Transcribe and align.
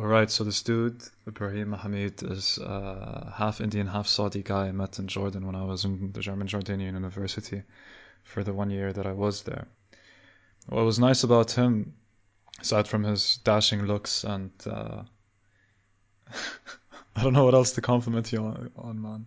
Alright, 0.00 0.30
so 0.30 0.44
this 0.44 0.62
dude, 0.62 1.02
Ibrahim 1.28 1.74
Hamid, 1.74 2.22
is 2.22 2.56
a 2.56 3.34
half 3.36 3.60
Indian, 3.60 3.86
half 3.86 4.06
Saudi 4.06 4.42
guy 4.42 4.68
I 4.68 4.72
met 4.72 4.98
in 4.98 5.06
Jordan 5.08 5.44
when 5.44 5.54
I 5.54 5.62
was 5.62 5.84
in 5.84 6.12
the 6.12 6.20
German 6.20 6.48
Jordanian 6.48 6.94
University 6.94 7.62
for 8.24 8.42
the 8.42 8.54
one 8.54 8.70
year 8.70 8.94
that 8.94 9.06
I 9.06 9.12
was 9.12 9.42
there. 9.42 9.68
What 10.70 10.86
was 10.86 10.98
nice 10.98 11.22
about 11.22 11.50
him, 11.50 11.92
aside 12.58 12.88
from 12.88 13.04
his 13.04 13.40
dashing 13.44 13.82
looks 13.82 14.24
and 14.24 14.50
uh, 14.64 15.02
I 17.16 17.22
don't 17.22 17.34
know 17.34 17.44
what 17.44 17.52
else 17.52 17.72
to 17.72 17.82
compliment 17.82 18.32
you 18.32 18.38
on, 18.38 18.70
on 18.76 19.02
man. 19.02 19.26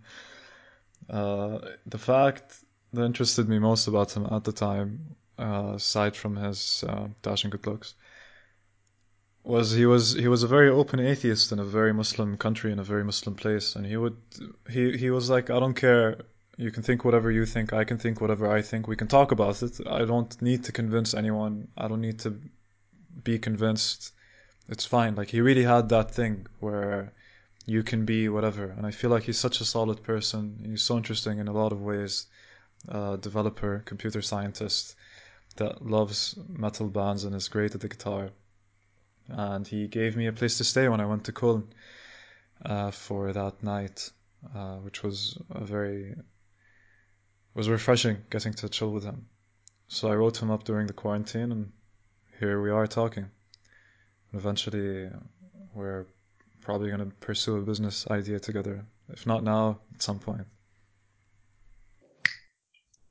Uh, 1.08 1.60
the 1.86 2.00
fact 2.00 2.64
that 2.94 3.06
interested 3.06 3.48
me 3.48 3.60
most 3.60 3.86
about 3.86 4.18
him 4.18 4.26
at 4.32 4.44
the 4.44 4.52
time, 4.52 5.16
uh, 5.38 5.74
aside 5.76 6.16
from 6.16 6.36
his 6.36 6.84
uh, 6.90 7.10
dashing 7.22 7.52
good 7.52 7.68
looks, 7.68 7.94
was 9.44 9.72
he 9.74 9.86
was 9.86 10.14
he 10.14 10.28
was 10.28 10.44
a 10.44 10.48
very 10.48 10.70
open 10.70 11.00
atheist 11.00 11.52
in 11.52 11.60
a 11.60 11.66
very 11.66 11.94
Muslim 11.94 12.38
country 12.38 12.72
in 12.72 12.80
a 12.80 12.84
very 12.84 13.04
Muslim 13.04 13.36
place, 13.36 13.76
and 13.76 13.86
he 13.86 13.98
would 13.98 14.18
he 14.70 14.98
he 14.98 15.10
was 15.10 15.30
like, 15.30 15.50
I 15.50 15.60
don't 15.60 15.74
care. 15.74 16.18
You 16.58 16.72
can 16.72 16.84
think 16.84 17.04
whatever 17.04 17.32
you 17.32 17.46
think. 17.46 17.74
I 17.74 17.84
can 17.84 17.98
think 17.98 18.22
whatever 18.22 18.50
I 18.50 18.62
think. 18.62 18.88
We 18.88 18.96
can 18.96 19.08
talk 19.08 19.32
about 19.32 19.62
it. 19.64 19.80
I 19.88 20.06
don't 20.06 20.42
need 20.42 20.64
to 20.66 20.72
convince 20.72 21.14
anyone. 21.14 21.68
I 21.78 21.88
don't 21.88 22.02
need 22.02 22.20
to 22.20 22.40
be 23.24 23.38
convinced. 23.40 24.14
It's 24.70 24.86
fine. 24.86 25.16
Like 25.16 25.30
he 25.30 25.42
really 25.42 25.64
had 25.64 25.90
that 25.90 26.12
thing 26.12 26.48
where 26.60 27.12
you 27.66 27.84
can 27.84 28.06
be 28.06 28.30
whatever, 28.30 28.66
and 28.78 28.86
I 28.86 28.92
feel 28.92 29.10
like 29.10 29.24
he's 29.24 29.40
such 29.40 29.60
a 29.62 29.66
solid 29.66 30.04
person. 30.04 30.64
He's 30.66 30.84
so 30.84 30.96
interesting 30.98 31.40
in 31.40 31.48
a 31.48 31.54
lot 31.54 31.72
of 31.74 31.82
ways. 31.82 32.28
Uh, 32.88 33.16
developer, 33.16 33.82
computer 33.86 34.22
scientist 34.22 34.96
that 35.56 35.86
loves 35.86 36.38
metal 36.50 36.90
bands 36.90 37.24
and 37.24 37.34
is 37.34 37.48
great 37.48 37.74
at 37.74 37.80
the 37.80 37.88
guitar 37.88 38.30
and 39.28 39.68
he 39.68 39.88
gave 39.88 40.16
me 40.16 40.28
a 40.28 40.34
place 40.34 40.58
to 40.58 40.64
stay 40.64 40.88
when 40.88 41.02
I 41.02 41.06
went 41.06 41.26
to 41.26 41.32
Cologne 41.32 41.68
uh, 42.66 42.92
for 42.92 43.34
that 43.34 43.64
night, 43.64 44.12
uh, 44.56 44.76
which 44.78 45.04
was 45.04 45.38
a 45.52 45.64
very 45.64 46.16
was 47.54 47.70
refreshing 47.70 48.18
getting 48.30 48.54
to 48.54 48.70
chill 48.70 48.92
with 48.92 49.04
him. 49.04 49.28
So 49.88 50.10
I 50.10 50.16
wrote 50.16 50.42
him 50.42 50.50
up 50.50 50.64
during 50.64 50.88
the 50.88 50.94
quarantine, 50.94 51.52
and 51.52 51.72
here 52.40 52.62
we 52.62 52.72
are 52.72 52.88
talking. 52.88 53.26
And 54.32 54.42
eventually, 54.42 55.10
we're 55.74 56.08
probably 56.62 56.90
going 56.90 57.00
to 57.00 57.16
pursue 57.18 57.58
a 57.58 57.62
business 57.62 58.08
idea 58.10 58.40
together. 58.40 58.86
If 59.10 59.28
not 59.28 59.44
now, 59.44 59.80
at 59.94 60.02
some 60.02 60.20
point. 60.20 60.48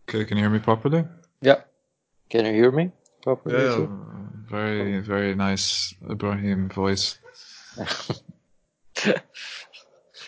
Okay, 0.09 0.25
can 0.25 0.37
you 0.37 0.43
hear 0.43 0.51
me 0.51 0.59
properly? 0.59 1.05
Yeah. 1.41 1.61
Can 2.29 2.47
you 2.47 2.53
hear 2.53 2.73
me 2.73 2.91
properly? 3.23 3.63
Yeah, 3.63 3.87
very, 4.57 5.01
very 5.01 5.35
nice 5.35 5.95
Ibrahim 6.11 6.69
voice. 6.69 7.19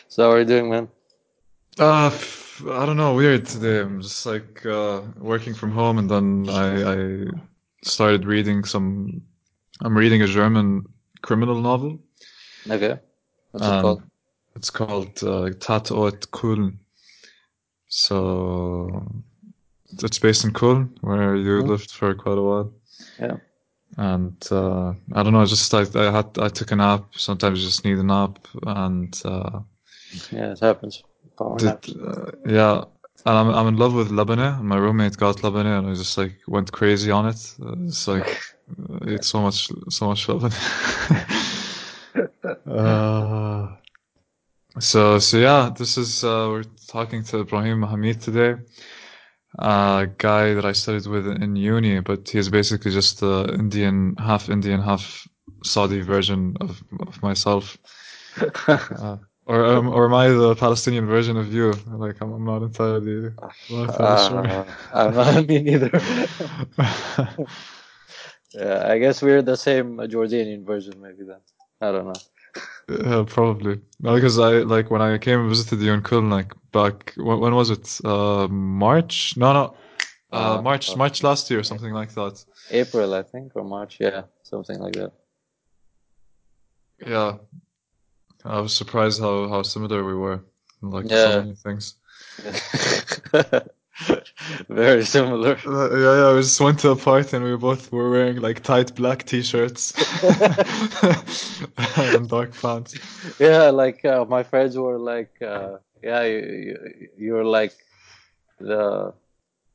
so 0.09 0.23
how 0.23 0.31
are 0.33 0.39
you 0.39 0.47
doing, 0.47 0.71
man? 0.71 0.89
Uh, 1.79 2.11
I 2.71 2.87
don't 2.87 2.97
know, 2.97 3.15
weird 3.15 3.45
today. 3.47 3.81
I'm 3.81 4.01
just 4.01 4.25
like 4.25 4.65
uh, 4.65 5.03
working 5.19 5.55
from 5.55 5.73
home, 5.73 5.99
and 5.99 6.09
then 6.09 6.49
I, 6.49 6.95
I 6.95 7.27
started 7.85 8.25
reading 8.25 8.65
some. 8.65 9.21
I'm 9.83 9.97
reading 9.97 10.23
a 10.23 10.27
German 10.27 10.87
criminal 11.21 11.61
novel. 11.61 11.99
Okay. 12.71 12.99
What's 13.51 13.67
Um, 13.67 13.75
it 13.79 13.83
called? 13.83 14.03
It's 14.57 14.71
called 14.71 15.23
uh, 15.23 15.51
Tatort 15.59 16.29
Köln. 16.31 16.79
So 17.89 19.05
it's 20.03 20.19
based 20.19 20.45
in 20.45 20.53
Köln, 20.53 20.97
where 21.03 21.37
you 21.37 21.63
Mhm. 21.63 21.69
lived 21.69 21.91
for 21.91 22.15
quite 22.15 22.39
a 22.39 22.43
while. 22.43 22.73
Yeah. 23.19 23.37
And 23.97 24.37
uh, 24.51 24.93
I 25.13 25.23
don't 25.23 25.33
know, 25.33 25.43
I 25.43 25.45
just 25.47 25.73
I, 25.73 25.83
I 25.95 26.11
had 26.11 26.39
I 26.39 26.49
took 26.49 26.73
a 26.73 26.77
nap. 26.77 27.05
Sometimes 27.17 27.61
you 27.61 27.67
just 27.67 27.85
need 27.85 27.99
a 27.99 28.03
nap, 28.03 28.39
and 28.67 29.21
uh, 29.25 29.61
Yeah, 30.33 30.53
it 30.53 30.61
happens. 30.61 31.03
Did, 31.57 31.79
uh, 32.01 32.31
yeah. 32.47 32.85
And 33.27 33.39
I'm 33.39 33.49
I'm 33.51 33.69
in 33.69 33.77
love 33.77 33.95
with 33.95 34.11
labneh. 34.11 34.61
My 34.63 34.77
roommate 34.77 35.17
got 35.17 35.37
labneh, 35.39 35.79
and 35.79 35.89
I 35.91 35.95
just 35.95 36.19
like 36.19 36.35
went 36.47 36.73
crazy 36.73 37.11
on 37.11 37.27
it. 37.29 37.55
It's 37.87 38.07
like 38.09 38.41
it's 39.03 39.29
so 39.29 39.41
much 39.43 39.71
so 39.89 40.07
much 40.09 40.27
labneh. 40.27 40.53
uh, 42.67 43.69
so 44.79 45.19
so 45.19 45.39
yeah, 45.39 45.71
this 45.77 45.97
is 45.97 46.25
uh, 46.25 46.49
we're 46.51 46.65
talking 46.89 47.23
to 47.25 47.41
Ibrahim 47.41 47.83
Hamid 47.83 48.21
today, 48.21 48.57
a 49.59 50.09
guy 50.19 50.55
that 50.55 50.65
I 50.65 50.73
studied 50.73 51.07
with 51.07 51.27
in 51.27 51.57
uni, 51.57 52.01
but 52.01 52.29
he's 52.29 52.49
basically 52.49 52.91
just 52.91 53.21
the 53.21 53.55
Indian, 53.59 54.17
half 54.19 54.49
Indian, 54.49 54.81
half 54.81 55.29
Saudi 55.65 56.01
version 56.01 56.57
of 56.61 56.83
of 57.01 57.23
myself. 57.23 57.79
Uh, 58.67 59.19
or 59.47 59.65
um, 59.65 59.89
or 59.89 60.07
am 60.07 60.15
I 60.15 60.29
the 60.29 60.55
Palestinian 60.57 61.07
version 61.07 61.37
of 61.37 61.53
you? 61.53 61.73
Like 61.87 62.17
I'm, 62.21 62.33
I'm 62.33 62.45
not 62.45 62.63
entirely, 62.63 63.27
I'm 63.27 63.53
not 63.69 63.85
entirely 63.91 64.17
sure. 64.17 64.47
Uh, 64.47 64.65
I'm 64.93 65.15
not 65.15 65.47
me 65.47 65.63
neither. 65.63 65.91
yeah, 68.55 68.87
I 68.89 68.99
guess 68.99 69.23
we're 69.23 69.43
the 69.43 69.57
same 69.57 69.99
Jordanian 69.99 70.65
version, 70.65 71.01
maybe 71.01 71.25
then. 71.25 71.41
I 71.81 71.93
don't 71.93 72.07
know. 72.07 72.15
Yeah, 72.89 73.25
probably. 73.27 73.81
No, 74.01 74.15
because 74.15 74.39
I 74.39 74.59
like 74.59 74.91
when 74.91 75.01
I 75.01 75.17
came 75.19 75.41
and 75.41 75.49
visited 75.49 75.81
you 75.81 75.93
in 75.93 76.03
Köln, 76.03 76.31
like 76.31 76.53
back 76.73 77.15
when, 77.17 77.41
when 77.41 77.55
was 77.55 77.71
it? 77.71 78.01
Uh, 78.05 78.47
March? 78.49 79.37
No, 79.37 79.53
no. 79.53 79.77
Uh, 80.33 80.59
Uh, 80.59 80.63
March, 80.63 80.91
uh, 80.91 80.97
March 80.97 81.23
last 81.23 81.51
year, 81.51 81.63
something 81.63 81.93
like 81.93 82.13
that. 82.15 82.45
April, 82.71 83.15
I 83.15 83.23
think, 83.23 83.53
or 83.55 83.65
March. 83.65 83.99
Yeah, 84.01 84.25
something 84.43 84.79
like 84.81 84.95
that. 84.95 85.13
Yeah, 87.07 87.39
I 88.45 88.61
was 88.61 88.77
surprised 88.77 89.21
how 89.21 89.49
how 89.49 89.63
similar 89.63 90.05
we 90.05 90.15
were, 90.15 90.45
in, 90.83 90.91
like 90.91 91.09
so 91.09 91.41
many 91.41 91.55
things. 91.55 91.95
Very 94.69 95.05
similar. 95.05 95.57
Uh, 95.67 95.97
yeah, 95.97 96.15
yeah. 96.31 96.35
We 96.35 96.41
just 96.41 96.61
went 96.61 96.79
to 96.81 96.91
a 96.91 96.97
party 96.97 97.37
and 97.37 97.45
we 97.45 97.57
both 97.57 97.93
were 97.93 98.11
wearing 98.11 98.41
like 98.41 98.63
tight 98.63 98.95
black 98.95 99.25
t-shirts 99.25 99.93
and 101.97 102.29
dark 102.29 102.53
pants. 102.61 102.95
Yeah, 103.39 103.71
like 103.71 104.05
uh, 104.05 104.25
my 104.25 104.43
friends 104.43 104.77
were 104.77 104.99
like, 104.99 105.31
uh, 105.41 105.79
yeah, 106.03 106.23
you, 106.25 106.39
you, 106.39 107.09
you're 107.17 107.45
like 107.45 107.73
the 108.59 109.13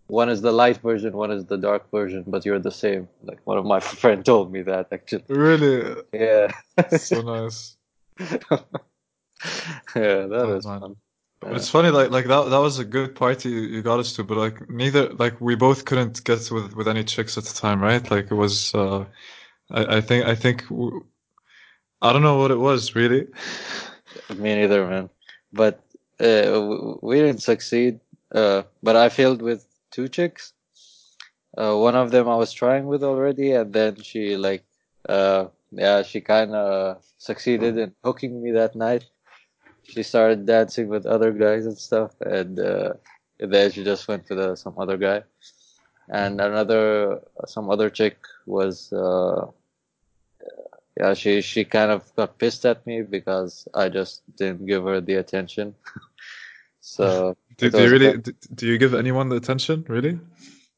one 0.07 0.29
is 0.29 0.41
the 0.41 0.51
light 0.51 0.77
version, 0.77 1.13
one 1.13 1.31
is 1.31 1.45
the 1.45 1.57
dark 1.57 1.89
version, 1.91 2.23
but 2.27 2.43
you're 2.45 2.59
the 2.59 2.71
same. 2.71 3.07
Like 3.23 3.39
one 3.45 3.57
of 3.57 3.65
my 3.65 3.79
friend 4.01 4.25
told 4.25 4.51
me 4.51 4.61
that 4.63 4.87
actually. 4.91 5.23
Really, 5.29 5.95
Yeah. 6.11 6.51
so 6.97 7.21
nice. 7.21 7.77
yeah, 8.19 8.27
that 9.95 10.45
Oh, 10.45 10.55
is 10.57 10.65
man. 10.65 10.95
Fun. 11.41 11.55
It's 11.55 11.69
funny, 11.69 11.89
like 11.89 12.11
like 12.11 12.27
that 12.27 12.49
that 12.49 12.57
was 12.59 12.79
a 12.79 12.85
good 12.85 13.15
party 13.15 13.49
you 13.49 13.61
you 13.61 13.81
got 13.81 13.99
us 13.99 14.13
to, 14.13 14.23
but 14.23 14.37
like 14.37 14.69
neither 14.69 15.09
like 15.13 15.39
we 15.41 15.55
both 15.55 15.85
couldn't 15.85 16.23
get 16.23 16.49
with 16.51 16.75
with 16.75 16.87
any 16.87 17.03
chicks 17.03 17.37
at 17.37 17.45
the 17.45 17.53
time, 17.53 17.81
right? 17.81 18.09
Like 18.09 18.31
it 18.31 18.35
was 18.35 18.73
uh 18.75 19.05
I 19.71 19.97
I 19.97 20.01
think 20.01 20.25
I 20.25 20.35
think 20.35 20.67
w- 20.69 21.05
I 22.01 22.13
don't 22.13 22.21
know 22.23 22.37
what 22.37 22.51
it 22.51 22.59
was 22.59 22.95
really. 22.95 23.27
Me 24.37 24.55
neither, 24.55 24.87
man. 24.87 25.09
But 25.53 25.83
uh, 26.19 26.97
we 27.01 27.17
didn't 27.17 27.41
succeed. 27.41 27.99
Uh, 28.33 28.63
but 28.83 28.95
I 28.95 29.09
failed 29.09 29.41
with 29.41 29.65
two 29.91 30.07
chicks. 30.07 30.53
Uh, 31.57 31.75
one 31.75 31.95
of 31.95 32.11
them 32.11 32.27
I 32.29 32.35
was 32.35 32.53
trying 32.53 32.85
with 32.85 33.03
already, 33.03 33.51
and 33.53 33.73
then 33.73 34.01
she 34.01 34.37
like, 34.37 34.63
uh, 35.07 35.47
yeah, 35.71 36.03
she 36.03 36.21
kind 36.21 36.53
of 36.53 37.03
succeeded 37.17 37.77
in 37.77 37.93
hooking 38.03 38.41
me 38.41 38.51
that 38.51 38.75
night. 38.75 39.05
She 39.91 40.03
started 40.03 40.45
dancing 40.45 40.87
with 40.87 41.05
other 41.05 41.31
guys 41.31 41.65
and 41.65 41.77
stuff, 41.77 42.11
and, 42.21 42.59
uh, 42.59 42.93
then 43.39 43.71
she 43.71 43.83
just 43.83 44.07
went 44.07 44.29
with 44.29 44.39
uh, 44.39 44.55
some 44.55 44.75
other 44.77 44.97
guy. 44.97 45.23
And 46.09 46.41
another, 46.41 47.21
some 47.45 47.69
other 47.69 47.89
chick 47.89 48.17
was, 48.45 48.91
uh, 48.93 49.47
yeah, 50.99 51.13
she 51.13 51.41
she 51.41 51.63
kind 51.63 51.91
of 51.91 52.13
got 52.15 52.37
pissed 52.37 52.65
at 52.65 52.85
me 52.85 53.01
because 53.03 53.67
I 53.73 53.89
just 53.89 54.21
didn't 54.35 54.65
give 54.65 54.83
her 54.83 54.99
the 54.99 55.15
attention. 55.15 55.75
so 56.81 57.37
Do, 57.57 57.69
do 57.69 57.83
you 57.83 57.89
really 57.89 58.17
do, 58.17 58.31
do 58.55 58.67
you 58.67 58.77
give 58.77 58.93
anyone 58.93 59.29
the 59.29 59.37
attention, 59.37 59.85
really? 59.87 60.19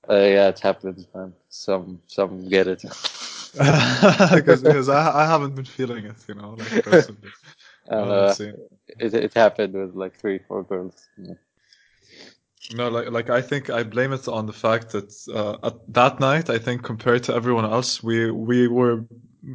uh, 0.10 0.16
yeah, 0.16 0.50
it 0.50 0.60
happens, 0.60 1.08
man. 1.16 1.34
Some 1.50 2.02
some 2.08 2.48
get 2.50 2.68
it. 2.68 2.84
Because 4.34 4.62
because 4.62 4.90
I 4.90 5.24
I 5.24 5.26
haven't 5.26 5.56
been 5.56 5.66
feeling 5.66 6.06
it, 6.06 6.16
you 6.28 6.36
know, 6.36 6.56
like 6.58 6.84
personally. 6.84 7.32
I 7.92 7.96
And, 7.96 8.12
haven't 8.12 8.42
uh, 8.42 8.54
it 9.00 9.14
it 9.14 9.34
happened 9.34 9.74
with 9.74 9.96
like 9.96 10.16
three 10.20 10.40
four 10.48 10.64
girls. 10.64 11.08
Yeah. 11.18 11.34
No, 12.76 12.90
like 12.90 13.12
like 13.12 13.30
I 13.30 13.42
think 13.42 13.70
I 13.70 13.84
blame 13.84 14.14
it 14.14 14.28
on 14.28 14.46
the 14.46 14.54
fact 14.54 14.92
that 14.92 15.12
uh, 15.34 15.68
at 15.68 15.76
that 15.94 16.20
night 16.20 16.50
I 16.50 16.58
think 16.58 16.84
compared 16.84 17.24
to 17.24 17.36
everyone 17.36 17.66
else 17.66 18.02
we 18.04 18.32
we 18.32 18.68
were 18.68 19.04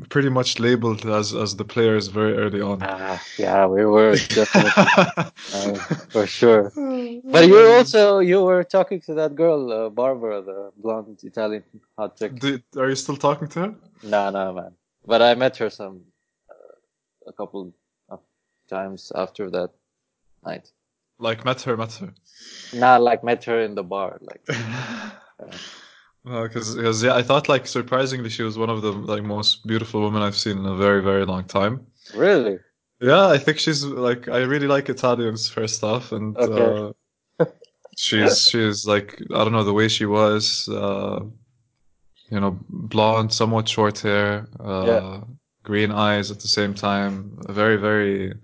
pretty 0.09 0.29
much 0.29 0.59
labeled 0.59 1.07
as 1.07 1.35
as 1.35 1.57
the 1.57 1.65
players 1.65 2.09
very 2.09 2.37
early 2.37 2.61
on. 2.61 2.83
Ah, 2.83 3.23
yeah, 3.39 3.67
we 3.67 3.85
were 3.85 4.17
definitely 4.17 4.71
uh, 5.55 5.75
for 6.11 6.27
sure. 6.27 6.73
But 7.33 7.47
you 7.47 7.59
also 7.79 8.19
you 8.19 8.43
were 8.43 8.65
talking 8.65 9.01
to 9.03 9.15
that 9.15 9.35
girl, 9.35 9.73
uh, 9.73 9.89
Barbara, 9.89 10.43
the 10.43 10.73
blonde 10.77 11.19
Italian 11.23 11.65
hot 11.97 12.19
chick. 12.19 12.39
Do, 12.39 12.59
are 12.77 12.89
you 12.89 12.97
still 12.97 13.17
talking 13.17 13.49
to 13.49 13.61
her? 13.61 13.75
No, 14.03 14.31
no, 14.31 14.53
man. 14.53 14.73
But 15.07 15.23
I 15.23 15.35
met 15.35 15.57
her 15.59 15.71
some 15.71 16.03
uh, 16.51 17.31
a 17.31 17.33
couple 17.33 17.73
times 18.69 19.13
after 19.15 19.51
that 19.51 19.71
night. 20.45 20.71
Like 21.19 21.45
met 21.45 21.63
her, 21.63 21.77
met 21.77 21.95
her. 21.95 22.13
Not 22.73 23.03
like 23.03 23.25
met 23.25 23.45
her 23.45 23.61
in 23.61 23.75
the 23.75 23.83
bar, 23.83 24.19
like 24.21 24.47
Because 26.25 27.03
yeah, 27.05 27.15
I 27.15 27.23
thought 27.23 27.49
like 27.49 27.67
surprisingly 27.69 28.31
she 28.31 28.43
was 28.43 28.59
one 28.59 28.69
of 28.69 28.83
the 28.83 28.91
like 28.91 29.23
most 29.23 29.65
beautiful 29.67 30.03
women 30.03 30.23
I've 30.23 30.37
seen 30.37 30.59
in 30.59 30.67
a 30.67 30.75
very 30.75 31.01
very 31.03 31.25
long 31.25 31.45
time. 31.45 31.87
really. 32.15 32.59
Yeah, 33.01 33.29
I 33.29 33.39
think 33.39 33.59
she's 33.59 33.85
like 33.85 34.27
I 34.29 34.39
really 34.39 34.67
like 34.67 34.89
Italians 34.89 35.49
first 35.49 35.85
off, 35.85 36.13
and 36.13 36.37
Okay. 36.37 36.81
uh, 37.39 37.45
she's 37.97 38.49
she's 38.49 38.87
like 38.87 39.21
I 39.35 39.45
don't 39.45 39.53
know 39.53 39.63
the 39.65 39.73
way 39.73 39.87
she 39.89 40.07
was, 40.07 40.69
uh, 40.69 41.21
you 42.31 42.41
know, 42.41 42.59
blonde, 42.69 43.33
somewhat 43.33 43.69
short 43.69 44.01
hair, 44.01 44.49
uh, 44.59 44.87
Yeah. 44.87 45.21
green 45.63 45.93
eyes 45.93 46.31
at 46.31 46.41
the 46.41 46.49
same 46.49 46.75
time. 46.75 47.39
Very 47.49 47.77
very 47.77 48.35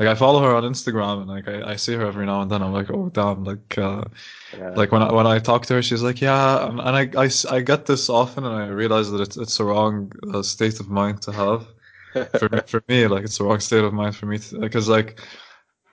like 0.00 0.08
I 0.08 0.16
follow 0.16 0.42
her 0.42 0.56
on 0.56 0.64
Instagram 0.64 1.22
and 1.22 1.28
like 1.30 1.48
I, 1.48 1.72
I 1.72 1.76
see 1.76 1.94
her 1.94 2.06
every 2.06 2.26
now 2.26 2.42
and 2.42 2.50
then. 2.50 2.62
I'm 2.62 2.72
like, 2.74 2.90
oh 2.90 3.10
damn, 3.10 3.44
like 3.44 3.78
uh, 3.78 4.04
Yeah. 4.52 4.76
like 4.76 4.92
when 4.92 5.02
I, 5.02 5.12
when 5.12 5.26
I 5.26 5.38
talk 5.40 5.66
to 5.66 5.74
her, 5.76 5.82
she's 5.82 6.02
like, 6.02 6.20
yeah, 6.22 6.68
and, 6.68 6.80
and 6.80 6.96
I, 7.18 7.24
I 7.24 7.30
I 7.50 7.60
get 7.62 7.86
this 7.86 8.08
often, 8.10 8.44
and 8.44 8.54
I 8.54 8.68
realize 8.68 9.10
that 9.12 9.22
it's 9.22 9.36
it's 9.38 9.60
a 9.60 9.64
wrong 9.64 10.12
uh, 10.34 10.42
state 10.42 10.80
of 10.80 10.90
mind 10.90 11.22
to 11.22 11.32
have 11.32 11.68
for 12.34 12.48
me, 12.50 12.60
for 12.66 12.82
me, 12.88 13.06
like 13.08 13.24
it's 13.24 13.40
a 13.40 13.44
wrong 13.44 13.60
state 13.60 13.84
of 13.84 13.94
mind 13.94 14.16
for 14.16 14.26
me 14.26 14.38
because 14.60 14.88
like 14.88 15.20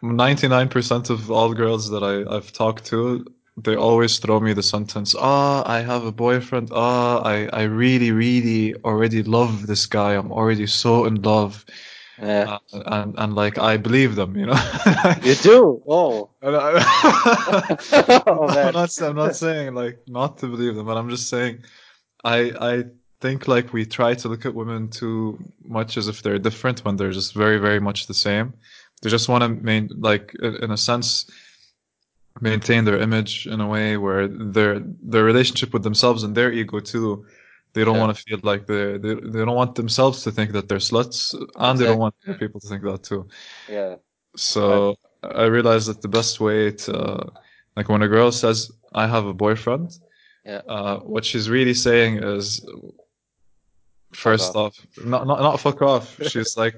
99% 0.01 1.09
of 1.09 1.31
all 1.31 1.53
girls 1.53 1.89
that 1.91 2.03
I 2.03 2.35
I've 2.35 2.53
talked 2.53 2.85
to, 2.87 3.25
they 3.57 3.75
always 3.75 4.19
throw 4.19 4.39
me 4.39 4.53
the 4.53 4.63
sentence, 4.63 5.15
"Ah, 5.17 5.63
I 5.69 5.81
have 5.81 6.05
a 6.05 6.11
boyfriend. 6.11 6.69
Ah, 6.73 7.21
I 7.23 7.47
I 7.53 7.63
really 7.63 8.11
really 8.11 8.75
already 8.83 9.23
love 9.23 9.67
this 9.67 9.85
guy. 9.87 10.13
I'm 10.15 10.31
already 10.31 10.67
so 10.67 11.05
in 11.05 11.21
love." 11.23 11.65
Yeah. 12.19 12.57
Uh, 12.73 12.81
and 12.85 13.15
and 13.17 13.35
like 13.35 13.57
I 13.57 13.77
believe 13.77 14.15
them, 14.15 14.35
you 14.35 14.45
know. 14.45 14.59
You 15.23 15.35
do? 15.35 15.81
Oh. 15.87 16.29
I, 16.43 18.23
oh 18.27 18.47
I'm, 18.47 18.73
not 18.73 19.01
I'm 19.01 19.15
not 19.15 19.35
saying 19.35 19.73
like 19.73 19.99
not 20.07 20.37
to 20.39 20.47
believe 20.47 20.75
them, 20.75 20.85
but 20.85 20.97
I'm 20.97 21.09
just 21.09 21.29
saying 21.29 21.63
I 22.23 22.51
I 22.59 22.83
think 23.21 23.47
like 23.47 23.73
we 23.73 23.85
try 23.85 24.13
to 24.15 24.27
look 24.29 24.45
at 24.45 24.53
women 24.53 24.89
too 24.89 25.37
much 25.63 25.97
as 25.97 26.07
if 26.07 26.21
they're 26.21 26.39
different 26.39 26.85
when 26.85 26.95
they're 26.95 27.11
just 27.11 27.33
very 27.33 27.57
very 27.57 27.79
much 27.79 28.07
the 28.07 28.13
same. 28.13 28.53
They 29.01 29.09
just 29.09 29.29
want 29.29 29.43
to 29.43 29.49
main 29.49 29.89
like 29.97 30.35
in 30.41 30.55
in 30.63 30.71
a 30.71 30.77
sense 30.77 31.29
maintain 32.41 32.85
their 32.85 32.99
image 32.99 33.47
in 33.47 33.61
a 33.61 33.67
way 33.67 33.97
where 33.97 34.27
their 34.27 34.79
their 35.01 35.23
relationship 35.23 35.73
with 35.73 35.83
themselves 35.83 36.23
and 36.23 36.35
their 36.35 36.51
ego 36.51 36.79
too. 36.79 37.25
They 37.77 37.85
don't 37.87 37.95
Yeah. 37.97 38.05
want 38.05 38.13
to 38.17 38.23
feel 38.27 38.39
like 38.51 38.63
they 38.71 38.85
they 39.03 39.13
they 39.33 39.41
don't 39.45 39.59
want 39.63 39.73
themselves 39.81 40.17
to 40.25 40.29
think 40.37 40.49
that 40.55 40.65
they're 40.67 40.85
sluts, 40.91 41.19
and 41.65 41.73
they 41.79 41.85
don't 41.91 42.03
want 42.05 42.15
people 42.43 42.59
to 42.63 42.67
think 42.71 42.81
that 42.89 43.01
too. 43.11 43.21
Yeah. 43.77 43.93
So 44.51 44.63
I 45.43 45.45
realized 45.57 45.85
that 45.89 45.99
the 46.07 46.13
best 46.19 46.33
way 46.47 46.59
to, 46.85 46.93
like, 47.77 47.87
when 47.91 48.01
a 48.07 48.09
girl 48.15 48.29
says, 48.43 48.57
"I 49.03 49.05
have 49.15 49.25
a 49.33 49.35
boyfriend," 49.45 49.87
Yeah. 50.51 50.61
uh, 50.75 50.95
what 51.13 51.23
she's 51.29 51.47
really 51.57 51.73
saying 51.87 52.13
is, 52.35 52.45
first 54.13 54.55
off. 54.55 54.73
off, 54.79 55.05
not 55.13 55.21
not 55.27 55.39
not 55.47 55.59
fuck 55.59 55.81
off. 55.81 56.05
She's 56.31 56.53
like, 56.63 56.77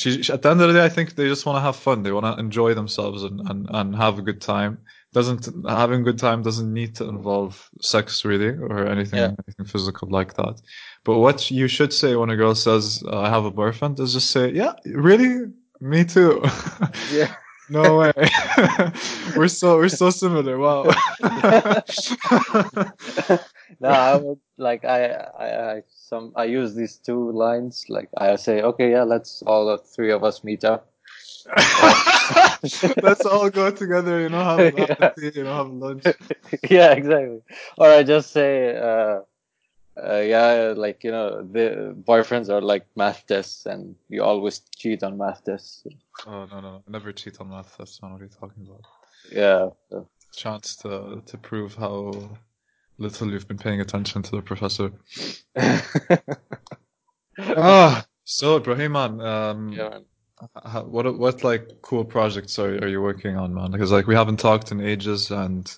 she, 0.00 0.22
she- 0.22 0.32
at 0.36 0.40
the 0.42 0.50
end 0.50 0.60
of 0.60 0.68
the 0.68 0.74
day, 0.78 0.84
I 0.84 0.88
think 0.96 1.14
they 1.14 1.28
just 1.34 1.46
want 1.46 1.56
to 1.56 1.60
have 1.68 1.76
fun. 1.76 2.02
They 2.02 2.12
want 2.12 2.26
to 2.30 2.34
enjoy 2.46 2.74
themselves 2.74 3.22
and, 3.28 3.40
and 3.50 3.60
and 3.78 3.96
have 4.04 4.18
a 4.18 4.22
good 4.28 4.40
time. 4.40 4.78
Doesn't 5.16 5.42
having 5.82 6.00
a 6.02 6.04
good 6.08 6.18
time 6.26 6.38
doesn't 6.42 6.70
need 6.80 6.92
to 6.98 7.04
involve 7.14 7.52
sex 7.80 8.06
really 8.30 8.50
or 8.68 8.78
anything 8.94 9.18
Yeah. 9.20 9.32
anything 9.44 9.66
physical 9.74 10.08
like 10.18 10.32
that. 10.40 10.54
But 11.06 11.16
what 11.24 11.38
you 11.50 11.66
should 11.76 11.92
say 12.00 12.10
when 12.20 12.28
a 12.30 12.36
girl 12.36 12.54
says, 12.54 12.84
uh, 13.12 13.20
"I 13.26 13.28
have 13.36 13.46
a 13.46 13.50
boyfriend," 13.60 13.98
is 14.04 14.12
just 14.12 14.30
say, 14.36 14.44
"Yeah, 14.62 14.72
really." 15.08 15.32
Me 15.80 16.04
too. 16.04 16.32
Yeah. 17.20 17.32
No 17.68 17.98
way. 17.98 18.12
we're 19.36 19.48
so 19.60 19.68
we're 19.80 19.88
so 20.02 20.08
similar. 20.10 20.54
Wow. 20.66 20.84
no, 23.80 23.88
I 23.90 24.14
would 24.22 24.40
like 24.56 24.84
I, 24.84 25.00
I 25.46 25.48
I 25.74 25.82
some 26.10 26.32
I 26.36 26.44
use 26.44 26.74
these 26.74 26.94
two 27.06 27.32
lines 27.32 27.84
like 27.88 28.08
I 28.16 28.36
say 28.36 28.62
okay 28.62 28.88
yeah 28.94 29.02
let's 29.02 29.42
all 29.50 29.66
the 29.66 29.78
three 29.78 30.12
of 30.12 30.22
us 30.22 30.44
meet 30.44 30.62
up 30.64 30.82
Let's 33.02 33.24
all 33.26 33.48
go 33.50 33.70
together, 33.70 34.20
you 34.20 34.28
know, 34.28 34.42
have, 34.44 34.74
have 34.74 34.88
Yeah. 35.00 35.08
tea, 35.16 35.30
you 35.34 35.44
know, 35.44 35.54
have 35.56 35.70
lunch. 35.70 36.04
yeah 36.70 36.92
exactly 36.92 37.40
or 37.78 37.88
I 37.88 38.02
just 38.02 38.30
say 38.32 38.76
uh, 38.76 39.20
uh 40.00 40.20
yeah 40.20 40.74
like 40.76 41.02
you 41.04 41.10
know 41.10 41.42
the 41.42 41.94
boyfriends 42.06 42.48
are 42.50 42.60
like 42.60 42.86
math 42.96 43.26
tests 43.26 43.66
and 43.66 43.96
you 44.08 44.22
always 44.22 44.60
cheat 44.76 45.02
on 45.02 45.16
math 45.18 45.44
tests 45.44 45.84
Oh 46.26 46.46
no 46.50 46.60
no, 46.60 46.82
never 46.88 47.12
cheat 47.12 47.40
on 47.40 47.50
math. 47.50 47.76
tests. 47.76 48.00
not 48.02 48.12
what 48.12 48.20
you're 48.20 48.28
talking 48.28 48.66
about. 48.66 48.84
yeah 49.30 49.68
so- 49.90 50.08
Chance 50.34 50.76
to 50.76 51.22
to 51.24 51.38
prove 51.38 51.74
how 51.76 52.12
little 52.98 53.30
you've 53.30 53.48
been 53.48 53.56
paying 53.58 53.80
attention 53.80 54.22
to 54.22 54.36
the 54.36 54.42
professor. 54.42 54.92
ah, 57.38 58.04
so 58.24 58.56
Ibrahim, 58.56 58.92
man, 58.92 59.20
um, 59.20 59.72
yeah 59.72 59.88
man. 59.90 60.04
H- 60.42 60.84
what 60.84 61.18
what 61.18 61.44
like 61.44 61.80
cool 61.82 62.04
projects 62.04 62.58
are 62.58 62.74
are 62.82 62.88
you 62.88 63.00
working 63.02 63.36
on, 63.36 63.54
man? 63.54 63.70
Because 63.70 63.92
like 63.92 64.06
we 64.06 64.14
haven't 64.14 64.38
talked 64.38 64.70
in 64.72 64.80
ages, 64.80 65.30
and 65.30 65.74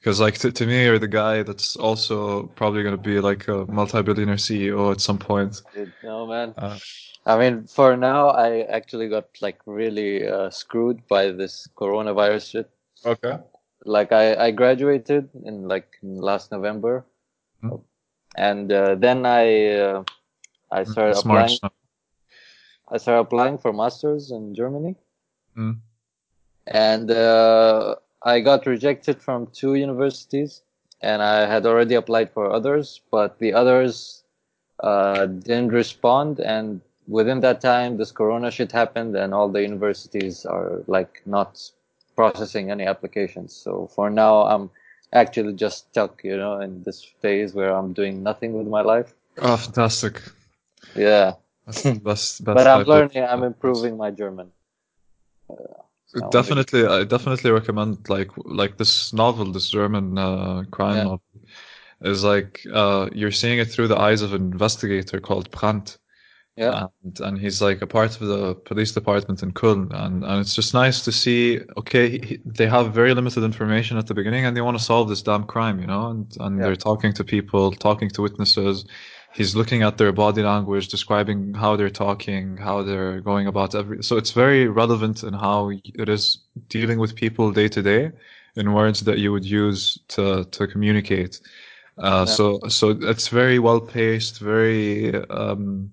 because 0.00 0.20
like 0.20 0.38
to, 0.38 0.52
to 0.52 0.66
me 0.66 0.84
you're 0.84 0.98
the 0.98 1.08
guy 1.08 1.42
that's 1.42 1.76
also 1.76 2.46
probably 2.54 2.82
going 2.82 2.96
to 2.96 3.02
be 3.02 3.20
like 3.20 3.48
a 3.48 3.64
multi-billionaire 3.66 4.36
CEO 4.36 4.92
at 4.92 5.00
some 5.00 5.18
point. 5.18 5.62
No 6.02 6.26
man 6.26 6.54
Uh, 6.56 6.78
I 7.26 7.36
mean, 7.38 7.66
for 7.66 7.94
now, 7.96 8.28
I 8.30 8.62
actually 8.62 9.08
got 9.08 9.26
like 9.42 9.58
really 9.66 10.26
uh, 10.26 10.48
screwed 10.50 11.06
by 11.08 11.30
this 11.30 11.68
coronavirus 11.76 12.50
shit. 12.50 12.70
okay. 13.04 13.38
Like, 13.84 14.12
I, 14.12 14.34
I 14.46 14.50
graduated 14.50 15.28
in 15.44 15.68
like 15.68 15.88
last 16.02 16.50
November, 16.52 17.04
Hmm. 17.60 17.76
and 18.36 18.72
uh, 18.72 18.94
then 18.94 19.26
I 19.26 19.74
uh, 19.76 20.04
I 20.72 20.84
started 20.84 21.10
It's 21.10 21.20
applying. 21.20 21.48
March 21.48 21.62
now. 21.62 21.70
I 22.90 22.96
started 22.98 23.20
applying 23.20 23.58
for 23.58 23.72
masters 23.72 24.30
in 24.30 24.54
Germany, 24.54 24.96
Hmm. 25.54 25.72
and 26.66 27.10
uh, 27.10 27.96
I 28.22 28.40
got 28.40 28.66
rejected 28.66 29.20
from 29.20 29.46
two 29.52 29.74
universities, 29.74 30.62
and 31.00 31.22
I 31.22 31.46
had 31.46 31.66
already 31.66 31.94
applied 31.94 32.30
for 32.32 32.50
others, 32.50 33.00
but 33.10 33.38
the 33.38 33.52
others 33.52 34.22
uh, 34.80 35.26
didn't 35.26 35.72
respond, 35.72 36.40
and 36.40 36.80
within 37.06 37.40
that 37.40 37.60
time, 37.60 37.96
this 37.96 38.12
Corona 38.12 38.50
shit 38.50 38.72
happened, 38.72 39.16
and 39.16 39.34
all 39.34 39.48
the 39.48 39.62
universities 39.62 40.46
are 40.46 40.82
like 40.86 41.22
not 41.26 41.60
processing 42.16 42.70
any 42.70 42.84
applications. 42.84 43.52
So 43.54 43.86
for 43.94 44.10
now, 44.10 44.42
I'm 44.42 44.70
actually 45.12 45.54
just 45.54 45.88
stuck, 45.88 46.22
you 46.24 46.36
know, 46.36 46.60
in 46.60 46.82
this 46.82 47.02
phase 47.02 47.54
where 47.54 47.72
I'm 47.74 47.92
doing 47.92 48.22
nothing 48.22 48.52
with 48.52 48.66
my 48.66 48.82
life. 48.82 49.14
Oh, 49.38 49.56
fantastic. 49.56 50.20
Yeah, 50.96 51.34
That's 51.68 51.82
the 51.82 51.92
best. 52.00 52.44
best 52.44 52.44
but 52.44 52.66
I'm 52.66 52.84
learning. 52.86 53.22
I'm 53.24 53.42
improving 53.44 53.96
my 53.98 54.10
German. 54.10 54.48
Uh, 55.50 55.54
so 56.06 56.28
Definitely, 56.30 56.86
I 56.86 57.04
definitely 57.04 57.50
recommend 57.50 58.08
like 58.08 58.30
like 58.62 58.78
this 58.78 59.12
novel, 59.12 59.52
this 59.52 59.68
German 59.68 60.16
uh, 60.16 60.64
crime 60.70 60.96
Yeah. 60.96 61.04
novel, 61.04 61.22
is 62.00 62.24
like 62.24 62.66
uh, 62.72 63.10
you're 63.12 63.30
seeing 63.42 63.58
it 63.58 63.66
through 63.70 63.88
the 63.88 63.98
eyes 63.98 64.22
of 64.22 64.32
an 64.32 64.42
investigator 64.50 65.20
called 65.20 65.50
Brandt, 65.50 65.98
Yeah, 66.56 66.86
and 67.04 67.20
and 67.20 67.38
he's 67.38 67.60
like 67.60 67.82
a 67.82 67.86
part 67.86 68.12
of 68.20 68.26
the 68.26 68.54
police 68.54 68.92
department 68.92 69.42
in 69.42 69.52
Köln, 69.52 69.92
and 69.92 70.24
and 70.24 70.40
it's 70.40 70.54
just 70.54 70.72
nice 70.72 71.04
to 71.04 71.12
see. 71.12 71.60
Okay, 71.76 72.06
he- 72.28 72.40
they 72.58 72.66
have 72.66 72.94
very 72.94 73.12
limited 73.12 73.44
information 73.44 73.98
at 73.98 74.06
the 74.06 74.14
beginning, 74.14 74.46
and 74.46 74.56
they 74.56 74.62
want 74.62 74.78
to 74.78 74.84
solve 74.92 75.10
this 75.10 75.22
damn 75.22 75.44
crime, 75.44 75.78
you 75.82 75.86
know, 75.86 76.04
and 76.12 76.24
and 76.40 76.52
Yeah. 76.58 76.64
they're 76.64 76.76
talking 76.90 77.12
to 77.14 77.24
people, 77.24 77.72
talking 77.72 78.08
to 78.14 78.22
witnesses. 78.22 78.86
He's 79.34 79.54
looking 79.54 79.82
at 79.82 79.98
their 79.98 80.12
body 80.12 80.42
language, 80.42 80.88
describing 80.88 81.54
how 81.54 81.76
they're 81.76 81.90
talking, 81.90 82.56
how 82.56 82.82
they're 82.82 83.20
going 83.20 83.46
about 83.46 83.74
every. 83.74 84.02
So 84.02 84.16
it's 84.16 84.32
very 84.32 84.66
relevant 84.68 85.22
in 85.22 85.32
how 85.34 85.70
it 85.70 86.08
is 86.08 86.38
dealing 86.68 86.98
with 86.98 87.14
people 87.14 87.52
day 87.52 87.68
to 87.68 87.82
day, 87.82 88.10
in 88.56 88.72
words 88.72 89.00
that 89.00 89.18
you 89.18 89.30
would 89.32 89.44
use 89.44 89.98
to 90.08 90.44
to 90.44 90.66
communicate. 90.66 91.40
Uh, 91.98 92.24
Yeah. 92.26 92.34
So 92.34 92.60
so 92.68 92.90
it's 93.12 93.28
very 93.28 93.58
well 93.58 93.80
paced, 93.80 94.40
very. 94.40 95.14
Um, 95.30 95.92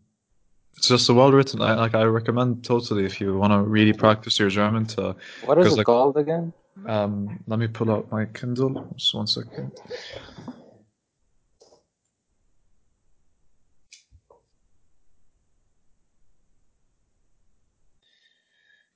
it's 0.78 0.88
just 0.88 1.10
a 1.10 1.14
well 1.14 1.32
written. 1.32 1.62
I, 1.62 1.74
like 1.76 1.96
I 1.96 2.04
recommend 2.04 2.64
totally 2.64 3.06
if 3.06 3.22
you 3.22 3.38
want 3.38 3.54
to 3.54 3.62
really 3.62 3.94
practice 3.94 4.40
your 4.40 4.50
German 4.50 4.86
to. 4.88 5.16
what 5.46 5.58
is 5.58 5.74
it 5.74 5.78
like- 5.78 5.86
called 5.86 6.18
again? 6.18 6.54
Um, 6.86 7.40
let 7.48 7.58
me 7.60 7.68
pull 7.68 7.90
out 7.90 8.12
my 8.12 8.26
Kindle. 8.26 8.86
Just 8.98 9.14
one 9.16 9.28
second. 9.28 9.72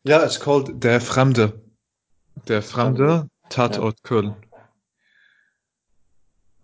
Yeah, 0.03 0.23
it's 0.23 0.37
called 0.37 0.79
Der 0.79 0.99
Fremde. 0.99 1.59
Der 2.47 2.61
Fremde, 2.61 3.29
Tatort 3.49 4.01
Köln. 4.03 4.35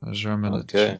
A 0.01 0.11
German 0.11 0.53
Okay. 0.53 0.99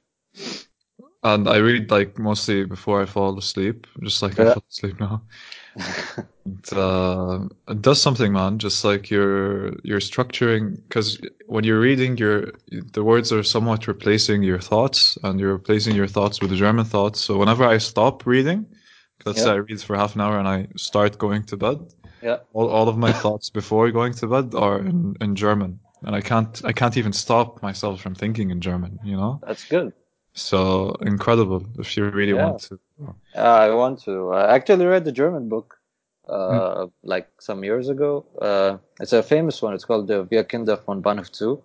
and 1.24 1.48
I 1.48 1.58
read 1.58 1.92
like 1.92 2.20
mostly 2.20 2.66
before 2.66 3.02
I 3.02 3.06
fall 3.06 3.38
asleep, 3.38 3.88
just 4.04 4.22
like 4.22 4.40
I 4.40 4.44
Yeah. 4.44 4.54
fall 4.54 4.64
asleep 4.70 5.00
now. 5.00 5.22
it, 6.46 6.74
uh, 6.74 7.48
it 7.68 7.82
does 7.82 8.02
something, 8.02 8.32
man. 8.32 8.60
Just 8.60 8.84
like 8.84 9.10
you're 9.10 9.74
you're 9.84 10.00
structuring 10.00 10.76
because 10.88 11.20
when 11.48 11.64
you're 11.64 11.80
reading, 11.80 12.18
your 12.18 12.52
the 12.94 13.04
words 13.04 13.32
are 13.32 13.44
somewhat 13.44 13.88
replacing 13.88 14.44
your 14.44 14.60
thoughts, 14.60 15.18
and 15.24 15.40
you're 15.40 15.54
replacing 15.54 15.96
your 15.96 16.08
thoughts 16.08 16.42
with 16.42 16.56
German 16.56 16.86
thoughts. 16.86 17.22
So 17.22 17.38
whenever 17.38 17.64
I 17.64 17.78
stop 17.80 18.26
reading, 18.26 18.66
let's 19.26 19.42
say 19.42 19.52
I 19.52 19.56
read 19.56 19.82
for 19.82 19.96
half 19.96 20.16
an 20.16 20.22
hour 20.22 20.38
and 20.40 20.48
I 20.48 20.68
start 20.78 21.18
going 21.18 21.44
to 21.46 21.58
bed, 21.58 21.80
Yeah. 22.26 22.40
all, 22.54 22.70
all 22.70 22.88
of 22.90 22.98
my 22.98 23.12
thoughts 23.24 23.52
before 23.52 23.92
going 23.92 24.14
to 24.16 24.28
bed 24.28 24.56
are 24.56 24.80
in, 24.80 25.16
in 25.22 25.36
German, 25.36 25.80
and 26.06 26.16
I 26.16 26.22
can't 26.22 26.62
I 26.70 26.74
can't 26.74 26.98
even 26.98 27.14
stop 27.14 27.62
myself 27.62 28.02
from 28.02 28.16
thinking 28.16 28.50
in 28.52 28.60
German. 28.62 28.98
You 29.04 29.16
know, 29.18 29.40
That's 29.48 29.66
good. 29.70 29.94
so 30.34 30.96
incredible 31.02 31.62
if 31.80 31.96
you 31.96 32.10
really 32.10 32.34
Yeah. 32.36 32.46
want 32.46 32.60
to. 32.70 32.80
Uh, 33.36 33.42
I 33.68 33.70
want 33.82 34.04
to. 34.06 34.32
I 34.34 34.56
actually 34.56 34.86
read 34.88 35.04
the 35.06 35.12
German 35.12 35.50
book 35.50 35.78
uh, 36.28 36.88
like 37.04 37.28
some 37.40 37.64
years 37.64 37.90
ago. 37.90 38.26
Uh, 38.42 38.78
it's 39.00 39.14
a 39.14 39.22
famous 39.22 39.62
one. 39.62 39.76
It's 39.76 39.86
called 39.86 40.08
the 40.08 40.24
Wir 40.32 40.44
Kinder 40.46 40.78
von 40.86 41.02
Bahnhof 41.04 41.30
Zoo. 41.36 41.62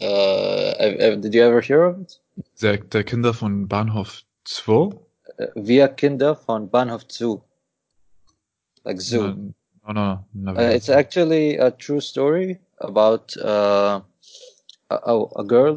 Uh, 0.00 1.16
did 1.22 1.34
you 1.34 1.42
ever 1.42 1.60
hear 1.60 1.82
of 1.84 2.00
it? 2.00 2.18
Der, 2.60 2.76
der 2.78 3.02
Kinder 3.04 3.32
von 3.34 3.66
Bahnhof 3.66 4.22
2? 4.44 4.72
Uh, 4.72 4.92
Wir 5.56 5.88
Kinder 5.88 6.36
von 6.36 6.68
Bahnhof 6.70 7.02
Zoo. 7.10 7.40
Like 8.88 9.00
zoo. 9.00 9.52
No, 9.86 9.92
no, 9.92 9.92
no, 9.92 10.24
never. 10.34 10.60
Uh, 10.60 10.70
it's 10.76 10.88
actually 10.88 11.56
a 11.56 11.70
true 11.70 12.00
story 12.00 12.58
about 12.80 13.36
uh, 13.36 14.00
a, 14.90 14.96
a 15.12 15.14
a 15.42 15.44
girl. 15.44 15.76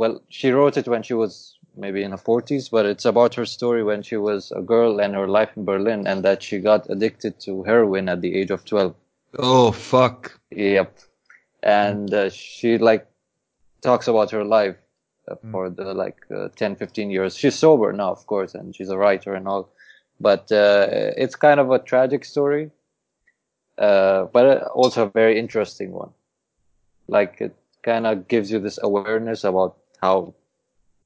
Well, 0.00 0.22
she 0.28 0.50
wrote 0.50 0.76
it 0.80 0.88
when 0.88 1.02
she 1.02 1.14
was 1.14 1.58
maybe 1.76 2.02
in 2.02 2.10
her 2.12 2.22
40s, 2.30 2.70
but 2.70 2.86
it's 2.86 3.04
about 3.04 3.34
her 3.34 3.44
story 3.46 3.82
when 3.84 4.02
she 4.02 4.16
was 4.16 4.50
a 4.56 4.62
girl 4.62 5.00
and 5.00 5.14
her 5.14 5.28
life 5.38 5.50
in 5.56 5.64
Berlin, 5.64 6.06
and 6.06 6.24
that 6.24 6.42
she 6.42 6.58
got 6.58 6.88
addicted 6.88 7.38
to 7.40 7.62
heroin 7.64 8.08
at 8.08 8.20
the 8.22 8.34
age 8.40 8.50
of 8.50 8.64
12. 8.64 8.94
Oh 9.38 9.72
fuck! 9.72 10.38
Yep. 10.50 10.98
And 11.62 12.12
uh, 12.12 12.30
she 12.30 12.78
like 12.78 13.06
talks 13.82 14.08
about 14.08 14.30
her 14.30 14.44
life 14.44 14.76
uh, 15.30 15.36
Mm. 15.44 15.50
for 15.52 15.70
the 15.70 15.94
like 15.94 16.18
uh, 16.34 16.48
10, 16.56 16.76
15 16.76 17.10
years. 17.10 17.36
She's 17.36 17.54
sober 17.54 17.92
now, 17.92 18.10
of 18.10 18.26
course, 18.26 18.54
and 18.58 18.74
she's 18.74 18.90
a 18.90 18.98
writer 18.98 19.34
and 19.34 19.46
all. 19.46 19.64
But 20.22 20.52
uh, 20.52 20.86
it's 21.16 21.34
kind 21.34 21.58
of 21.60 21.70
a 21.72 21.80
tragic 21.80 22.24
story, 22.24 22.70
uh, 23.78 24.24
but 24.32 24.62
also 24.70 25.06
a 25.06 25.10
very 25.10 25.38
interesting 25.38 25.90
one. 25.92 26.10
Like 27.08 27.40
it 27.40 27.54
kind 27.82 28.06
of 28.06 28.28
gives 28.28 28.50
you 28.52 28.60
this 28.60 28.78
awareness 28.82 29.42
about 29.44 29.76
how 30.00 30.34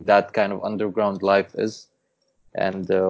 that 0.04 0.32
kind 0.35 0.52
of 0.52 0.62
underground 0.62 1.23
life 1.23 1.54
is 1.56 1.88
and 2.54 2.90
uh, 2.90 3.08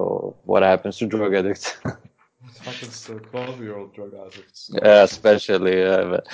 what 0.51 0.63
happens 0.63 0.97
to 0.99 1.07
drug 1.07 1.35
addicts. 1.35 1.77
What 1.85 2.75
happens 2.75 3.05
to 3.07 3.19
twelve-year-old 3.19 3.95
drug 3.95 4.15
addicts? 4.15 4.71
yeah, 4.73 5.03
especially. 5.03 5.83
Uh, 5.85 6.05
but- 6.13 6.29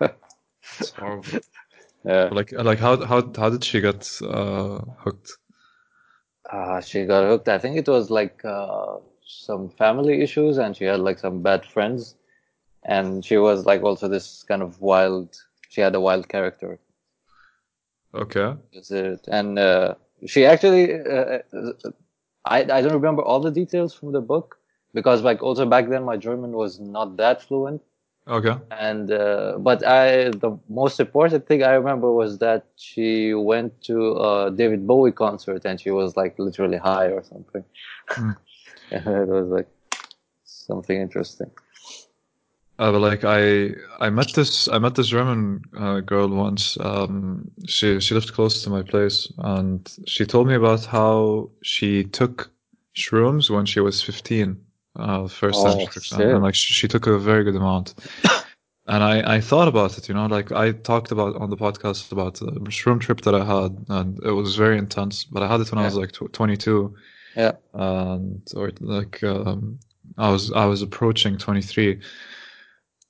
It's 0.80 0.90
horrible. 0.90 1.40
yeah. 2.04 2.28
Like, 2.30 2.52
like 2.52 2.78
how 2.78 2.94
how 3.10 3.20
how 3.40 3.48
did 3.50 3.64
she 3.64 3.80
get 3.80 4.02
uh, 4.22 4.80
hooked? 5.04 5.30
Uh, 6.50 6.80
she 6.80 7.06
got 7.06 7.24
hooked. 7.30 7.48
I 7.48 7.58
think 7.58 7.76
it 7.78 7.88
was 7.88 8.10
like 8.10 8.44
uh, 8.44 8.98
some 9.24 9.68
family 9.70 10.22
issues, 10.22 10.58
and 10.58 10.76
she 10.76 10.84
had 10.84 11.00
like 11.00 11.18
some 11.18 11.42
bad 11.42 11.64
friends, 11.64 12.16
and 12.84 13.24
she 13.24 13.36
was 13.38 13.66
like 13.66 13.82
also 13.82 14.08
this 14.08 14.44
kind 14.44 14.62
of 14.62 14.80
wild. 14.80 15.36
She 15.68 15.80
had 15.80 15.94
a 15.94 16.00
wild 16.00 16.28
character, 16.28 16.78
Okay. 18.14 18.54
And 19.28 19.58
uh, 19.58 19.94
she 20.26 20.46
actually. 20.46 20.94
Uh, 20.94 21.38
I 22.46 22.58
I 22.60 22.80
don't 22.82 22.92
remember 22.92 23.22
all 23.22 23.40
the 23.40 23.50
details 23.50 23.94
from 23.94 24.12
the 24.12 24.20
book 24.20 24.58
because 24.92 25.22
like 25.22 25.42
also 25.42 25.64
back 25.66 25.88
then 25.88 26.04
my 26.04 26.16
German 26.16 26.52
was 26.52 26.78
not 26.78 27.16
that 27.16 27.42
fluent, 27.42 27.82
Okay. 28.28 28.54
and 28.70 29.10
uh, 29.10 29.56
but 29.58 29.86
I 29.86 30.28
the 30.30 30.58
most 30.68 31.00
important 31.00 31.46
thing 31.46 31.62
I 31.62 31.72
remember 31.72 32.12
was 32.12 32.38
that 32.38 32.66
she 32.76 33.34
went 33.34 33.80
to 33.84 34.12
a 34.16 34.50
David 34.50 34.86
Bowie 34.86 35.12
concert 35.12 35.64
and 35.64 35.80
she 35.80 35.90
was 35.90 36.16
like 36.16 36.38
literally 36.38 36.78
high 36.78 37.06
or 37.06 37.22
something. 37.24 37.64
Hmm. 38.14 38.32
And 38.90 39.06
it 39.06 39.28
was 39.28 39.48
like 39.48 39.68
something 40.44 41.00
interesting. 41.00 41.50
Uh, 42.78 42.90
but 42.90 43.00
like 43.00 43.22
I 43.24 43.70
I 44.00 44.10
met 44.10 44.32
this 44.34 44.66
I 44.68 44.78
met 44.78 44.96
this 44.96 45.06
German 45.06 45.62
uh, 45.78 46.00
girl 46.00 46.28
once. 46.28 46.76
Um, 46.80 47.50
she 47.66 48.00
she 48.00 48.14
lived 48.14 48.32
close 48.32 48.62
to 48.64 48.70
my 48.70 48.82
place, 48.82 49.32
and 49.38 49.88
she 50.06 50.26
told 50.26 50.48
me 50.48 50.54
about 50.54 50.84
how 50.84 51.50
she 51.62 52.04
took 52.04 52.50
shrooms 52.96 53.48
when 53.48 53.64
she 53.66 53.80
was 53.80 54.02
fifteen. 54.02 54.60
Uh, 54.96 55.28
first 55.28 55.62
time 55.62 55.78
she 55.78 55.86
Oh, 55.86 55.86
took 55.86 56.20
and 56.34 56.42
like 56.42 56.54
she, 56.54 56.72
she 56.72 56.88
took 56.88 57.06
a 57.06 57.18
very 57.18 57.44
good 57.44 57.54
amount. 57.54 57.94
and 58.88 59.04
I 59.04 59.36
I 59.36 59.40
thought 59.40 59.68
about 59.68 59.96
it, 59.96 60.08
you 60.08 60.14
know, 60.14 60.26
like 60.26 60.50
I 60.50 60.72
talked 60.72 61.12
about 61.12 61.36
on 61.36 61.50
the 61.50 61.56
podcast 61.56 62.10
about 62.10 62.34
the 62.34 62.46
shroom 62.70 63.00
trip 63.00 63.20
that 63.20 63.34
I 63.36 63.44
had, 63.44 63.84
and 63.88 64.18
it 64.24 64.32
was 64.32 64.56
very 64.56 64.78
intense. 64.78 65.22
But 65.24 65.44
I 65.44 65.48
had 65.48 65.60
it 65.60 65.70
when 65.70 65.78
I 65.78 65.84
was 65.84 65.94
like 65.96 66.10
tw- 66.10 66.32
twenty 66.32 66.56
two, 66.56 66.94
Yeah. 67.36 67.52
and 67.74 68.42
or 68.56 68.72
like 68.80 69.22
um, 69.24 69.78
I 70.18 70.30
was 70.30 70.52
I 70.52 70.66
was 70.66 70.82
approaching 70.82 71.38
twenty 71.38 71.62
three 71.62 72.00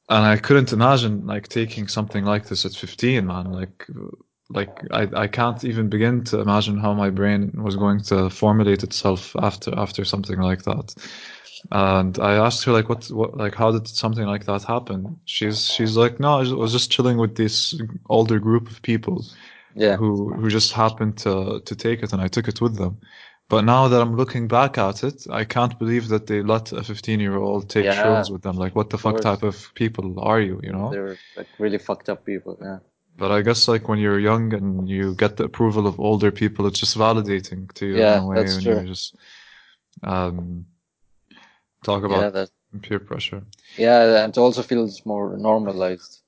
and 0.09 0.25
I 0.25 0.37
couldn't 0.37 0.73
imagine 0.73 1.27
like 1.27 1.49
taking 1.49 1.89
something 1.89 2.25
like 2.25 2.47
this 2.47 2.67
at 2.67 2.75
15, 2.75 3.27
man. 3.27 3.53
Like, 3.53 3.87
like 4.51 4.81
I, 4.91 5.09
I 5.23 5.27
can't 5.29 5.65
even 5.65 5.89
begin 5.89 6.25
to 6.25 6.41
imagine 6.41 6.79
how 6.79 6.93
my 6.93 7.11
brain 7.11 7.53
was 7.55 7.77
going 7.77 8.01
to 8.05 8.29
formulate 8.31 8.83
itself 8.83 9.35
after 9.37 9.75
after 9.79 10.05
something 10.05 10.39
like 10.41 10.63
that. 10.65 10.95
And 11.73 12.19
I 12.19 12.35
asked 12.35 12.65
her 12.65 12.73
like, 12.73 12.89
what, 12.91 13.11
what, 13.11 13.37
like, 13.39 13.55
how 13.55 13.73
did 13.73 13.89
something 13.89 14.27
like 14.27 14.45
that 14.47 14.65
happen? 14.65 15.19
She's 15.25 15.67
she's 15.67 15.97
like, 15.97 16.21
no, 16.21 16.39
I 16.41 16.53
was 16.53 16.73
just 16.73 16.91
chilling 16.93 17.17
with 17.19 17.37
this 17.37 17.75
older 18.11 18.39
group 18.39 18.71
of 18.71 18.83
people 18.83 19.25
Yeah. 19.75 19.97
who 19.97 20.33
who 20.35 20.51
just 20.51 20.73
happened 20.73 21.19
to 21.19 21.61
to 21.65 21.77
take 21.77 22.03
it, 22.03 22.13
and 22.13 22.23
I 22.23 22.29
took 22.29 22.49
it 22.49 22.61
with 22.61 22.77
them. 22.77 23.01
But 23.49 23.65
now 23.65 23.89
that 23.89 24.01
I'm 24.01 24.17
looking 24.17 24.49
back 24.49 24.79
at 24.79 25.05
it, 25.05 25.27
I 25.31 25.45
can't 25.45 25.79
believe 25.79 26.09
that 26.09 26.27
they 26.27 26.43
let 26.43 26.73
a 26.73 26.83
15 26.83 27.21
year 27.21 27.37
old 27.37 27.69
take 27.69 27.85
Yeah, 27.85 27.93
shrooms 27.95 28.31
with 28.31 28.43
them. 28.43 28.57
Like, 28.57 28.75
what 28.75 28.91
the 28.91 28.99
fuck 28.99 29.15
course. 29.15 29.25
type 29.25 29.43
of 29.43 29.73
people 29.75 30.19
are 30.21 30.41
you? 30.41 30.61
You 30.63 30.73
know? 30.73 30.91
They're 30.91 31.19
like 31.37 31.49
really 31.59 31.79
fucked 31.79 32.09
up 32.09 32.25
people. 32.25 32.59
Yeah. 32.61 32.79
But 33.17 33.31
I 33.31 33.43
guess 33.43 33.69
like 33.69 33.89
when 33.89 33.99
you're 33.99 34.19
young 34.19 34.53
and 34.55 34.89
you 34.89 35.15
get 35.15 35.37
the 35.37 35.45
approval 35.45 35.87
of 35.87 36.01
older 36.01 36.33
people, 36.33 36.67
it's 36.67 36.81
just 36.81 36.97
validating 36.97 37.73
to 37.75 37.87
you 37.87 37.99
Yeah, 37.99 38.19
in 38.19 38.23
a 38.25 38.27
way 38.27 38.37
that's 38.37 38.63
true. 38.63 38.81
you 38.81 38.87
just 38.89 39.15
um 40.03 40.67
talk 41.85 42.03
Yeah. 42.03 42.07
about 42.07 42.33
That. 42.33 42.51
peer 42.83 42.99
pressure. 42.99 43.43
Yeah, 43.79 44.25
and 44.25 44.33
it 44.37 44.39
also 44.39 44.63
feels 44.63 45.05
more 45.07 45.37
normalized 45.37 46.23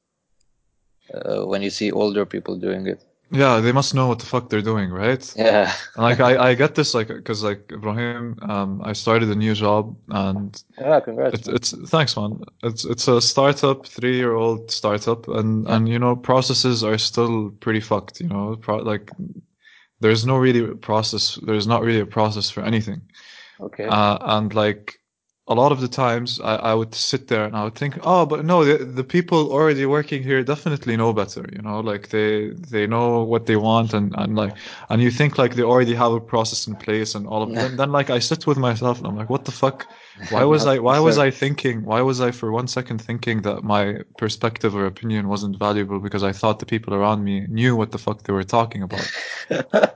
uh, 1.14 1.44
when 1.46 1.62
you 1.62 1.70
see 1.70 1.90
older 1.90 2.24
people 2.26 2.56
doing 2.58 2.86
it. 2.86 3.02
Yeah, 3.32 3.58
they 3.60 3.72
must 3.72 3.92
know 3.94 4.06
what 4.06 4.20
the 4.20 4.26
fuck 4.26 4.48
they're 4.50 4.62
doing, 4.62 4.90
right? 4.90 5.32
Yeah. 5.36 5.72
And, 5.96 6.04
like 6.04 6.20
I, 6.20 6.50
I 6.50 6.54
get 6.54 6.76
this 6.76 6.94
like 6.94 7.08
because 7.08 7.42
like 7.42 7.70
Ibrahim, 7.72 8.38
um, 8.42 8.80
I 8.84 8.92
started 8.92 9.28
a 9.30 9.34
new 9.34 9.52
job 9.54 9.96
and 10.10 10.62
Yeah. 10.80 11.00
Congrats. 11.00 11.34
It's, 11.34 11.48
it's 11.48 11.90
thanks, 11.90 12.16
man. 12.16 12.40
It's 12.62 12.84
it's 12.84 13.08
a 13.08 13.20
startup, 13.20 13.86
three 13.86 14.16
year 14.16 14.34
old 14.34 14.70
startup, 14.70 15.26
and 15.28 15.64
Yeah. 15.66 15.74
and 15.76 15.88
you 15.88 15.98
know 15.98 16.14
processes 16.14 16.84
are 16.84 16.98
still 16.98 17.50
pretty 17.60 17.80
fucked. 17.80 18.20
You 18.20 18.28
know, 18.28 18.56
Pro- 18.60 18.78
like 18.92 19.10
there's 20.00 20.24
no 20.24 20.36
really 20.36 20.74
process. 20.76 21.36
There's 21.42 21.66
not 21.66 21.82
really 21.82 22.00
a 22.00 22.06
process 22.06 22.48
for 22.50 22.62
anything. 22.62 23.00
okay. 23.60 23.86
Uh, 23.86 24.18
and 24.36 24.54
like 24.54 25.00
a 25.48 25.54
lot 25.54 25.70
of 25.70 25.80
the 25.80 25.86
times, 25.86 26.40
I, 26.40 26.56
I 26.56 26.74
would 26.74 26.92
sit 26.92 27.28
there 27.28 27.44
and 27.44 27.54
I 27.54 27.62
would 27.62 27.76
think, 27.76 27.98
oh, 28.02 28.26
but 28.26 28.44
no, 28.44 28.64
the, 28.64 28.84
the 28.84 29.04
people 29.04 29.52
already 29.52 29.86
working 29.86 30.20
here 30.24 30.42
definitely 30.42 30.96
know 30.96 31.12
better. 31.12 31.48
You 31.52 31.62
know, 31.62 31.78
like 31.78 32.08
they 32.08 32.50
they 32.50 32.88
know 32.88 33.22
what 33.22 33.46
they 33.46 33.54
want, 33.54 33.94
and 33.94 34.12
and 34.18 34.34
like 34.34 34.56
and 34.90 35.00
you 35.00 35.12
think 35.12 35.38
like 35.38 35.54
they 35.54 35.62
already 35.62 35.94
have 35.94 36.12
a 36.12 36.20
process 36.20 36.66
in 36.66 36.74
place 36.74 37.14
and 37.14 37.28
all 37.28 37.42
of 37.44 37.54
them. 37.54 37.76
Then 37.76 37.92
like 37.92 38.10
I 38.10 38.18
sit 38.18 38.44
with 38.48 38.58
myself 38.58 38.98
and 38.98 39.06
I'm 39.06 39.16
like, 39.16 39.30
what 39.30 39.44
the 39.44 39.52
fuck? 39.52 39.86
Why 40.30 40.42
was 40.52 40.66
I 40.66 40.80
why 40.80 40.98
was. 40.98 41.16
I 41.16 41.30
thinking 41.30 41.84
why 41.84 42.00
was 42.02 42.20
I 42.20 42.32
for 42.32 42.50
one 42.50 42.66
second 42.66 42.98
thinking 43.00 43.42
that 43.42 43.62
my 43.62 44.00
perspective 44.18 44.74
or 44.74 44.86
opinion 44.86 45.28
wasn't 45.28 45.58
valuable 45.60 46.00
because 46.00 46.24
I 46.24 46.32
thought 46.32 46.58
the 46.58 46.66
people 46.66 46.92
around 46.92 47.22
me 47.22 47.46
knew 47.48 47.76
what 47.76 47.92
the 47.92 47.98
fuck 47.98 48.24
they 48.24 48.32
were 48.32 48.44
talking 48.44 48.82
about. 48.82 49.08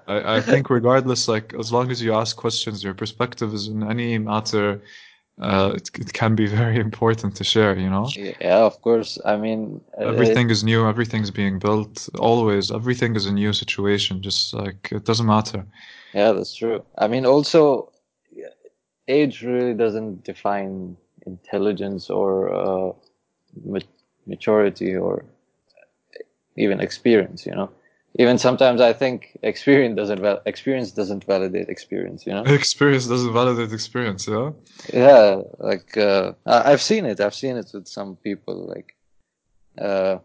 I, 0.06 0.36
I 0.36 0.40
think 0.40 0.70
regardless, 0.70 1.26
like 1.26 1.54
as 1.58 1.72
long 1.72 1.90
as 1.90 2.00
you 2.00 2.14
ask 2.14 2.36
questions, 2.36 2.84
your 2.84 2.94
perspective 2.94 3.52
is 3.52 3.66
in 3.66 3.82
any 3.82 4.16
matter, 4.18 4.80
uh, 5.38 5.72
it, 5.74 5.90
it 5.98 6.12
can 6.12 6.34
be 6.34 6.46
very 6.62 6.78
important 6.78 7.36
to 7.36 7.44
share, 7.44 7.76
you 7.78 7.90
know? 7.90 8.08
yeah, 8.40 8.58
of 8.58 8.80
course. 8.82 9.18
I 9.24 9.36
mean, 9.36 9.80
uh, 9.98 10.06
Everything 10.08 10.50
is 10.50 10.64
new, 10.64 10.86
everything's 10.88 11.30
being 11.30 11.58
built, 11.58 12.08
always, 12.18 12.70
everything 12.70 13.16
is 13.16 13.26
a 13.26 13.32
new 13.32 13.52
situation, 13.52 14.22
just 14.22 14.54
like 14.54 14.88
it 14.92 15.04
doesn't 15.04 15.26
matter. 15.26 15.66
Yeah, 16.12 16.32
that's 16.32 16.54
true. 16.54 16.84
I 16.98 17.06
mean, 17.08 17.26
also, 17.26 17.92
age 19.08 19.42
really 19.42 19.74
doesn't 19.74 20.24
define 20.24 20.96
intelligence 21.26 22.10
or 22.10 22.52
uh, 22.52 22.92
ma- 23.64 23.90
maturity 24.26 24.96
or 24.96 25.24
even 26.56 26.80
experience. 26.80 27.46
You 27.46 27.54
know, 27.54 27.70
even 28.18 28.38
sometimes 28.38 28.80
I 28.80 28.92
think 28.92 29.38
experience 29.42 29.96
doesn't 29.96 30.20
val- 30.20 30.42
experience 30.46 30.90
doesn't 30.90 31.24
validate 31.24 31.68
experience. 31.68 32.26
You 32.26 32.32
know. 32.34 32.42
Experience 32.46 33.06
doesn't 33.06 33.32
validate 33.32 33.72
experience, 33.72 34.26
yeah. 34.26 34.50
Yeah, 34.92 35.42
like 35.58 35.96
uh, 35.96 36.32
I've 36.46 36.82
seen 36.82 37.04
it. 37.06 37.20
I've 37.20 37.34
seen 37.34 37.56
it 37.56 37.70
with 37.72 37.86
some 37.86 38.16
people. 38.16 38.66
Like, 38.66 38.96
uh, 39.78 40.18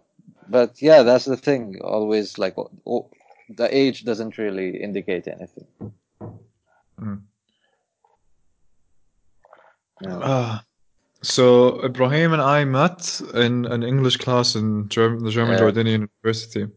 but 0.49 0.81
yeah, 0.81 1.03
that's 1.03 1.25
the 1.25 1.37
thing. 1.37 1.79
Always 1.81 2.37
like 2.37 2.57
o- 2.57 2.71
o- 2.87 3.09
the 3.49 3.67
age 3.75 4.03
doesn't 4.03 4.37
really 4.37 4.81
indicate 4.81 5.27
anything. 5.27 5.67
Mm. 6.99 7.21
Yeah. 10.01 10.17
Uh, 10.17 10.59
so 11.21 11.83
Ibrahim 11.83 12.33
and 12.33 12.41
I 12.41 12.65
met 12.65 13.21
in 13.33 13.65
an 13.65 13.83
English 13.83 14.17
class 14.17 14.55
in 14.55 14.83
the 14.83 15.29
German 15.29 15.53
Yeah. 15.53 15.59
Jordanian 15.59 16.07
University. 16.23 16.67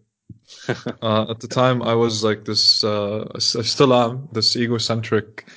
Uh, 1.02 1.30
at 1.30 1.40
the 1.40 1.48
time, 1.48 1.82
I 1.82 1.94
was 1.94 2.22
like 2.24 2.44
this. 2.44 2.84
Uh, 2.84 3.24
I 3.34 3.38
still 3.38 3.92
am 3.94 4.28
this 4.32 4.56
egocentric 4.56 5.48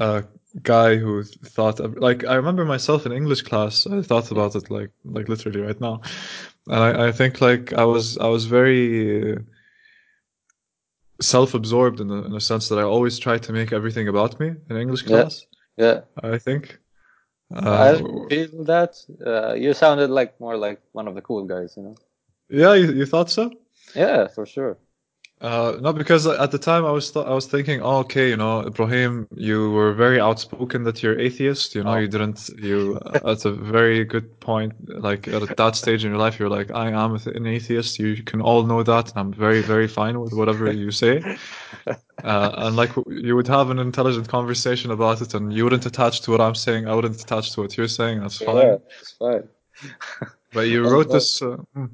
uh, 0.00 0.22
guy 0.62 0.96
who 0.96 1.22
thought 1.24 1.80
of, 1.80 1.96
like 1.98 2.24
I 2.24 2.34
remember 2.34 2.64
myself 2.64 3.06
in 3.06 3.12
English 3.12 3.42
class. 3.42 3.86
I 3.86 4.02
thought 4.02 4.30
about 4.30 4.54
it 4.56 4.70
like 4.70 4.90
like 5.04 5.28
literally 5.28 5.60
right 5.60 5.80
now, 5.80 6.00
and 6.68 6.82
I, 6.82 7.08
I 7.08 7.12
think 7.12 7.40
like 7.40 7.72
I 7.72 7.84
was 7.84 8.16
I 8.18 8.28
was 8.28 8.44
very 8.46 9.38
self-absorbed 11.20 12.00
in 12.00 12.10
a, 12.10 12.22
in 12.24 12.34
a 12.34 12.40
sense 12.40 12.68
that 12.68 12.78
I 12.78 12.82
always 12.82 13.18
tried 13.18 13.42
to 13.44 13.52
make 13.52 13.72
everything 13.72 14.08
about 14.08 14.38
me 14.38 14.54
in 14.70 14.76
English 14.76 15.02
class. 15.02 15.46
yeah. 15.76 16.00
I 16.22 16.38
think. 16.38 16.78
I 17.54 17.90
Uh, 17.90 17.98
feel 18.28 18.64
that. 18.64 18.96
Uh, 19.24 19.54
you 19.54 19.72
sounded 19.72 20.10
like 20.10 20.38
more 20.40 20.56
like 20.56 20.80
one 20.92 21.08
of 21.08 21.14
the 21.14 21.22
cool 21.22 21.44
guys. 21.44 21.74
You 21.76 21.82
know. 21.84 21.94
yeah, 22.48 22.74
you, 22.74 22.92
you 22.92 23.06
thought 23.06 23.30
so? 23.30 23.50
Yeah, 23.94 24.28
for 24.28 24.46
sure. 24.46 24.78
Uh, 25.38 25.76
no, 25.82 25.92
because 25.92 26.26
at 26.26 26.50
the 26.50 26.58
time 26.58 26.86
I 26.86 26.90
was 26.90 27.10
th- 27.10 27.26
I 27.26 27.34
was 27.34 27.46
thinking, 27.46 27.82
oh, 27.82 27.98
okay, 27.98 28.30
you 28.30 28.38
know, 28.38 28.60
Ibrahim, 28.66 29.28
you 29.36 29.70
were 29.70 29.92
very 29.92 30.18
outspoken 30.18 30.82
that 30.84 31.02
you're 31.02 31.18
atheist. 31.20 31.74
You 31.74 31.84
know, 31.84 31.90
Oh. 31.90 31.96
you 31.98 32.08
didn't. 32.08 32.48
You 32.56 32.98
at 33.22 33.44
a 33.44 33.52
very 33.52 34.02
good 34.06 34.40
point, 34.40 34.72
like 34.88 35.28
at 35.28 35.54
that 35.58 35.76
stage 35.76 36.06
in 36.06 36.10
your 36.10 36.18
life, 36.18 36.38
you're 36.38 36.48
like, 36.48 36.70
I 36.70 36.88
am 36.90 37.16
an 37.16 37.46
atheist. 37.46 37.98
You 37.98 38.22
can 38.22 38.40
all 38.40 38.62
know 38.62 38.82
that, 38.82 39.10
and 39.10 39.18
I'm 39.18 39.30
very 39.30 39.60
very 39.60 39.86
fine 39.88 40.20
with 40.20 40.32
whatever 40.32 40.72
you 40.72 40.90
say. 40.90 41.22
Uh, 42.24 42.50
and 42.56 42.74
like 42.76 42.90
you 43.08 43.36
would 43.36 43.46
have 43.46 43.68
an 43.70 43.78
intelligent 43.78 44.26
conversation 44.26 44.90
about 44.90 45.20
it, 45.20 45.34
and 45.34 45.52
you 45.52 45.62
wouldn't 45.64 45.84
attach 45.86 46.22
to 46.22 46.30
what 46.32 46.40
I'm 46.40 46.54
saying. 46.54 46.88
I 46.88 46.94
wouldn't 46.94 47.20
attach 47.22 47.52
to 47.52 47.60
what 47.60 47.76
you're 47.76 47.86
saying. 48.00 48.20
That's 48.20 48.38
fine. 48.38 48.56
Yeah, 48.56 48.76
it's 49.00 49.12
fine. 49.12 49.48
But 50.52 50.62
you 50.62 50.82
wrote 50.90 51.10
this. 51.10 51.42
Uh, 51.42 51.58
hmm. 51.74 51.86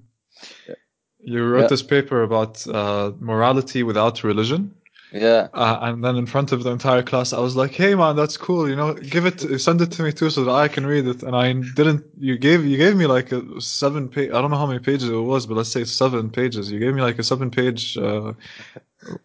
You 1.23 1.45
wrote 1.45 1.63
Yeah. 1.63 1.67
this 1.69 1.83
paper 1.83 2.23
about 2.23 2.67
uh, 2.67 3.13
morality 3.21 3.83
without 3.83 4.23
religion. 4.25 4.75
Yeah. 5.13 5.49
Uh, 5.53 5.79
and 5.83 6.03
then 6.03 6.17
in 6.17 6.25
front 6.25 6.53
of 6.53 6.63
the 6.63 6.71
entire 6.71 7.03
class, 7.03 7.35
I 7.35 7.41
was 7.41 7.55
like, 7.55 7.73
"Hey, 7.73 7.95
man, 7.95 8.17
that's 8.17 8.39
cool. 8.39 8.69
You 8.69 8.77
know, 8.77 8.95
give 8.95 9.27
it, 9.27 9.61
send 9.61 9.83
it 9.83 9.93
to 9.93 10.03
me 10.03 10.11
too, 10.13 10.31
so 10.31 10.45
that 10.45 10.51
I 10.53 10.69
can 10.69 10.87
read 10.87 11.07
it." 11.07 11.23
And 11.23 11.37
I 11.37 11.53
didn't. 11.53 12.05
You 12.19 12.39
gave 12.39 12.65
you 12.65 12.79
gave 12.79 12.97
me 12.97 13.07
like 13.07 13.31
a 13.31 13.61
seven 13.61 14.09
page. 14.09 14.31
I 14.31 14.41
don't 14.41 14.51
know 14.51 14.57
how 14.57 14.67
many 14.67 14.79
pages 14.79 15.11
it 15.11 15.15
was, 15.15 15.47
but 15.47 15.57
let's 15.59 15.71
say 15.71 15.85
seven 15.85 16.31
pages. 16.31 16.71
You 16.73 16.79
gave 16.79 16.95
me 16.95 17.03
like 17.03 17.19
a 17.19 17.23
seven 17.23 17.51
page 17.51 17.99
uh, 17.99 18.33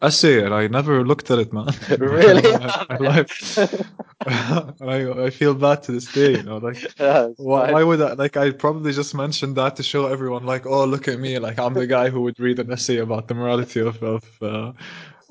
essay, 0.02 0.44
and 0.44 0.54
I 0.54 0.68
never 0.68 1.06
looked 1.06 1.32
at 1.32 1.40
it, 1.40 1.54
man. 1.54 1.68
Really? 2.00 2.44
I, 2.90 2.98
life. 2.98 3.58
and 4.26 4.90
I 4.90 5.26
I 5.26 5.30
feel 5.30 5.54
bad 5.56 5.84
to 5.84 5.92
this 5.92 6.10
day. 6.12 6.32
You 6.38 6.44
know, 6.44 6.58
like 6.58 6.78
Yeah, 7.00 7.28
why, 7.38 7.72
why 7.72 7.84
would 7.84 8.02
I 8.02 8.14
like 8.14 8.36
I 8.38 8.52
probably 8.52 8.92
just 8.92 9.14
mentioned 9.16 9.56
that 9.58 9.76
to 9.78 9.84
show 9.84 10.08
everyone 10.08 10.46
like 10.46 10.66
oh 10.66 10.86
look 10.86 11.08
at 11.08 11.20
me 11.20 11.40
like 11.40 11.60
I'm 11.60 11.74
the 11.76 11.88
guy 11.88 12.10
who 12.10 12.22
would 12.22 12.40
read 12.40 12.60
an 12.60 12.72
essay 12.72 12.98
about 12.98 13.28
the 13.28 13.36
morality 13.36 13.80
of 13.82 14.02
of 14.04 14.24
uh, 14.42 14.72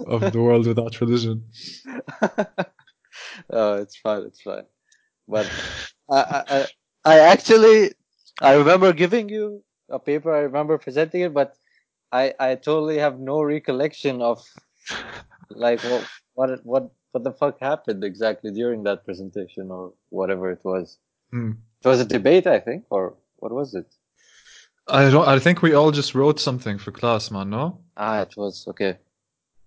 of 0.04 0.32
the 0.32 0.40
world 0.40 0.66
without 0.66 1.00
religion. 1.00 1.44
oh, 3.50 3.74
it's 3.74 3.96
fine. 3.96 4.22
It's 4.24 4.42
fine. 4.42 4.64
But 5.28 5.50
I, 6.10 6.16
I, 6.48 6.66
I- 7.04 7.18
actually, 7.20 7.92
I 8.40 8.54
remember 8.54 8.92
giving 8.92 9.28
you 9.28 9.62
a 9.88 9.98
paper. 9.98 10.34
I 10.34 10.40
remember 10.40 10.78
presenting 10.78 11.22
it, 11.22 11.34
but 11.34 11.56
I, 12.12 12.34
I 12.38 12.54
totally 12.54 12.98
have 12.98 13.18
no 13.18 13.42
recollection 13.42 14.22
of 14.22 14.44
like 15.50 15.80
what, 15.82 16.08
what, 16.34 16.66
what, 16.66 16.92
what 17.12 17.24
the 17.24 17.32
fuck 17.32 17.60
happened 17.60 18.04
exactly 18.04 18.50
during 18.50 18.82
that 18.84 19.04
presentation 19.04 19.70
or 19.70 19.92
whatever 20.10 20.50
it 20.50 20.60
was. 20.64 20.98
Hmm. 21.30 21.52
It 21.84 21.88
was 21.88 22.00
a 22.00 22.04
debate, 22.04 22.46
I 22.46 22.58
think, 22.60 22.84
or 22.90 23.14
what 23.36 23.52
was 23.52 23.74
it? 23.74 23.86
I 24.88 25.10
don't 25.10 25.26
I 25.26 25.38
think 25.40 25.62
we 25.62 25.72
all 25.74 25.90
just 25.90 26.14
wrote 26.14 26.38
something 26.38 26.78
for 26.78 26.92
class, 26.92 27.30
man. 27.30 27.50
No. 27.50 27.80
Ah, 27.96 28.20
it 28.20 28.36
was 28.36 28.66
okay. 28.68 28.98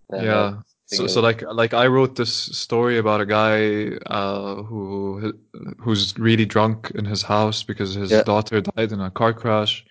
Then 0.09 0.23
Yeah. 0.25 0.53
So, 0.87 1.05
so 1.07 1.21
like 1.21 1.43
like 1.43 1.73
I 1.75 1.85
wrote 1.87 2.15
this 2.15 2.33
story 2.33 2.97
about 2.97 3.21
a 3.21 3.25
guy 3.25 3.95
uh, 4.07 4.63
who 4.63 5.33
who's 5.79 6.17
really 6.17 6.45
drunk 6.45 6.91
in 6.95 7.05
his 7.05 7.21
house 7.21 7.61
because 7.63 7.93
his 7.93 8.09
Yeah. 8.11 8.23
daughter 8.23 8.59
died 8.61 8.91
in 8.91 8.99
a 8.99 9.11
car 9.11 9.33
crash, 9.33 9.85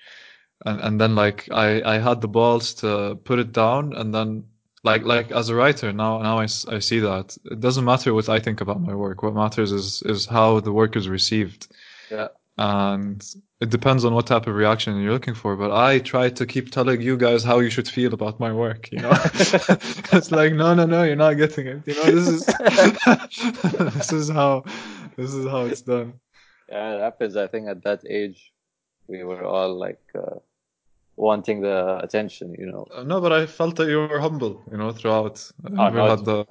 and 0.67 0.81
and 0.81 1.01
then 1.01 1.15
like 1.15 1.49
I 1.53 1.83
I 1.95 1.99
had 1.99 2.21
the 2.21 2.29
balls 2.29 2.75
to 2.75 3.17
put 3.25 3.39
it 3.39 3.53
down, 3.53 3.93
and 3.95 4.13
then 4.13 4.45
like 4.83 5.05
like 5.05 5.31
as 5.31 5.49
a 5.51 5.55
writer 5.55 5.93
now 5.93 6.19
now 6.23 6.39
I, 6.41 6.45
I 6.69 6.81
see 6.81 6.99
that 7.01 7.37
it 7.51 7.61
doesn't 7.61 7.85
matter 7.85 8.13
what 8.13 8.29
I 8.29 8.41
think 8.41 8.61
about 8.61 8.81
my 8.81 8.95
work. 8.95 9.23
What 9.23 9.35
matters 9.35 9.71
is 9.73 10.03
is 10.03 10.27
how 10.27 10.61
the 10.61 10.73
work 10.73 10.97
is 10.97 11.09
received, 11.09 11.69
yeah. 12.11 12.29
and 12.57 13.23
it 13.61 13.71
depends 13.71 14.05
on 14.05 14.15
what 14.15 14.27
type 14.27 14.47
of 14.47 14.55
reaction 14.55 15.01
you're 15.01 15.13
looking 15.13 15.35
for. 15.35 15.57
But 15.57 15.73
I 15.73 15.99
try 15.99 16.31
to 16.31 16.47
keep 16.47 16.71
telling 16.71 17.01
you 17.01 17.17
guys 17.17 17.43
how 17.43 17.59
you 17.59 17.71
should 17.71 17.89
feel 17.89 18.15
about 18.15 18.39
my 18.39 18.53
work. 18.53 18.91
You 18.93 19.01
know, 19.01 19.11
it's 19.13 20.31
like 20.31 20.53
no, 20.53 20.75
no, 20.75 20.87
no, 20.87 21.03
you're 21.03 21.17
not 21.17 21.35
getting 21.35 21.67
it. 21.67 21.83
You 21.87 21.95
know, 21.95 22.05
this 22.05 22.29
is 22.29 22.47
this 23.95 24.13
is 24.13 24.31
how 24.31 24.65
this 25.17 25.35
is 25.35 25.47
how 25.47 25.63
it's 25.67 25.83
done. 25.83 26.15
Yeah, 26.69 26.97
it 26.97 27.01
happens. 27.01 27.37
I 27.37 27.47
think 27.47 27.67
at 27.69 27.83
that 27.85 28.03
age, 28.09 28.53
we 29.09 29.25
were 29.25 29.45
all 29.45 29.75
like 29.75 30.03
uh, 30.15 30.37
wanting 31.19 31.61
the 31.63 31.99
attention, 32.03 32.55
you 32.59 32.67
know. 32.67 32.87
Uh, 32.95 33.03
No, 33.05 33.21
but 33.21 33.33
I 33.33 33.47
felt 33.47 33.77
that 33.77 33.89
you 33.89 33.99
were 33.99 34.21
humble. 34.21 34.63
You 34.71 34.79
know, 34.79 34.93
throughout. 34.93 35.51
I 35.77 35.89
Oh, 35.89 35.91
no, 35.91 36.05
had 36.07 36.25
the. 36.25 36.45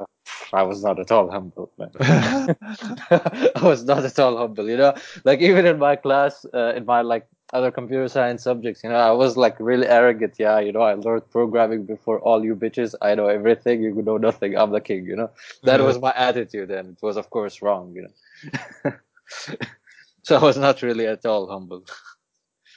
I 0.53 0.63
was 0.63 0.83
not 0.83 0.99
at 0.99 1.11
all 1.11 1.29
humble, 1.31 1.71
man. 1.77 1.91
I 3.11 3.61
was 3.63 3.83
not 3.83 4.05
at 4.05 4.19
all 4.19 4.37
humble, 4.37 4.69
you 4.69 4.77
know. 4.77 4.93
Like 5.23 5.39
even 5.41 5.65
in 5.65 5.79
my 5.79 5.95
class, 5.95 6.45
uh, 6.53 6.73
in 6.75 6.85
my 6.85 7.01
like 7.01 7.27
other 7.53 7.71
computer 7.71 8.07
science 8.07 8.43
subjects, 8.43 8.83
you 8.83 8.89
know, 8.89 8.95
I 8.97 9.11
was 9.11 9.37
like 9.37 9.55
really 9.59 9.87
arrogant. 9.87 10.35
Yeah, 10.37 10.59
you 10.59 10.71
know, 10.71 10.81
I 10.81 10.93
learned 10.95 11.29
programming 11.31 11.85
before 11.85 12.19
all 12.19 12.43
you 12.43 12.55
bitches. 12.55 12.93
I 13.01 13.15
know 13.15 13.27
everything. 13.27 13.81
You 13.83 13.93
know 14.01 14.17
nothing. 14.17 14.57
I'm 14.57 14.71
the 14.71 14.81
king. 14.81 15.05
You 15.05 15.15
know, 15.15 15.29
that 15.63 15.79
Yeah. 15.79 15.85
was 15.85 15.99
my 15.99 16.13
attitude, 16.15 16.71
and 16.71 16.89
it 16.97 17.01
was 17.01 17.17
of 17.17 17.29
course 17.29 17.61
wrong. 17.61 17.93
You 17.95 18.03
know, 18.03 18.91
so 20.23 20.37
I 20.37 20.41
was 20.43 20.57
not 20.57 20.81
really 20.81 21.07
at 21.07 21.25
all 21.25 21.47
humble. 21.49 21.83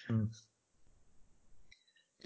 Hmm. 0.09 0.25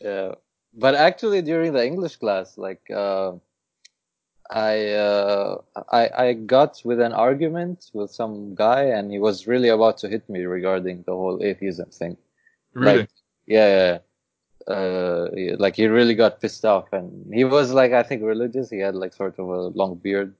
Yeah, 0.05 0.35
but 0.75 0.95
actually 0.95 1.43
during 1.43 1.73
the 1.73 1.85
English 1.85 2.17
class, 2.17 2.59
like. 2.59 2.85
Uh, 2.91 3.33
I 4.51 4.91
uh, 4.93 5.63
I 5.91 6.11
I 6.25 6.33
got 6.35 6.83
with 6.85 7.01
an 7.01 7.13
argument 7.13 7.91
with 7.95 8.11
some 8.11 8.55
guy, 8.55 8.83
and 8.85 9.11
he 9.11 9.19
was 9.19 9.47
really 9.47 9.71
about 9.71 9.97
to 9.99 10.09
hit 10.09 10.29
me 10.29 10.45
regarding 10.45 11.03
the 11.07 11.13
whole 11.13 11.43
atheism 11.43 11.91
thing. 11.91 12.17
Really. 12.75 12.99
Like, 12.99 13.11
yeah, 13.47 13.69
yeah. 13.79 13.99
Uh, 14.75 15.29
like 15.59 15.77
he 15.77 15.87
really 15.87 16.15
got 16.15 16.41
pissed 16.41 16.65
off, 16.65 16.93
and 16.93 17.33
he 17.33 17.45
was 17.45 17.73
like 17.73 17.93
I 17.93 18.03
think 18.03 18.23
religious. 18.23 18.71
He 18.71 18.79
had 18.79 18.95
like 18.95 19.15
sort 19.15 19.39
of 19.39 19.49
a 19.49 19.61
long 19.81 19.97
beard. 19.97 20.35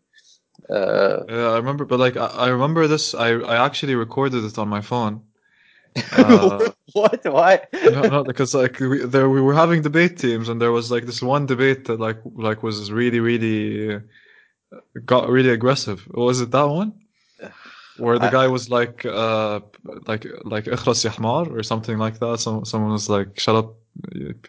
Uh, 0.71 1.25
Yeah, 1.29 1.51
I 1.51 1.57
remember, 1.57 1.85
but 1.85 1.99
like 1.99 2.17
I, 2.17 2.27
I 2.27 2.49
remember 2.49 2.87
this. 2.87 3.15
I 3.15 3.29
I 3.41 3.65
actually 3.67 3.95
recorded 3.95 4.45
it 4.45 4.59
on 4.59 4.69
my 4.69 4.83
phone. 4.83 5.23
Uh, 6.13 6.71
what? 6.93 7.25
Why? 7.25 7.61
no, 7.73 8.03
not 8.03 8.27
because 8.27 8.55
like 8.55 8.81
we, 8.81 9.05
there, 9.05 9.29
we 9.29 9.41
were 9.41 9.55
having 9.55 9.83
debate 9.83 10.19
teams, 10.19 10.49
and 10.49 10.61
there 10.61 10.73
was 10.73 10.91
like 10.91 11.07
this 11.07 11.23
one 11.23 11.47
debate 11.47 11.85
that 11.87 12.01
like 12.01 12.19
like 12.35 12.63
was 12.63 12.91
really 12.91 13.21
really 13.21 13.97
uh, 13.97 14.01
got 15.05 15.29
really 15.29 15.51
aggressive. 15.51 16.07
Was 16.13 16.41
it 16.41 16.51
that 16.51 16.69
one? 16.69 16.95
Where 17.97 18.19
the 18.19 18.27
I, 18.27 18.31
guy 18.31 18.47
was 18.49 18.71
like, 18.71 19.07
uh, 19.07 19.61
like, 20.09 20.27
like, 20.43 20.65
"Ikhlas 20.65 21.05
Yahmar" 21.05 21.47
or 21.57 21.63
something 21.63 21.97
like 21.97 22.19
that. 22.19 22.41
Some, 22.41 22.65
someone 22.65 22.91
was 22.91 23.09
like, 23.09 23.39
"Shut 23.39 23.55
up." 23.55 23.77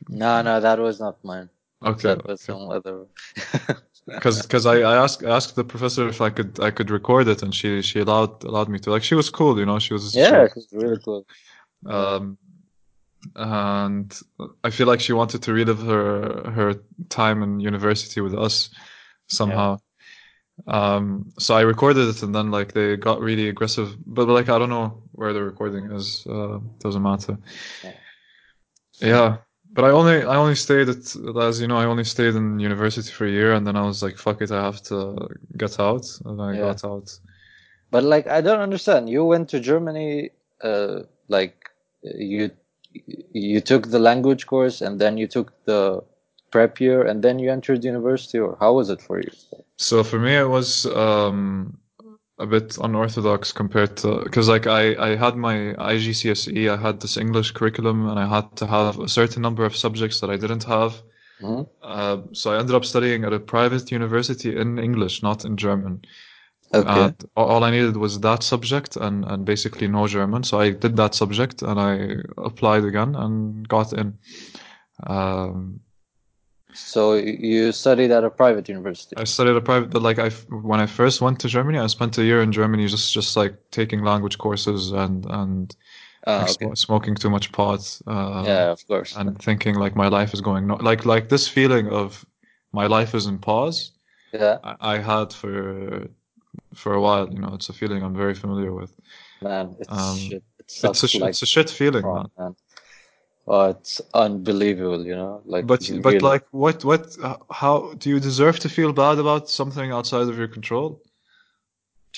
No, 0.09 0.41
no, 0.41 0.59
that 0.59 0.79
was 0.79 0.99
not 0.99 1.23
mine. 1.23 1.51
Okay. 1.85 2.07
That 2.07 2.25
was 2.25 2.41
okay. 2.49 2.59
some 2.59 2.71
other. 2.71 3.05
Because 4.07 4.41
because 4.43 4.65
I, 4.67 4.81
I 4.81 4.95
asked 5.03 5.23
I 5.23 5.31
asked 5.35 5.55
the 5.55 5.63
professor 5.63 6.07
if 6.07 6.21
I 6.21 6.29
could 6.29 6.59
I 6.59 6.69
could 6.69 6.91
record 6.91 7.27
it 7.27 7.41
and 7.41 7.53
she 7.53 7.81
she 7.81 7.99
allowed 7.99 8.43
allowed 8.43 8.69
me 8.69 8.77
to 8.79 8.91
like 8.91 9.03
she 9.03 9.15
was 9.15 9.29
cool 9.31 9.57
you 9.57 9.65
know 9.65 9.79
she 9.79 9.93
was 9.93 10.15
yeah, 10.15 10.47
she- 10.47 10.53
was 10.55 10.67
really 10.71 10.99
cool. 11.03 11.25
um, 11.87 12.37
and 13.35 14.19
I 14.63 14.69
feel 14.69 14.85
like 14.85 14.99
she 14.99 15.13
wanted 15.13 15.41
to 15.41 15.53
relive 15.53 15.81
her 15.81 16.51
her 16.51 16.75
time 17.09 17.41
in 17.41 17.59
university 17.59 18.21
with 18.21 18.35
us 18.35 18.69
somehow. 19.27 19.79
Um, 20.67 21.33
so 21.37 21.55
I 21.55 21.61
recorded 21.61 22.07
it, 22.07 22.23
and 22.23 22.33
then 22.33 22.49
like 22.51 22.73
they 22.73 22.95
got 22.95 23.19
really 23.19 23.49
aggressive, 23.49 23.95
but 24.05 24.27
like 24.27 24.49
I 24.49 24.57
don't 24.59 24.69
know 24.69 25.01
where 25.11 25.33
the 25.33 25.43
recording 25.43 25.91
is. 25.91 26.25
Uh, 26.27 26.59
doesn't 26.79 27.01
matter. 27.01 27.37
Yeah. 29.01 29.37
But 29.75 29.83
I 29.83 29.89
only 29.99 30.17
I 30.23 30.35
only 30.43 30.55
stayed 30.55 30.87
at 30.95 31.03
as 31.49 31.55
you 31.61 31.67
know 31.67 31.77
I 31.83 31.85
only 31.93 32.05
stayed 32.05 32.33
in 32.41 32.59
university 32.59 33.11
for 33.11 33.25
a 33.27 33.33
year 33.39 33.51
and 33.55 33.67
then 33.67 33.75
I 33.75 33.83
was 33.89 34.01
like 34.05 34.17
fuck 34.17 34.41
it 34.41 34.51
I 34.51 34.63
have 34.69 34.81
to 34.83 34.97
get 35.63 35.73
out 35.79 36.05
and 36.27 36.41
I 36.41 36.49
Yeah. 36.53 36.61
got 36.67 36.83
out. 36.91 37.07
But 37.91 38.03
like, 38.03 38.27
I 38.27 38.41
don't 38.41 38.61
understand. 38.69 39.09
You 39.09 39.23
went 39.33 39.47
to 39.49 39.59
Germany, 39.59 40.31
uh, 40.69 40.95
like 41.37 41.55
you 42.03 42.51
you 43.45 43.59
took 43.61 43.83
the 43.95 43.99
language 44.09 44.43
course 44.47 44.77
and 44.85 44.93
then 45.01 45.17
you 45.21 45.27
took 45.27 45.47
the 45.65 45.81
prep 46.51 46.79
year 46.79 46.99
and 47.09 47.17
then 47.25 47.35
you 47.39 47.51
entered 47.51 47.83
university, 47.83 48.39
or 48.39 48.57
how 48.59 48.71
was 48.79 48.89
it 48.89 49.01
for 49.01 49.19
you? 49.19 49.31
So 49.77 50.03
for 50.03 50.19
me 50.19 50.33
it 50.45 50.49
was 50.57 50.85
um 51.07 51.77
a 52.37 52.45
bit 52.45 52.77
unorthodox 52.77 53.51
compared 53.53 53.95
to 53.97 54.21
because 54.23 54.49
like 54.49 54.67
I 54.67 54.95
I 54.95 55.15
had 55.15 55.35
my 55.37 55.55
IGCSE 55.93 56.69
I 56.69 56.77
had 56.77 56.99
this 56.99 57.17
English 57.17 57.51
curriculum 57.51 58.07
and 58.09 58.19
I 58.19 58.27
had 58.27 58.55
to 58.57 58.67
have 58.67 58.99
a 58.99 59.07
certain 59.07 59.41
number 59.41 59.63
of 59.65 59.75
subjects 59.75 60.19
that 60.19 60.29
I 60.29 60.37
didn't 60.37 60.65
have. 60.65 61.01
Mhm. 61.41 61.67
Uh, 61.81 62.17
so 62.33 62.51
I 62.51 62.59
ended 62.59 62.75
up 62.75 62.85
studying 62.85 63.23
at 63.25 63.33
a 63.33 63.39
private 63.39 63.91
university 63.91 64.57
in 64.57 64.79
English, 64.79 65.21
not 65.23 65.45
in 65.45 65.57
German. 65.57 66.01
Okay. 66.73 67.03
And 67.03 67.15
all 67.35 67.63
I 67.63 67.71
needed 67.71 67.97
was 67.97 68.19
that 68.21 68.43
subject 68.43 68.97
and, 68.97 69.23
and 69.25 69.45
basically 69.45 69.87
no 69.87 70.07
German. 70.07 70.43
So 70.43 70.59
I 70.59 70.71
did 70.71 70.95
that 70.97 71.13
subject 71.15 71.61
and 71.61 71.79
I 71.79 72.17
applied 72.37 72.83
again 72.85 73.15
and 73.15 73.67
got 73.67 73.93
in. 73.93 74.17
Um, 75.05 75.81
so 76.75 77.15
you 77.15 77.71
studied 77.71 78.11
at 78.11 78.23
a 78.23 78.29
private 78.29 78.69
university. 78.69 79.15
I 79.17 79.23
studied 79.23 79.55
a 79.55 79.61
private, 79.61 79.89
but 79.89 80.01
like 80.01 80.19
I, 80.19 80.29
when 80.29 80.79
I 80.79 80.85
first 80.85 81.21
went 81.21 81.39
to 81.41 81.47
Germany, 81.47 81.79
I 81.79 81.87
spent 81.87 82.17
a 82.17 82.23
year 82.23 82.41
in 82.41 82.51
Germany 82.51 82.87
just, 82.87 83.13
just 83.13 83.35
like 83.37 83.53
taking 83.71 84.03
language 84.03 84.37
courses 84.37 84.91
and, 84.91 85.25
and 85.25 85.75
Ah, 86.27 86.41
like, 86.41 86.49
okay. 86.51 86.65
sm- 86.67 86.75
smoking 86.75 87.15
too 87.15 87.29
much 87.29 87.51
pot. 87.51 87.99
Uh, 88.07 88.43
Yeah, 88.45 88.71
of 88.71 88.85
course. 88.87 89.15
and 89.15 89.39
thinking 89.41 89.75
like 89.75 89.95
my 89.95 90.07
life 90.07 90.33
is 90.33 90.41
going, 90.41 90.67
no, 90.67 90.75
like, 90.75 91.05
like 91.05 91.29
this 91.29 91.47
feeling 91.47 91.87
of 91.89 92.25
my 92.73 92.87
life 92.87 93.15
is 93.15 93.25
in 93.25 93.37
pause. 93.39 93.91
Yeah, 94.33 94.57
I, 94.63 94.75
I 94.95 94.97
had 94.97 95.31
for, 95.33 96.07
for 96.73 96.93
a 96.93 97.01
while, 97.01 97.31
you 97.31 97.39
know, 97.39 97.53
it's 97.53 97.69
a 97.69 97.73
feeling 97.73 98.03
I'm 98.03 98.15
very 98.15 98.33
familiar 98.33 98.73
with. 98.73 98.91
man, 99.41 99.75
it's 99.79 99.91
Um, 99.91 100.17
shit. 100.17 100.43
It 100.59 100.65
It's 100.67 100.83
a, 101.13 101.19
like 101.19 101.29
it's 101.29 101.41
a 101.41 101.45
shit 101.45 101.69
feeling, 101.69 102.03
man. 102.03 102.25
man. 102.37 102.55
Oh, 103.47 103.69
it's 103.69 104.01
unbelievable, 104.13 105.05
you 105.05 105.15
know. 105.15 105.41
Like, 105.45 105.67
But 105.67 105.81
but 106.01 106.13
really- 106.13 106.19
like 106.19 106.45
what 106.51 106.83
what 106.83 107.15
uh, 107.21 107.37
how 107.51 107.93
do 107.99 108.09
you 108.09 108.19
deserve 108.19 108.59
to 108.59 108.69
feel 108.69 108.91
bad 108.91 109.19
about 109.19 109.49
something 109.49 109.91
outside 109.91 110.27
of 110.27 110.37
your 110.37 110.47
control? 110.47 110.99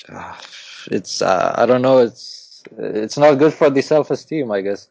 Ah, 0.08 0.40
it's 0.90 1.20
uh, 1.20 1.54
I 1.56 1.66
don't 1.66 1.82
know. 1.82 1.98
It's 1.98 2.62
it's 2.78 3.18
not 3.18 3.34
good 3.38 3.52
for 3.52 3.68
the 3.70 3.82
self 3.82 4.10
esteem, 4.10 4.50
I 4.50 4.62
guess. 4.62 4.88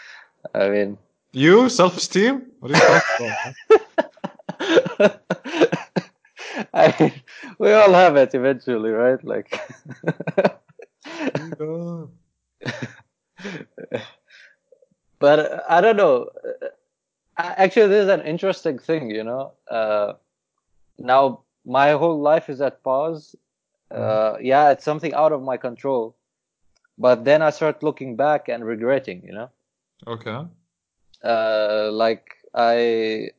I 0.54 0.68
mean, 0.68 0.98
You 1.32 1.68
self 1.68 1.96
esteem? 1.96 2.46
What 2.60 2.70
are 2.72 2.76
you 2.76 2.80
talking 2.80 3.32
about? 3.32 5.20
I 6.74 6.94
mean, 7.00 7.12
we 7.58 7.72
all 7.72 7.92
have 7.92 8.16
it 8.16 8.34
eventually, 8.34 8.90
right? 8.90 9.22
Like? 9.24 9.58
but 15.20 15.38
uh, 15.38 15.62
I 15.68 15.80
don't 15.80 15.96
know. 15.96 16.28
Uh, 16.44 16.68
Actually, 17.38 17.88
this 17.88 18.04
is 18.04 18.10
an 18.10 18.22
interesting 18.22 18.78
thing, 18.78 19.10
you 19.10 19.24
know. 19.24 19.52
Uh, 19.70 20.14
now 20.98 21.42
my 21.64 21.92
whole 21.92 22.20
life 22.20 22.50
is 22.50 22.60
at 22.60 22.82
pause. 22.82 23.34
Uh, 23.90 24.36
yeah, 24.40 24.70
it's 24.70 24.84
something 24.84 25.14
out 25.14 25.32
of 25.32 25.42
my 25.42 25.56
control. 25.56 26.16
But 26.98 27.24
then 27.24 27.42
I 27.42 27.50
start 27.50 27.82
looking 27.82 28.16
back 28.16 28.48
and 28.48 28.64
regretting, 28.64 29.24
you 29.24 29.32
know. 29.32 29.50
okay. 30.06 30.46
uh, 31.24 31.90
like 31.92 32.36
I 32.54 33.30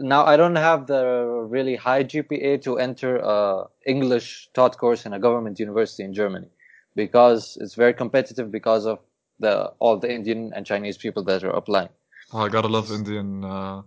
now 0.00 0.24
I 0.24 0.36
don't 0.36 0.56
have 0.56 0.86
the 0.86 1.04
really 1.48 1.76
high 1.76 2.04
GPA 2.04 2.62
to 2.62 2.78
enter 2.78 3.16
a 3.18 3.66
English 3.86 4.48
taught 4.54 4.78
course 4.78 5.06
in 5.06 5.12
a 5.12 5.18
government 5.18 5.60
university 5.60 6.04
in 6.04 6.14
Germany 6.14 6.48
because 6.96 7.58
it's 7.60 7.74
very 7.74 7.94
competitive 7.94 8.50
because 8.50 8.86
of 8.86 8.98
the 9.42 9.72
all 9.78 9.98
the 9.98 10.10
Indian 10.10 10.52
and 10.54 10.64
Chinese 10.64 10.96
people 10.96 11.22
that 11.24 11.44
are 11.44 11.50
applying. 11.50 11.90
Oh, 12.32 12.40
I 12.46 12.48
gotta 12.48 12.68
love 12.68 12.90
Indian 12.90 13.44
uh, 13.44 13.82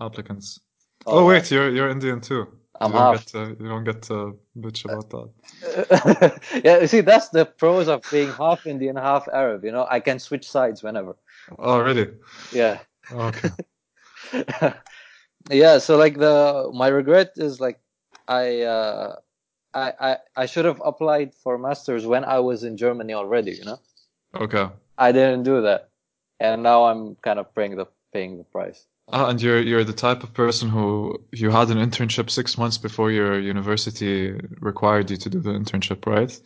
applicants. 0.00 0.60
Oh, 1.06 1.26
wait, 1.26 1.50
you're 1.50 1.70
you're 1.70 1.88
Indian 1.88 2.20
too. 2.20 2.48
I'm 2.80 2.90
you 2.90 2.98
don't 2.98 3.14
half. 3.14 3.32
get 3.32 3.60
you 3.60 3.68
don't 3.68 3.84
get 3.84 4.02
to 4.10 4.36
bitch 4.58 4.84
about 4.84 5.08
that. 5.10 6.40
yeah, 6.64 6.80
you 6.80 6.88
see, 6.88 7.02
that's 7.02 7.28
the 7.28 7.46
pros 7.46 7.86
of 7.88 8.02
being 8.10 8.34
half 8.34 8.66
Indian, 8.66 8.96
half 8.96 9.28
Arab. 9.32 9.64
You 9.64 9.70
know, 9.70 9.86
I 9.88 10.00
can 10.00 10.18
switch 10.18 10.48
sides 10.50 10.82
whenever. 10.82 11.16
Oh, 11.58 11.78
really? 11.80 12.08
Yeah. 12.52 12.78
Okay. 13.12 13.50
yeah 15.50 15.78
so 15.78 15.96
like 15.96 16.16
the 16.18 16.70
my 16.72 16.88
regret 16.88 17.32
is 17.36 17.60
like 17.60 17.78
i 18.28 18.62
uh 18.62 19.14
I, 19.74 19.92
I 20.00 20.16
i 20.36 20.46
should 20.46 20.64
have 20.64 20.80
applied 20.84 21.34
for 21.34 21.58
masters 21.58 22.06
when 22.06 22.24
i 22.24 22.38
was 22.40 22.64
in 22.64 22.76
germany 22.76 23.12
already 23.12 23.52
you 23.52 23.64
know 23.64 23.78
Okay. 24.34 24.68
I 24.98 25.12
didn't 25.12 25.42
do 25.44 25.62
that 25.62 25.90
and 26.40 26.62
now 26.62 26.84
i'm 26.84 27.16
kind 27.16 27.38
of 27.38 27.54
paying 27.54 27.76
the 27.76 27.86
paying 28.12 28.38
the 28.38 28.44
price 28.44 28.86
Ah, 29.08 29.30
and 29.30 29.40
you're 29.40 29.60
you're 29.62 29.84
the 29.84 29.92
type 29.94 30.22
of 30.22 30.34
person 30.34 30.68
who 30.68 31.18
you 31.32 31.50
had 31.50 31.70
an 31.70 31.78
internship 31.78 32.28
six 32.30 32.58
months 32.58 32.76
before 32.78 33.10
your 33.10 33.38
university 33.38 34.32
required 34.60 35.10
you 35.10 35.16
to 35.18 35.30
do 35.30 35.40
the 35.40 35.50
internship, 35.52 36.06
right? 36.06 36.38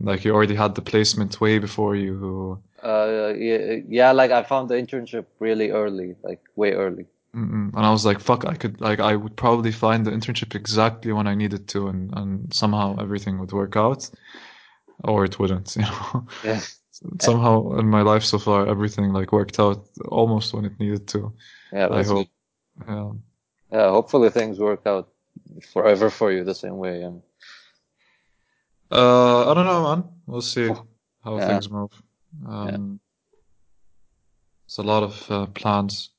Like 0.00 0.24
you 0.24 0.34
already 0.34 0.54
had 0.56 0.74
the 0.76 0.82
placement 0.82 1.40
way 1.40 1.58
before 1.60 1.96
you. 1.96 2.62
uh 2.82 3.32
yeah, 3.36 3.76
yeah 3.88 4.12
like 4.12 4.30
i 4.30 4.42
found 4.42 4.68
the 4.68 4.74
internship 4.74 5.26
really 5.40 5.70
early 5.70 6.14
like 6.22 6.40
way 6.56 6.72
early 6.72 7.06
Mm-mm. 7.36 7.74
And 7.74 7.84
I 7.86 7.90
was 7.90 8.06
like, 8.06 8.20
fuck, 8.20 8.46
I 8.46 8.54
could 8.54 8.80
like 8.80 9.00
I 9.00 9.14
would 9.14 9.36
probably 9.36 9.70
find 9.70 10.04
the 10.06 10.10
internship 10.10 10.54
exactly 10.54 11.12
when 11.12 11.26
I 11.26 11.34
needed 11.34 11.68
to, 11.68 11.88
and 11.88 12.10
and 12.16 12.52
somehow 12.54 12.96
everything 12.98 13.38
would 13.38 13.52
work 13.52 13.76
out, 13.76 14.08
or 15.04 15.24
it 15.24 15.38
wouldn't, 15.38 15.76
you 15.76 15.82
know. 15.82 16.26
yeah 16.42 16.64
Somehow 17.20 17.78
in 17.78 17.86
my 17.88 18.02
life 18.02 18.24
so 18.24 18.38
far, 18.38 18.66
everything 18.66 19.12
like 19.12 19.32
worked 19.32 19.60
out 19.60 19.86
almost 20.08 20.52
when 20.52 20.64
it 20.64 20.78
needed 20.80 21.06
to. 21.08 21.32
yeah 21.72 21.88
I 21.90 22.02
hope. 22.02 22.28
good. 22.78 22.88
Yeah. 22.88 23.12
yeah 23.72 23.90
hopefully 23.90 24.30
things 24.30 24.58
work 24.58 24.86
out 24.86 25.08
forever 25.72 26.10
for 26.10 26.32
you 26.32 26.44
the 26.44 26.54
same 26.54 26.78
way 26.78 27.02
and 27.02 27.22
Uh, 28.90 29.50
I 29.50 29.54
don't 29.54 29.66
know, 29.66 29.82
man. 29.88 30.04
We'll 30.26 30.40
see 30.40 30.68
how 31.24 31.36
Yeah. 31.36 31.46
things 31.46 31.68
move. 31.70 31.92
Um, 32.46 33.00
It's 34.66 34.78
a 34.78 34.82
lot 34.82 35.02
of 35.02 35.30
uh, 35.30 35.46
plans, 35.46 36.10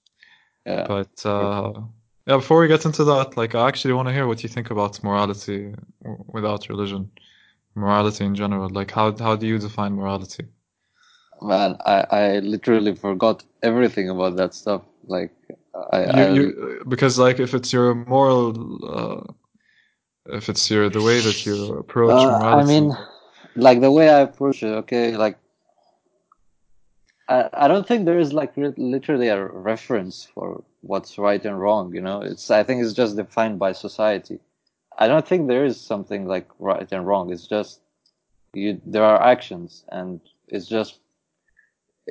yeah 0.65 0.85
but 0.87 1.25
uh, 1.25 1.73
yeah. 2.27 2.37
Before 2.37 2.59
we 2.61 2.67
get 2.67 2.85
into 2.85 3.03
that, 3.05 3.37
like, 3.37 3.55
I 3.55 3.67
actually 3.67 3.93
want 3.93 4.07
to 4.07 4.13
hear 4.13 4.27
what 4.27 4.43
you 4.43 4.49
think 4.49 4.71
about 4.71 5.03
morality 5.03 5.73
w- 6.03 6.25
without 6.33 6.69
religion, 6.69 7.11
morality 7.75 8.25
in 8.25 8.35
general. 8.35 8.69
Like, 8.69 8.91
how 8.91 9.15
how 9.17 9.35
do 9.35 9.45
you 9.47 9.59
define 9.59 9.93
morality? 9.95 10.45
Man 11.41 11.78
i 11.86 12.06
i 12.12 12.39
literally 12.39 12.95
forgot 12.95 13.43
everything 13.63 14.10
about 14.10 14.36
that 14.36 14.54
stuff 14.54 14.82
like 15.08 15.32
i, 15.93 15.97
You, 16.06 16.23
I 16.23 16.28
you 16.36 16.84
because 16.88 17.19
like 17.19 17.39
if 17.39 17.54
it's 17.54 17.73
your 17.73 17.93
moral, 17.95 18.45
uh, 18.97 19.34
if 20.38 20.49
it's 20.49 20.69
your 20.69 20.89
the 20.89 21.02
way 21.02 21.19
that 21.19 21.45
you 21.45 21.73
approach 21.78 22.28
Uh, 22.28 22.30
morality. 22.30 22.60
I 22.60 22.63
mean, 22.63 22.97
like 23.56 23.82
the 23.82 23.91
way 23.91 24.10
I 24.10 24.19
approach 24.21 24.63
it, 24.63 24.73
okay, 24.84 25.17
like 25.17 25.38
I, 27.28 27.49
I 27.54 27.67
don't 27.67 27.88
think 27.88 28.06
there 28.06 28.19
is 28.19 28.34
like 28.34 28.56
re- 28.58 28.73
literally 28.78 29.28
a 29.30 29.45
reference 29.45 30.25
for 30.34 30.63
what's 30.82 31.17
right 31.17 31.43
and 31.45 31.60
wrong, 31.60 31.93
you 31.93 32.02
know. 32.02 32.21
It's 32.21 32.49
I 32.52 32.63
think 32.63 32.84
it's 32.84 32.93
just 32.93 33.15
defined 33.15 33.60
by 33.60 33.73
society. 33.73 34.39
I 34.97 35.08
don't 35.08 35.28
think 35.28 35.47
there 35.47 35.65
is 35.65 35.80
something 35.80 36.25
like 36.25 36.47
right 36.60 36.91
and 36.91 37.06
wrong. 37.08 37.32
It's 37.32 37.47
just 37.47 37.82
you 38.54 38.82
there 38.86 39.04
are 39.04 39.21
actions 39.21 39.86
and 39.89 40.19
it's 40.47 40.67
just 40.67 40.99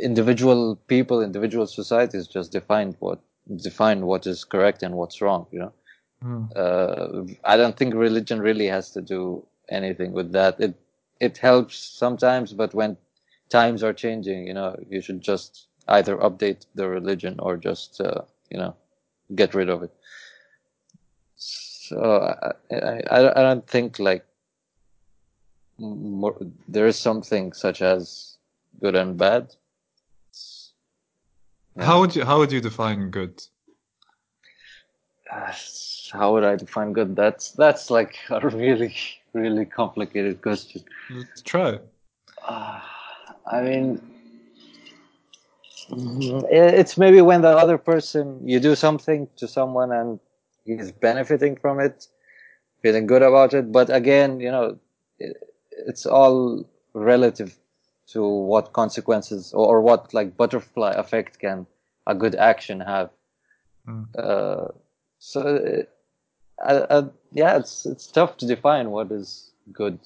individual 0.02 0.76
people, 0.86 1.22
individual 1.22 1.66
societies 1.66 2.26
just 2.26 2.52
define 2.52 2.94
what 3.00 3.20
define 3.56 4.06
what 4.06 4.26
is 4.26 4.44
correct 4.44 4.82
and 4.82 4.94
what's 4.94 5.20
wrong, 5.22 5.46
you 5.50 5.60
know 5.60 5.72
Hmm. 6.22 6.46
uh, 6.56 7.22
I 7.44 7.56
don't 7.56 7.76
think 7.76 7.94
religion 7.94 8.40
really 8.40 8.66
has 8.66 8.90
to 8.92 9.00
do 9.00 9.46
anything 9.68 10.12
with 10.12 10.32
that. 10.32 10.60
It 10.60 10.74
it 11.20 11.38
helps 11.38 11.76
sometimes, 11.78 12.52
but 12.52 12.74
when 12.74 12.96
times 13.50 13.82
are 13.82 13.92
changing, 13.92 14.46
you 14.46 14.54
know, 14.54 14.76
you 14.88 15.00
should 15.00 15.20
just 15.20 15.66
either 15.88 16.16
update 16.16 16.66
the 16.74 16.88
religion 16.88 17.36
or 17.38 17.56
just 17.56 18.00
uh, 18.00 18.22
you 18.50 18.58
know 18.58 18.74
get 19.34 19.54
rid 19.54 19.68
of 19.68 19.82
it. 19.84 19.92
So 21.36 22.00
I 22.00 22.52
I, 22.74 23.02
I 23.10 23.40
I 23.40 23.42
don't 23.42 23.66
think 23.66 23.98
like 23.98 24.24
more, 25.78 26.36
there 26.66 26.86
is 26.86 26.98
something 26.98 27.52
such 27.52 27.80
as 27.80 28.38
good 28.80 28.96
and 28.96 29.16
bad. 29.16 29.54
Yeah. 31.78 31.84
How 31.84 32.00
would 32.00 32.16
you 32.16 32.24
how 32.24 32.38
would 32.38 32.50
you 32.50 32.60
define 32.60 33.10
good? 33.10 33.40
Uh, 35.30 35.52
how 36.12 36.32
would 36.32 36.44
I 36.44 36.56
define 36.56 36.92
good? 36.92 37.14
That's 37.14 37.52
that's 37.52 37.90
like 37.90 38.16
a 38.30 38.40
really 38.48 38.94
really 39.32 39.64
complicated 39.64 40.42
question. 40.42 40.82
Let's 41.10 41.42
try. 41.42 41.78
Uh, 42.42 42.80
I 43.50 43.62
mean, 43.62 44.00
It's 45.90 46.98
maybe 46.98 47.20
when 47.20 47.42
the 47.42 47.56
other 47.56 47.78
person 47.78 48.40
you 48.46 48.60
do 48.60 48.74
something 48.74 49.28
to 49.36 49.48
someone 49.48 49.92
and 49.92 50.20
he's 50.64 50.92
benefiting 50.92 51.56
from 51.56 51.80
it, 51.80 52.06
feeling 52.82 53.06
good 53.06 53.22
about 53.22 53.54
it. 53.54 53.72
But 53.72 53.88
again, 53.90 54.40
you 54.40 54.50
know, 54.50 54.78
it, 55.18 55.36
it's 55.86 56.04
all 56.06 56.68
relative 56.92 57.56
to 58.08 58.26
what 58.26 58.72
consequences 58.72 59.52
or, 59.52 59.66
or 59.66 59.80
what 59.80 60.12
like 60.14 60.36
butterfly 60.36 60.92
effect 60.92 61.38
can 61.38 61.66
a 62.06 62.14
good 62.14 62.34
action 62.34 62.80
have. 62.80 63.10
Mm. 63.86 64.06
Uh, 64.16 64.68
so, 65.18 65.86
uh, 66.60 66.64
uh, 66.64 66.86
uh, 66.90 67.08
yeah, 67.32 67.56
it's 67.56 67.86
it's 67.86 68.06
tough 68.06 68.36
to 68.38 68.46
define 68.46 68.90
what 68.90 69.12
is 69.12 69.50
good 69.72 69.98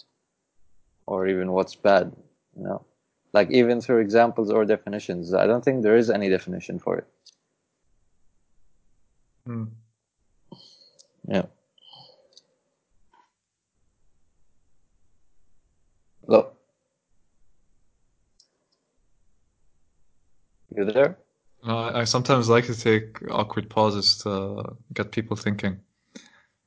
or 1.06 1.26
even 1.28 1.52
what's 1.52 1.74
bad. 1.74 2.12
You 2.56 2.64
know, 2.64 2.84
like 3.32 3.50
even 3.50 3.80
through 3.80 3.98
examples 3.98 4.50
or 4.50 4.64
definitions, 4.64 5.32
I 5.32 5.46
don't 5.46 5.64
think 5.64 5.82
there 5.82 5.96
is 5.96 6.10
any 6.10 6.28
definition 6.28 6.78
for 6.78 6.98
it. 6.98 7.06
Mm. 9.48 9.70
Yeah. 11.28 11.46
Look. 16.26 16.61
You 20.76 20.84
there? 20.84 21.18
Uh, 21.66 21.92
I 21.94 22.04
sometimes 22.04 22.48
like 22.48 22.66
to 22.66 22.74
take 22.74 23.18
awkward 23.30 23.70
pauses 23.70 24.18
to 24.18 24.76
get 24.92 25.12
people 25.12 25.36
thinking. 25.36 25.78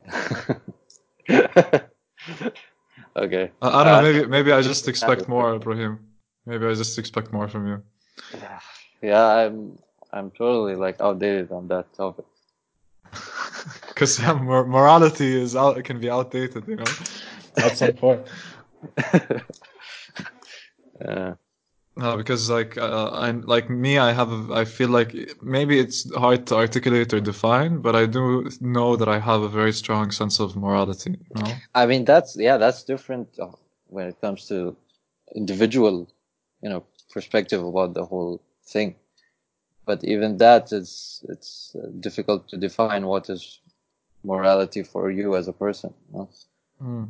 okay. 1.29 1.81
I, 3.61 3.67
I 3.67 3.83
don't 3.83 3.85
Uh, 3.85 3.85
know. 3.85 4.01
Maybe 4.01 4.25
maybe 4.27 4.51
I 4.51 4.61
just 4.61 4.87
expect 4.87 5.27
more, 5.27 5.55
Ibrahim. 5.55 5.99
Maybe 6.45 6.65
I 6.65 6.73
just 6.73 6.97
expect 6.99 7.33
more 7.33 7.47
from 7.47 7.67
you. 7.67 7.83
Yeah, 9.01 9.25
I'm 9.25 9.77
I'm 10.11 10.31
totally 10.31 10.75
like 10.75 11.01
outdated 11.01 11.51
on 11.51 11.67
that 11.67 11.93
topic. 11.93 12.25
Because 13.87 14.19
yeah, 14.19 14.33
mor- 14.33 14.67
morality 14.67 15.41
is 15.41 15.55
out. 15.55 15.77
It 15.77 15.83
can 15.83 15.99
be 15.99 16.09
outdated, 16.09 16.67
you 16.67 16.75
know. 16.75 16.83
At 17.57 17.77
some 17.77 17.93
point. 17.93 18.21
Yeah. 21.01 21.33
No, 21.97 22.17
because 22.17 22.49
like 22.49 22.77
uh, 22.77 23.09
I 23.13 23.31
like 23.31 23.69
me, 23.69 23.97
I 23.97 24.11
have 24.11 24.31
a, 24.31 24.53
I 24.53 24.65
feel 24.65 24.89
like 24.89 25.15
maybe 25.41 25.79
it's 25.79 26.13
hard 26.15 26.45
to 26.47 26.55
articulate 26.55 27.13
or 27.13 27.21
define, 27.21 27.79
but 27.79 27.95
I 27.95 28.05
do 28.05 28.49
know 28.59 28.97
that 28.97 29.07
I 29.07 29.19
have 29.19 29.43
a 29.43 29.49
very 29.49 29.71
strong 29.71 30.11
sense 30.11 30.41
of 30.41 30.57
morality. 30.57 31.15
Know? 31.33 31.53
I 31.73 31.85
mean 31.85 32.03
that's 32.03 32.35
yeah 32.35 32.57
that's 32.57 32.83
different 32.83 33.29
uh, 33.39 33.51
when 33.87 34.07
it 34.07 34.19
comes 34.19 34.47
to 34.49 34.75
individual, 35.35 36.07
you 36.61 36.69
know, 36.69 36.83
perspective 37.11 37.63
about 37.63 37.93
the 37.93 38.05
whole 38.05 38.41
thing. 38.65 38.95
But 39.85 40.03
even 40.03 40.37
that, 40.37 40.71
it's 40.71 41.23
uh, 41.75 41.87
difficult 41.99 42.49
to 42.49 42.57
define 42.57 43.05
what 43.05 43.29
is 43.29 43.59
morality 44.23 44.83
for 44.83 45.11
you 45.11 45.35
as 45.35 45.47
a 45.47 45.53
person. 45.53 45.93
Know? 46.11 46.27
Mm. 46.81 47.09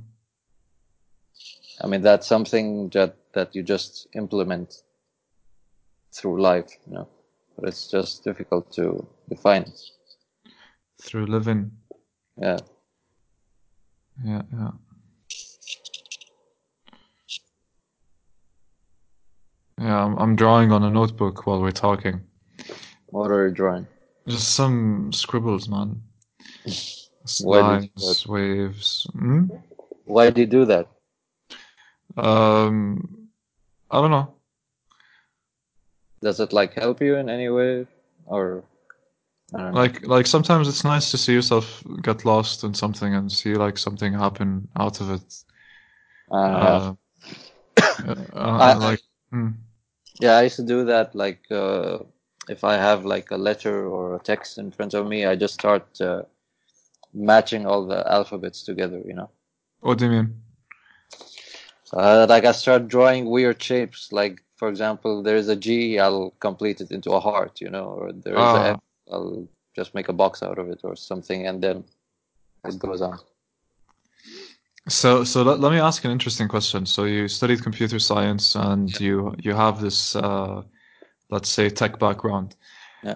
I 1.81 1.87
mean 1.87 2.01
that's 2.01 2.27
something 2.27 2.89
that 2.89 3.15
that 3.33 3.55
you 3.55 3.63
just 3.63 4.07
implement 4.15 4.83
through 6.13 6.41
life, 6.41 6.69
you 6.87 6.93
know. 6.93 7.07
But 7.57 7.69
it's 7.69 7.87
just 7.89 8.23
difficult 8.23 8.71
to 8.73 9.05
define. 9.29 9.71
Through 11.01 11.27
living, 11.27 11.71
Yeah. 12.37 12.57
yeah, 14.23 14.41
yeah. 14.53 14.71
Yeah, 19.77 20.05
I'm, 20.05 20.17
I'm 20.17 20.35
drawing 20.35 20.71
on 20.71 20.83
a 20.83 20.89
notebook 20.89 21.45
while 21.45 21.61
we're 21.61 21.71
talking. 21.71 22.21
What 23.07 23.29
are 23.29 23.47
you 23.47 23.53
drawing? 23.53 23.87
Just 24.27 24.55
some 24.55 25.11
scribbles, 25.11 25.67
man. 25.67 26.01
Why 27.41 27.79
did 27.79 27.83
you 27.83 27.89
do 27.97 28.05
Lines, 28.05 28.27
waves. 28.27 29.07
Hmm? 29.13 29.45
Why 30.05 30.29
do 30.29 30.41
you 30.41 30.47
do 30.47 30.65
that? 30.65 30.87
Um, 32.17 33.27
I 33.91 34.01
don't 34.01 34.11
know. 34.11 34.33
Does 36.21 36.39
it 36.39 36.53
like 36.53 36.73
help 36.73 37.01
you 37.01 37.15
in 37.15 37.29
any 37.29 37.49
way, 37.49 37.85
or 38.25 38.63
I 39.53 39.57
don't 39.57 39.73
know. 39.73 39.81
Like, 39.81 40.07
like 40.07 40.27
sometimes 40.27 40.67
it's 40.67 40.83
nice 40.83 41.11
to 41.11 41.17
see 41.17 41.33
yourself 41.33 41.83
get 42.01 42.25
lost 42.25 42.63
in 42.63 42.73
something 42.73 43.13
and 43.13 43.31
see 43.31 43.55
like 43.55 43.77
something 43.77 44.13
happen 44.13 44.67
out 44.75 45.01
of 45.01 45.11
it. 45.11 45.43
Uh, 46.31 46.93
Uh, 48.07 48.15
uh, 48.33 48.57
I- 48.59 48.73
like, 48.73 49.01
hmm. 49.31 49.49
yeah, 50.19 50.37
I 50.37 50.43
used 50.43 50.55
to 50.57 50.63
do 50.63 50.85
that. 50.85 51.15
Like, 51.15 51.41
uh, 51.51 51.99
if 52.49 52.63
I 52.63 52.75
have 52.75 53.05
like 53.05 53.31
a 53.31 53.37
letter 53.37 53.87
or 53.87 54.15
a 54.15 54.19
text 54.19 54.57
in 54.57 54.71
front 54.71 54.93
of 54.93 55.07
me, 55.07 55.25
I 55.25 55.35
just 55.35 55.53
start 55.53 56.01
uh, 56.01 56.23
matching 57.13 57.65
all 57.65 57.85
the 57.85 58.09
alphabets 58.11 58.63
together. 58.63 59.01
You 59.05 59.13
know, 59.13 59.29
what 59.81 59.97
do 59.97 60.05
you 60.05 60.11
mean? 60.11 60.41
So, 61.85 61.97
uh, 61.97 62.25
like 62.27 62.45
I 62.45 62.51
start 62.51 62.87
drawing 62.87 63.29
weird 63.29 63.61
shapes. 63.61 64.11
Like, 64.11 64.41
for 64.57 64.69
example, 64.69 65.23
there 65.23 65.37
is 65.37 65.47
a 65.47 65.55
G, 65.55 65.99
I'll 65.99 66.31
complete 66.39 66.81
it 66.81 66.91
into 66.91 67.11
a 67.11 67.19
heart. 67.19 67.61
You 67.61 67.69
know, 67.69 67.85
or 67.85 68.11
there 68.11 68.33
is 68.33 68.39
a 68.39 68.61
Ah. 68.61 68.71
F, 68.73 68.79
I'll 69.11 69.47
just 69.75 69.93
make 69.93 70.09
a 70.09 70.13
box 70.13 70.43
out 70.43 70.59
of 70.59 70.69
it 70.69 70.81
or 70.83 70.95
something, 70.95 71.47
and 71.47 71.61
then 71.61 71.83
it 72.65 72.79
goes 72.79 73.01
on. 73.01 73.19
So, 74.87 75.23
so 75.23 75.41
let, 75.41 75.59
let 75.59 75.71
me 75.71 75.79
ask 75.79 76.05
an 76.05 76.11
interesting 76.11 76.47
question. 76.47 76.85
So 76.85 77.05
you 77.05 77.27
studied 77.27 77.63
computer 77.63 77.97
science 77.99 78.55
and 78.55 78.91
you 78.99 79.33
you 79.39 79.55
have 79.55 79.81
this 79.81 80.15
uh, 80.15 80.61
let's 81.29 81.49
say 81.49 81.69
tech 81.69 81.99
background. 81.99 82.55
Yeah. 83.03 83.15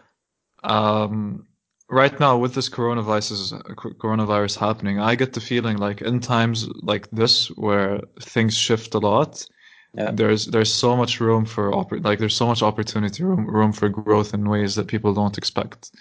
Um, 0.64 1.46
right 1.90 2.20
now 2.20 2.38
with 2.38 2.54
this 2.54 2.70
coronavirus 2.70 3.62
coronavirus 3.98 4.58
happening, 4.60 5.00
I 5.00 5.16
get 5.16 5.34
the 5.34 5.42
feeling 5.42 5.78
like 5.78 6.02
in 6.02 6.20
times 6.20 6.68
like 6.82 7.10
this 7.12 7.48
where 7.58 8.00
things 8.22 8.56
shift 8.56 8.94
a 8.96 9.00
lot, 9.00 9.46
Yeah. 9.94 10.12
there's 10.12 10.46
there's 10.46 10.74
so 10.74 10.96
much 10.96 11.20
room 11.20 11.46
for 11.46 11.72
oppor- 11.72 12.04
like 12.04 12.20
there's 12.20 12.36
so 12.36 12.48
much 12.48 12.62
opportunity 12.62 13.24
room 13.24 13.48
room 13.48 13.72
for 13.74 13.90
growth 13.90 14.34
in 14.34 14.48
ways 14.50 14.76
that 14.76 14.88
people 14.88 15.14
don't 15.14 15.38
expect. 15.38 15.92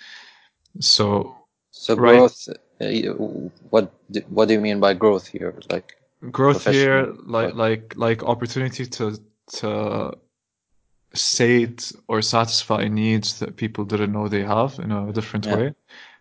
So 0.80 1.34
So 1.70 1.94
Right. 1.94 2.18
growth. 2.18 2.48
Uh, 2.80 3.12
what 3.70 3.92
what 4.28 4.48
do 4.48 4.54
you 4.54 4.60
mean 4.60 4.80
by 4.80 4.94
growth 4.94 5.26
here? 5.26 5.54
Like, 5.70 5.96
growth 6.30 6.64
here 6.64 7.14
like 7.26 7.54
like 7.54 7.94
like 7.96 8.22
opportunity 8.22 8.84
to 8.86 9.04
to 9.58 9.70
sate 11.14 11.92
or 12.08 12.20
satisfy 12.22 12.86
needs 12.88 13.38
that 13.40 13.56
people 13.56 13.84
didn't 13.84 14.12
know 14.12 14.28
they 14.28 14.42
have 14.44 14.78
in 14.78 14.92
a 14.92 15.12
different 15.12 15.46
Yeah. 15.46 15.56
way 15.56 15.74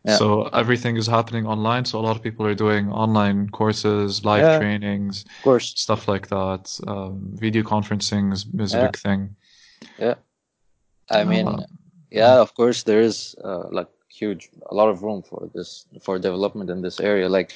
Yeah. 0.06 0.16
so 0.18 0.44
everything 0.54 0.96
is 0.98 1.08
happening 1.08 1.46
online 1.46 1.86
so 1.86 2.00
a 2.00 2.02
lot 2.08 2.16
of 2.16 2.24
people 2.24 2.46
are 2.46 2.56
doing 2.56 2.90
online 2.92 3.50
courses 3.50 4.24
live 4.24 4.44
Yeah. 4.44 4.58
trainings 4.58 5.26
of 5.26 5.42
course, 5.42 5.74
stuff 5.76 6.08
like 6.08 6.28
that 6.30 6.80
um, 6.88 7.20
video 7.34 7.64
conferencing 7.64 8.32
is, 8.34 8.46
is 8.60 8.74
a 8.76 8.80
big 8.80 8.96
thing 8.98 9.36
Yeah, 10.00 10.16
I 11.10 11.24
mean, 11.24 11.48
Uh, 11.48 11.58
yeah, 12.12 12.40
of 12.42 12.54
course, 12.56 12.84
there 12.84 13.02
is 13.02 13.36
uh, 13.44 13.68
like 13.72 13.90
huge, 14.10 14.50
a 14.70 14.74
lot 14.74 14.90
of 14.90 15.04
room 15.04 15.22
for 15.24 15.50
this 15.54 15.86
for 16.02 16.20
development 16.20 16.70
in 16.70 16.82
this 16.82 17.00
area. 17.00 17.28
Like, 17.30 17.52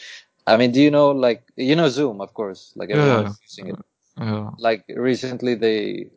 I 0.47 0.57
mean, 0.57 0.71
do 0.71 0.81
you 0.81 0.91
know 0.91 1.11
like 1.11 1.43
you 1.55 1.75
know 1.75 1.89
Zoom, 1.89 2.21
of 2.21 2.33
course, 2.33 2.73
like 2.75 2.89
everyone 2.89 3.25
Yeah. 3.25 3.33
using 3.47 3.67
it. 3.69 3.79
yeah 4.19 4.49
Like 4.57 4.83
recently, 4.89 5.55
they 5.55 6.09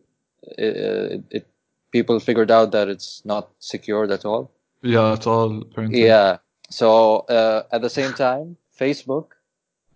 it, 0.59 1.23
it 1.31 1.47
people 1.93 2.19
figured 2.21 2.51
out 2.51 2.73
that 2.73 2.89
it's 2.89 3.23
not 3.25 3.51
secured 3.59 4.11
at 4.11 4.25
all. 4.25 4.51
yeah 4.83 5.13
at 5.13 5.27
all 5.27 5.63
apparently 5.63 6.05
Yeah. 6.07 6.39
So 6.71 6.89
uh, 7.29 7.63
at 7.73 7.81
the 7.83 7.91
same 7.91 8.13
time, 8.15 8.57
Facebook 8.81 9.27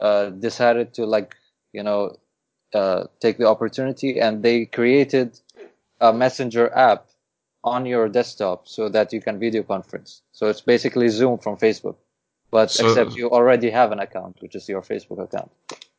uh, 0.01 0.27
decided 0.31 0.95
to 0.95 1.03
like 1.07 1.35
you 1.73 1.83
know 1.83 2.17
uh, 2.75 3.05
take 3.21 3.37
the 3.39 3.49
opportunity 3.49 4.21
and 4.21 4.43
they 4.43 4.67
created 4.67 5.29
a 6.01 6.13
messenger 6.13 6.67
app 6.91 7.03
on 7.65 7.87
your 7.87 8.09
desktop 8.09 8.69
so 8.69 8.89
that 8.91 9.13
you 9.13 9.21
can 9.21 9.39
video 9.39 9.63
conference. 9.63 10.23
So 10.33 10.47
it's 10.51 10.61
basically 10.61 11.09
Zoom 11.09 11.39
from 11.39 11.57
Facebook, 11.57 11.97
but 12.51 12.71
So- 12.71 12.87
except 12.87 13.17
you 13.17 13.27
already 13.31 13.71
have 13.71 13.91
an 13.93 13.99
account, 14.07 14.37
which 14.43 14.55
is 14.55 14.69
your 14.69 14.83
Facebook 14.83 15.21
account. 15.27 15.51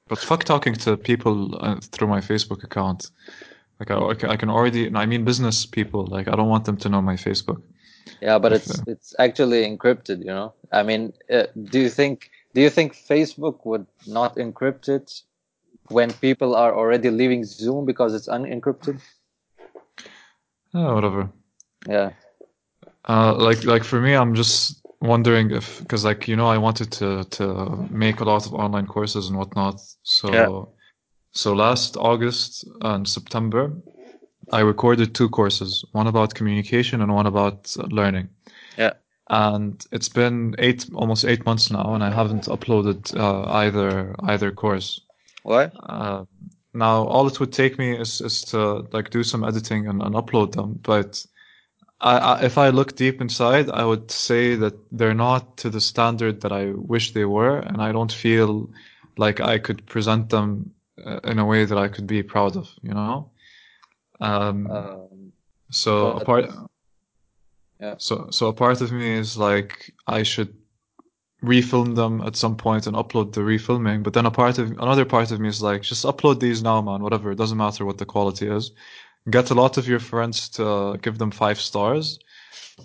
but 0.07 0.19
fuck 0.19 0.43
talking 0.43 0.75
to 0.85 0.97
people 0.97 1.38
uh, 1.65 1.75
through 1.91 2.09
my 2.15 2.21
facebook 2.31 2.62
account 2.63 2.99
like 3.79 3.91
I, 3.91 4.31
I 4.33 4.35
can- 4.35 4.49
already 4.49 4.93
i 4.95 5.05
mean 5.05 5.23
business 5.25 5.65
people 5.65 6.05
like 6.07 6.27
i 6.27 6.35
don't 6.35 6.49
want 6.49 6.65
them 6.65 6.77
to 6.77 6.89
know 6.89 7.01
my 7.01 7.15
facebook 7.15 7.61
Yeah, 8.21 8.39
but 8.39 8.51
If, 8.51 8.63
it's 8.63 8.79
uh, 8.79 8.83
it's 8.87 9.15
actually 9.19 9.63
encrypted. 9.65 10.19
You 10.19 10.33
know, 10.33 10.53
I 10.71 10.83
mean, 10.83 11.13
uh, 11.29 11.45
do 11.71 11.79
you 11.79 11.89
think 11.89 12.29
do 12.53 12.61
you 12.61 12.69
think 12.69 12.93
Facebook 12.93 13.65
would 13.65 13.85
not 14.07 14.35
encrypt 14.35 14.89
it 14.89 15.21
when 15.89 16.11
people 16.13 16.55
are 16.55 16.73
already 16.75 17.09
leaving 17.09 17.43
Zoom 17.45 17.85
because 17.85 18.13
it's 18.13 18.27
unencrypted? 18.27 18.99
oh, 20.73 20.93
whatever 20.95 21.29
Yeah. 21.87 22.11
Uh, 23.07 23.33
like 23.35 23.63
like 23.63 23.83
for 23.83 23.99
me, 24.01 24.13
I'm 24.15 24.35
just 24.35 24.81
wondering 25.01 25.51
if 25.51 25.79
because 25.79 26.03
like 26.03 26.27
you 26.27 26.35
know 26.35 26.47
I 26.47 26.57
wanted 26.57 26.91
to 26.99 27.23
to 27.37 27.45
make 27.89 28.19
a 28.19 28.25
lot 28.25 28.45
of 28.45 28.53
online 28.53 28.87
courses 28.87 29.29
and 29.29 29.37
whatnot. 29.37 29.79
So 30.03 30.27
Yeah. 30.33 30.49
So 31.31 31.53
last 31.53 31.97
August 31.97 32.67
and 32.81 33.07
September, 33.07 33.71
I 34.51 34.61
recorded 34.61 35.13
two 35.13 35.29
courses, 35.29 35.85
one 35.91 36.07
about 36.07 36.33
communication 36.33 37.01
and 37.01 37.13
one 37.13 37.27
about 37.27 37.75
learning. 37.91 38.29
Yeah. 38.77 38.93
And 39.29 39.85
it's 39.91 40.09
been 40.09 40.55
eight, 40.57 40.87
almost 40.93 41.25
eight 41.25 41.45
months 41.45 41.69
now, 41.69 41.93
and 41.93 42.03
I 42.03 42.11
haven't 42.11 42.45
uploaded 42.45 43.15
uh, 43.15 43.43
either 43.51 44.15
either 44.23 44.51
course. 44.51 45.01
Why? 45.43 45.65
Uh, 45.65 46.25
now, 46.73 47.03
all 47.05 47.27
it 47.27 47.39
would 47.39 47.53
take 47.53 47.77
me 47.77 47.95
is, 47.95 48.21
is 48.21 48.41
to 48.45 48.87
like 48.91 49.11
do 49.11 49.23
some 49.23 49.43
editing 49.43 49.87
and, 49.87 50.01
and 50.01 50.15
upload 50.15 50.53
them. 50.53 50.79
But 50.81 51.23
I, 52.01 52.17
I, 52.17 52.41
if 52.43 52.57
I 52.57 52.69
look 52.69 52.95
deep 52.95 53.21
inside, 53.21 53.69
I 53.69 53.85
would 53.85 54.09
say 54.09 54.55
that 54.55 54.73
they're 54.91 55.13
not 55.13 55.57
to 55.57 55.69
the 55.69 55.81
standard 55.81 56.41
that 56.41 56.51
I 56.51 56.71
wish 56.71 57.13
they 57.13 57.25
were, 57.25 57.59
and 57.59 57.81
I 57.81 57.91
don't 57.91 58.11
feel 58.11 58.69
like 59.17 59.39
I 59.39 59.59
could 59.59 59.85
present 59.85 60.29
them 60.29 60.71
uh, 61.05 61.19
in 61.23 61.39
a 61.39 61.45
way 61.45 61.65
that 61.65 61.77
I 61.77 61.88
could 61.88 62.07
be 62.07 62.23
proud 62.23 62.55
of. 62.55 62.69
You 62.81 62.93
know. 62.93 63.31
Um, 64.19 64.67
Um, 64.69 65.31
so 65.71 66.12
a 66.17 66.25
part, 66.25 66.45
Yeah. 67.79 67.95
So 67.97 68.27
so 68.31 68.47
a 68.47 68.53
part 68.53 68.81
of 68.81 68.91
me 68.91 69.12
is 69.12 69.38
like 69.38 69.93
I 70.07 70.23
should 70.23 70.53
refilm 71.43 71.95
them 71.95 72.21
at 72.21 72.35
some 72.35 72.55
point 72.55 72.88
and 72.88 72.95
upload 72.95 73.33
the 73.33 73.41
refilming. 73.41 74.03
But 74.03 74.13
then 74.13 74.25
a 74.25 74.31
part 74.31 74.57
of 74.57 74.71
another 74.71 75.05
part 75.05 75.31
of 75.31 75.39
me 75.39 75.47
is 75.47 75.62
like 75.62 75.81
just 75.81 76.05
upload 76.05 76.39
these 76.39 76.62
now, 76.62 76.81
man. 76.81 77.01
Whatever. 77.01 77.31
It 77.31 77.38
doesn't 77.38 77.57
matter 77.57 77.85
what 77.85 77.97
the 77.97 78.05
quality 78.05 78.47
is. 78.47 78.71
Get 79.29 79.51
a 79.51 79.53
lot 79.53 79.77
of 79.77 79.88
your 79.88 79.99
friends 79.99 80.49
to 80.49 80.97
give 81.01 81.17
them 81.17 81.31
five 81.31 81.59
stars. 81.59 82.19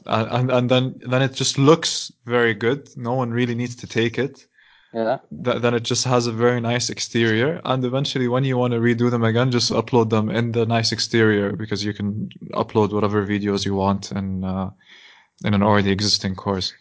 And, 0.07 0.29
and 0.31 0.51
and 0.51 0.71
then 0.71 1.01
then 1.11 1.23
it 1.23 1.35
just 1.35 1.59
looks 1.59 2.13
very 2.25 2.55
good. 2.55 2.89
No 2.97 3.15
one 3.15 3.31
really 3.31 3.55
needs 3.55 3.77
to 3.77 3.87
take 3.87 4.19
it. 4.19 4.47
Yeah. 4.95 5.19
Th- 5.45 5.61
then 5.61 5.75
it 5.75 5.83
just 5.83 6.05
has 6.05 6.27
a 6.27 6.33
very 6.33 6.61
nice 6.61 6.91
exterior. 6.91 7.61
And 7.65 7.85
eventually, 7.85 8.29
when 8.29 8.45
you 8.45 8.57
want 8.57 8.73
to 8.73 8.81
redo 8.81 9.11
them 9.11 9.25
again, 9.25 9.51
just 9.51 9.73
upload 9.73 10.11
them 10.11 10.31
in 10.31 10.53
the 10.53 10.67
nice 10.67 10.93
exterior 10.93 11.53
because 11.53 11.85
you 11.85 11.93
can 11.93 12.31
upload 12.53 12.93
whatever 12.93 13.27
videos 13.27 13.65
you 13.67 13.75
want 13.75 14.13
in 14.13 14.45
uh, 14.45 14.71
in 15.45 15.55
an 15.55 15.63
already 15.63 15.91
existing 15.91 16.35
course. 16.35 16.73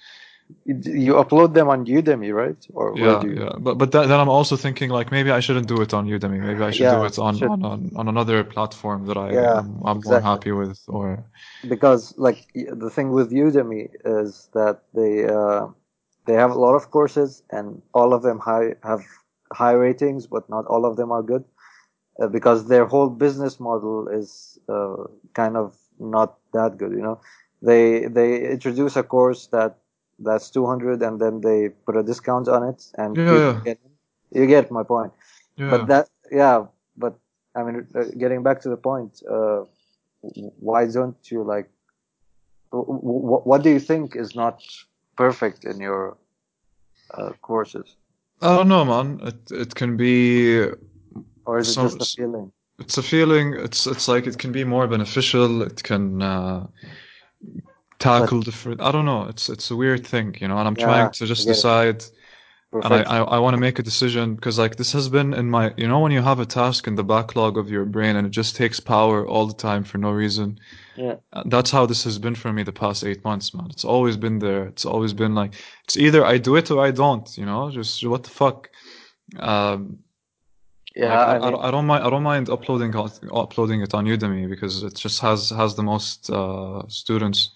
You, 0.65 1.13
upload 1.15 1.53
them 1.53 1.69
on 1.69 1.85
Udemy, 1.85 2.33
right? 2.33 2.57
Or 2.73 2.95
Yeah, 2.97 3.21
you? 3.23 3.33
yeah. 3.41 3.53
But 3.59 3.77
but 3.77 3.91
then, 3.91 4.07
then 4.09 4.19
I'm 4.19 4.29
also 4.29 4.55
thinking 4.55 4.89
like 4.89 5.11
maybe 5.11 5.31
I 5.31 5.39
shouldn't 5.39 5.67
do 5.67 5.81
it 5.81 5.93
on 5.93 6.07
Udemy. 6.07 6.39
Maybe 6.39 6.63
I 6.63 6.71
should 6.71 6.89
do 6.89 7.03
it 7.05 7.17
on 7.17 7.35
should- 7.35 7.49
on, 7.49 7.63
on 7.65 7.91
on 7.95 8.07
another 8.07 8.43
platform 8.43 9.05
that 9.07 9.17
I 9.17 9.29
Yeah, 9.33 9.59
am 9.59 9.81
I'm 9.85 10.01
more 10.03 10.21
happy 10.21 10.51
with. 10.51 10.79
Or 10.87 11.25
because 11.67 12.13
like 12.17 12.37
the 12.53 12.89
thing 12.89 13.11
with 13.11 13.31
Udemy 13.31 13.89
is 14.05 14.49
that 14.53 14.81
they 14.93 15.25
uh, 15.25 15.67
they 16.25 16.33
have 16.33 16.51
a 16.51 16.59
lot 16.59 16.75
of 16.75 16.91
courses 16.91 17.43
and 17.51 17.81
all 17.93 18.13
of 18.13 18.21
them 18.23 18.39
high, 18.39 18.75
have 18.83 19.01
high 19.53 19.73
ratings, 19.73 20.27
but 20.27 20.49
not 20.49 20.65
all 20.67 20.85
of 20.85 20.95
them 20.97 21.11
are 21.11 21.21
good 21.23 21.43
uh, 22.21 22.27
because 22.27 22.67
their 22.67 22.85
whole 22.85 23.09
business 23.09 23.59
model 23.59 24.07
is 24.07 24.59
uh, 24.69 24.95
kind 25.33 25.57
of 25.57 25.75
not 25.99 26.37
that 26.53 26.77
good. 26.77 26.91
You 26.91 27.01
know, 27.01 27.19
they 27.61 28.05
they 28.07 28.49
introduce 28.51 28.95
a 28.95 29.03
course 29.03 29.47
that 29.47 29.77
that's 30.19 30.49
200 30.49 31.01
and 31.01 31.19
then 31.19 31.41
they 31.41 31.69
put 31.85 31.95
a 31.95 32.03
discount 32.03 32.47
on 32.47 32.63
it 32.67 32.85
and 32.97 33.17
Yeah, 33.17 33.23
people 33.27 33.53
yeah. 33.53 33.59
get 33.63 33.79
you 34.31 34.45
get 34.45 34.71
my 34.71 34.83
point 34.83 35.11
yeah, 35.57 35.65
but 35.69 35.87
that 35.87 36.09
yeah 36.31 36.65
but 36.97 37.15
i 37.55 37.63
mean 37.63 37.87
uh, 37.95 38.03
getting 38.17 38.43
back 38.43 38.61
to 38.61 38.69
the 38.69 38.77
point 38.77 39.21
uh 39.29 39.63
why 40.59 40.85
don't 40.85 41.17
you 41.31 41.43
like 41.43 41.69
w- 42.71 42.85
w- 43.01 43.43
what 43.49 43.63
do 43.63 43.69
you 43.69 43.79
think 43.79 44.15
is 44.15 44.35
not 44.35 44.61
perfect 45.15 45.65
in 45.65 45.79
your 45.79 46.17
uh, 47.13 47.31
courses. 47.41 47.95
I 48.41 48.57
don't 48.57 48.67
know, 48.67 48.85
man. 48.85 49.19
It 49.23 49.51
it 49.51 49.75
can 49.75 49.97
be 49.97 50.67
or 51.45 51.59
is 51.59 51.69
it 51.69 51.81
just 51.81 52.01
a 52.01 52.05
feeling? 52.05 52.51
It's 52.79 52.97
a 52.97 53.03
feeling. 53.03 53.53
It's 53.53 53.87
it's 53.87 54.07
like 54.07 54.27
it 54.27 54.37
can 54.37 54.51
be 54.51 54.63
more 54.63 54.87
beneficial. 54.87 55.61
It 55.61 55.83
can 55.83 56.21
uh, 56.21 56.67
tackle 57.99 58.41
different 58.41 58.81
i 58.81 58.91
don't 58.91 59.05
know. 59.05 59.23
It's 59.29 59.49
it's 59.49 59.71
a 59.71 59.75
weird 59.75 60.05
thing 60.05 60.35
you 60.41 60.47
know 60.47 60.57
and 60.57 60.67
i'm 60.67 60.75
Yeah, 60.75 60.85
trying 60.85 61.09
to 61.11 61.25
just 61.25 61.47
it. 61.47 62.11
Decide 62.81 63.01
and 63.01 63.07
i 63.07 63.17
i, 63.17 63.23
I 63.23 63.39
want 63.39 63.53
to 63.53 63.59
make 63.59 63.79
a 63.79 63.83
decision 63.83 64.35
because 64.35 64.57
like 64.59 64.75
this 64.75 64.91
has 64.93 65.09
been 65.09 65.33
in 65.33 65.49
my 65.49 65.73
you 65.77 65.87
know 65.87 65.99
when 65.99 66.11
you 66.11 66.21
have 66.21 66.39
a 66.39 66.45
task 66.45 66.87
in 66.87 66.95
the 66.95 67.03
backlog 67.03 67.57
of 67.57 67.69
your 67.69 67.85
brain 67.85 68.15
and 68.15 68.27
it 68.27 68.31
just 68.31 68.55
takes 68.55 68.79
power 68.79 69.25
all 69.27 69.45
the 69.47 69.53
time 69.53 69.83
for 69.83 69.97
no 69.97 70.11
reason 70.11 70.59
yeah. 70.95 71.15
Uh, 71.31 71.43
that's 71.47 71.71
how 71.71 71.85
this 71.87 72.03
has 72.03 72.19
been 72.19 72.35
for 72.35 72.53
me 72.53 72.61
the 72.63 72.71
past 72.71 73.03
eight 73.03 73.23
months 73.23 73.53
man. 73.53 73.67
It's 73.71 73.83
always 73.83 74.15
been 74.15 74.37
there. 74.39 74.65
It's 74.65 74.85
always 74.85 75.13
been 75.13 75.33
like 75.33 75.55
it's 75.85 75.97
either 75.97 76.23
i 76.23 76.37
do 76.37 76.55
it 76.55 76.69
or 76.69 76.85
i 76.85 76.91
don't 76.91 77.35
you 77.37 77.45
know? 77.45 77.71
Just 77.71 78.05
what 78.05 78.23
the 78.23 78.29
fuck? 78.29 78.69
Um 79.39 79.99
yeah 80.95 81.17
like, 81.17 81.27
I, 81.27 81.33
mean, 81.33 81.51
don't, 81.51 81.63
I 81.65 81.71
don't 81.71 81.85
mind. 81.87 82.03
I 82.03 82.09
don't 82.09 82.23
mind 82.23 82.49
uploading 82.49 82.93
it- 82.93 83.29
uploading 83.33 83.81
it 83.81 83.93
on 83.93 84.05
Udemy 84.05 84.47
because 84.47 84.83
it 84.83 84.95
just 84.95 85.19
has 85.21 85.49
has 85.49 85.75
the 85.75 85.83
most 85.83 86.29
uh, 86.29 86.83
students. 86.87 87.51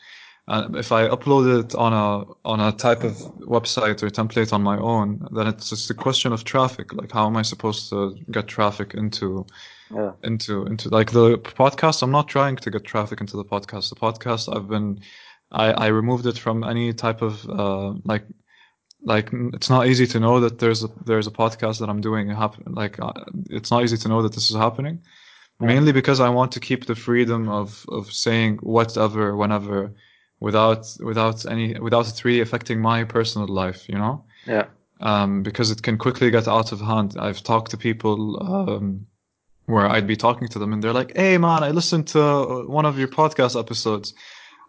Uh, 0.48 0.70
if 0.76 0.94
I 0.94 1.10
upload 1.10 1.60
it 1.60 1.76
on 1.76 1.92
a 1.92 2.26
on 2.46 2.62
a 2.62 2.72
type 2.72 3.04
of 3.04 3.16
website 3.40 4.02
or 4.02 4.10
template 4.10 4.54
on 4.54 4.64
my 4.64 4.78
own, 4.78 5.28
then 5.32 5.48
it's 5.48 5.70
just 5.70 5.90
a 5.90 5.94
question 5.94 6.32
of 6.32 6.46
traffic. 6.46 6.94
Like, 6.94 7.12
how 7.12 7.28
am 7.28 7.36
I 7.36 7.42
supposed 7.42 7.90
to 7.90 8.16
get 8.32 8.48
traffic 8.48 8.94
into 8.94 9.46
yeah 9.94 10.14
into 10.24 10.66
into 10.66 10.88
like 10.90 11.12
the 11.12 11.38
podcast? 11.38 12.02
I'm 12.02 12.12
not 12.12 12.30
trying 12.30 12.56
to 12.58 12.72
get 12.72 12.86
traffic 12.86 13.20
into 13.20 13.36
the 13.36 13.44
podcast. 13.44 13.90
The 13.90 13.96
podcast 13.96 14.56
I've 14.56 14.70
been 14.70 15.02
I 15.52 15.72
I 15.74 15.88
removed 15.88 16.26
it 16.26 16.38
from 16.38 16.64
any 16.64 16.94
type 16.94 17.22
of 17.22 17.50
uh 17.50 17.94
like 18.06 18.24
like 19.04 19.30
it's 19.54 19.70
not 19.70 19.88
easy 19.88 20.08
to 20.08 20.20
know 20.20 20.40
that 20.40 20.60
there's 20.60 20.84
a 20.84 20.90
there's 21.06 21.28
a 21.28 21.32
podcast 21.32 21.80
that 21.80 21.90
I'm 21.90 22.02
doing 22.02 22.30
happen 22.30 22.74
like 22.74 23.00
uh, 23.00 23.14
it's 23.50 23.70
not 23.70 23.84
easy 23.84 23.98
to 23.98 24.08
know 24.08 24.22
that 24.22 24.34
this 24.34 24.50
is 24.50 24.56
happening 24.56 25.02
mainly 25.60 25.92
because 25.92 26.20
I 26.20 26.30
want 26.30 26.52
to 26.54 26.60
keep 26.60 26.86
the 26.86 26.96
freedom 26.96 27.48
of 27.50 27.86
of 27.90 28.12
saying 28.12 28.58
whatever 28.58 29.36
whenever 29.36 29.94
without 30.39 30.86
without 31.00 31.45
any 31.45 31.80
without 31.80 32.08
it 32.08 32.23
really 32.23 32.41
affecting 32.41 32.80
my 32.80 33.04
personal 33.04 33.47
life 33.47 33.88
you 33.89 33.95
know 33.95 34.23
yeah 34.45 34.65
um, 35.00 35.43
because 35.43 35.71
it 35.71 35.84
can 35.84 35.97
quickly 35.97 36.32
get 36.32 36.47
out 36.47 36.71
of 36.71 36.82
hand. 36.82 37.15
I've 37.19 37.43
talked 37.43 37.71
to 37.71 37.78
people 37.78 38.41
um, 38.41 39.06
where 39.65 39.86
I'd 39.86 40.08
be 40.08 40.15
talking 40.15 40.47
to 40.50 40.60
them 40.60 40.73
and 40.73 40.84
they're 40.84 40.93
like, 40.93 41.15
"Hey, 41.15 41.38
man, 41.38 41.63
I 41.63 41.69
listened 41.69 42.08
to 42.10 42.21
uh, 42.21 42.63
one 42.63 42.86
of 42.86 42.97
your 42.97 43.08
podcast 43.08 43.60
episodes," 43.60 44.13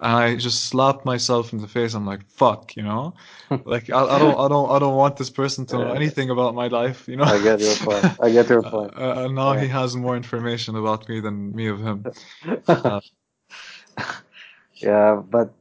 and 0.01 0.13
I 0.13 0.37
just 0.37 0.67
slapped 0.67 1.05
myself 1.05 1.53
in 1.53 1.61
the 1.61 1.69
face. 1.69 1.95
I'm 1.95 2.07
like, 2.07 2.29
"Fuck," 2.29 2.77
you 2.77 2.83
know, 2.83 3.15
like 3.65 3.91
I, 3.91 4.03
I 4.05 4.19
don't, 4.19 4.39
I 4.39 4.49
don't, 4.49 4.71
I 4.71 4.79
don't 4.79 4.97
want 4.97 5.17
this 5.17 5.31
person 5.31 5.65
to 5.67 5.77
know 5.77 5.93
anything 5.93 6.31
about 6.31 6.55
my 6.55 6.69
life, 6.69 7.09
you 7.09 7.17
know. 7.17 7.25
i 7.25 7.43
get 7.43 7.61
your 7.61 7.75
point 7.77 8.05
i 8.21 8.31
get 8.31 8.49
your 8.49 8.63
point 8.75 8.93
Uh, 8.97 9.25
and 9.25 9.35
now 9.35 9.55
he 9.55 9.69
has 9.69 9.97
more 9.97 10.17
information 10.17 10.77
about 10.77 11.09
me 11.09 11.21
than 11.21 11.55
me 11.55 11.69
of 11.69 11.81
him. 11.81 12.05
Uh, 12.69 13.01
yeah, 14.81 15.17
but 15.17 15.49
uh, 15.49 15.58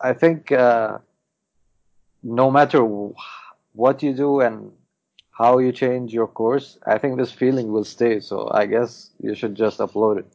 I 0.00 0.12
think 0.12 0.52
uh, 0.52 0.98
no 2.22 2.50
matter 2.50 2.82
what 3.72 4.02
you 4.02 4.12
do 4.12 4.40
and 4.40 4.72
how 5.30 5.58
you 5.58 5.72
change 5.72 6.12
your 6.12 6.26
course, 6.26 6.78
I 6.86 6.98
think 6.98 7.16
this 7.16 7.32
feeling 7.32 7.72
will 7.72 7.84
stay. 7.84 8.20
So 8.20 8.50
I 8.52 8.66
guess 8.66 9.10
you 9.22 9.34
should 9.34 9.54
just 9.54 9.78
upload 9.78 10.18
it. 10.18 10.26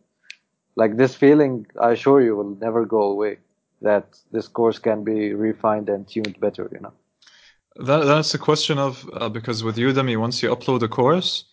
Like 0.76 0.98
this 0.98 1.16
feeling, 1.16 1.68
I 1.80 1.92
assure 1.92 2.22
you, 2.22 2.36
will 2.36 2.56
never 2.56 2.86
go 2.86 3.04
away. 3.04 3.38
That 3.82 4.06
this 4.32 4.48
course 4.48 4.80
can 4.80 5.04
be 5.04 5.34
refined 5.34 5.90
and 5.90 6.08
tuned 6.08 6.40
better. 6.40 6.70
You 6.72 6.80
know. 6.80 6.94
That, 7.76 8.06
that's 8.06 8.34
a 8.34 8.38
question 8.38 8.80
of 8.80 9.10
uh, 9.14 9.30
because 9.30 9.64
with 9.64 9.76
Udemy, 9.76 10.18
once 10.18 10.42
you 10.42 10.50
upload 10.56 10.82
a 10.84 10.88
course, 10.88 11.46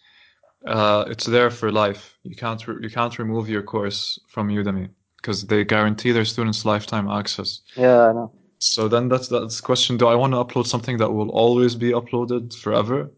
uh, 0.64 1.04
it's 1.08 1.26
there 1.26 1.50
for 1.50 1.72
life. 1.72 2.16
You 2.22 2.36
can't 2.36 2.66
re- 2.68 2.78
you 2.80 2.88
can't 2.88 3.18
remove 3.18 3.48
your 3.48 3.62
course 3.62 4.20
from 4.28 4.48
Udemy 4.48 4.90
because 5.20 5.46
they 5.46 5.64
guarantee 5.64 6.12
their 6.12 6.24
students 6.24 6.64
lifetime 6.64 7.08
access. 7.08 7.60
Yeah, 7.76 8.08
I 8.08 8.12
know. 8.12 8.30
So 8.58 8.88
then 8.88 9.08
that's 9.08 9.28
that's 9.28 9.56
the 9.60 9.66
question: 9.66 9.96
Do 9.96 10.06
I 10.06 10.14
want 10.14 10.32
to 10.34 10.38
upload 10.44 10.66
something 10.66 10.98
that 10.98 11.12
will 11.12 11.30
always 11.30 11.74
be 11.74 11.90
uploaded 11.92 12.54
forever? 12.54 13.10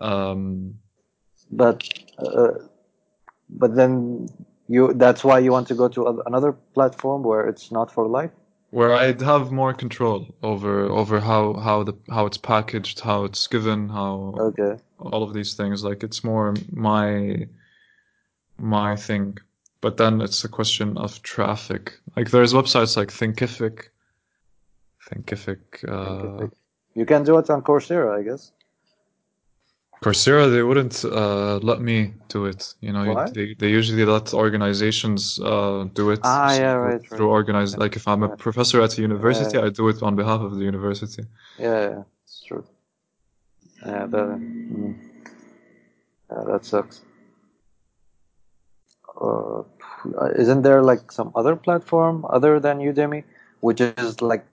Um, 0.00 0.74
But 1.50 1.88
uh, 2.18 2.52
but 3.48 3.74
then 3.74 4.28
you 4.68 4.92
that's 4.94 5.24
why 5.24 5.38
you 5.38 5.52
want 5.52 5.68
to 5.68 5.74
go 5.74 5.88
to 5.88 6.22
another 6.26 6.52
platform 6.74 7.22
where 7.22 7.48
it's 7.48 7.70
not 7.72 7.90
for 7.90 8.06
life. 8.06 8.30
where 8.70 8.92
I'd 8.92 9.22
have 9.22 9.50
more 9.50 9.72
control 9.72 10.26
over 10.42 10.72
over 11.00 11.20
how 11.20 11.54
how 11.54 11.84
the 11.84 11.94
how 12.10 12.26
it's 12.26 12.36
packaged, 12.38 13.00
how 13.00 13.24
it's 13.24 13.46
given, 13.48 13.88
how 13.88 14.34
Okay. 14.48 14.76
all 14.98 15.22
of 15.22 15.32
these 15.32 15.54
things. 15.54 15.82
Like 15.82 16.04
it's 16.06 16.22
more 16.22 16.54
my 16.72 17.46
my 18.58 18.96
thing. 18.96 19.38
But 19.80 19.96
then 19.96 20.20
it's 20.20 20.44
a 20.44 20.48
question 20.48 20.96
of 20.98 21.22
traffic. 21.22 21.92
Like 22.16 22.30
there's 22.30 22.52
websites 22.52 22.96
like 22.96 23.08
Thinkific. 23.08 23.76
Thinkific. 25.08 25.60
Uh, 25.88 26.48
You 26.94 27.06
can 27.06 27.22
do 27.24 27.38
it 27.38 27.48
on 27.50 27.62
Coursera, 27.62 28.18
I 28.18 28.22
guess. 28.22 28.52
Coursera, 30.02 30.50
they 30.50 30.62
wouldn't 30.62 31.04
uh, 31.04 31.56
let 31.58 31.80
me 31.80 32.14
do 32.28 32.46
it. 32.46 32.74
You 32.80 32.92
know, 32.92 33.04
they 33.34 33.54
they 33.60 33.68
usually 33.68 34.04
let 34.04 34.32
organizations 34.34 35.40
uh, 35.40 35.86
do 35.94 36.10
it. 36.10 36.20
Ah, 36.22 36.52
yeah, 36.52 36.74
through- 36.74 36.82
right, 36.86 37.02
Through 37.08 37.26
right. 37.26 37.38
organized, 37.40 37.78
like 37.78 37.96
if 37.96 38.06
I'm 38.06 38.22
a 38.22 38.28
Yeah. 38.28 38.36
professor 38.46 38.80
at 38.82 38.96
a 38.98 39.02
university, 39.02 39.56
Yeah. 39.58 39.66
I 39.66 39.70
do 39.70 39.88
it 39.88 40.02
on 40.02 40.14
behalf 40.16 40.40
of 40.40 40.52
the 40.58 40.64
university. 40.72 41.24
Yeah, 41.58 41.80
yeah, 41.90 42.02
it's 42.24 42.40
true. 42.48 42.64
Yeah, 43.86 44.06
that, 44.06 44.28
mm, 44.38 44.94
yeah, 46.30 46.44
that 46.50 46.64
sucks. 46.64 47.00
Uh, 49.20 49.60
uh, 50.20 50.30
isn't 50.36 50.62
there 50.62 50.82
like 50.82 51.10
some 51.10 51.32
other 51.34 51.56
platform 51.56 52.24
other 52.30 52.60
than 52.60 52.78
Udemy, 52.78 53.24
which 53.60 53.80
is 53.80 54.22
like 54.22 54.44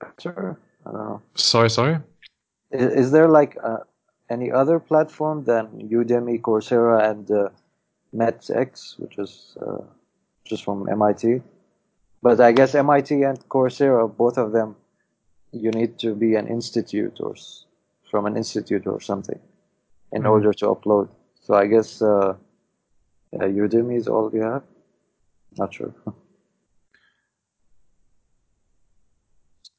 better? 0.00 0.58
I 0.86 0.90
don't 0.90 1.08
know. 1.08 1.22
Sorry, 1.34 1.70
sorry. 1.70 1.98
Is, 2.72 2.92
is 2.92 3.10
there 3.12 3.28
like 3.28 3.56
uh, 3.62 3.78
any 4.30 4.50
other 4.50 4.80
platform 4.80 5.44
than 5.44 5.68
Udemy, 5.88 6.40
Coursera, 6.40 7.10
and 7.10 7.30
uh, 7.30 7.48
MetX, 8.14 8.98
which 8.98 9.18
is 9.18 9.56
uh, 9.64 9.82
just 10.44 10.64
from 10.64 10.88
MIT? 10.88 11.42
But 12.22 12.40
I 12.40 12.52
guess 12.52 12.74
MIT 12.74 13.22
and 13.22 13.38
Coursera, 13.48 14.08
both 14.08 14.38
of 14.38 14.52
them, 14.52 14.76
you 15.52 15.70
need 15.70 15.98
to 15.98 16.14
be 16.14 16.34
an 16.34 16.46
institute 16.48 17.18
or 17.20 17.34
from 18.10 18.26
an 18.26 18.36
institute 18.36 18.86
or 18.86 19.00
something 19.00 19.38
in 20.12 20.22
Mhm. 20.22 20.30
order 20.30 20.52
to 20.52 20.66
upload. 20.66 21.08
So 21.40 21.54
I 21.54 21.66
guess 21.66 22.00
uh, 22.02 22.34
uh, 23.34 23.44
Udemy 23.44 23.96
is 23.96 24.08
all 24.08 24.30
you 24.32 24.42
have. 24.42 24.62
Not 25.56 25.74
sure. 25.74 25.94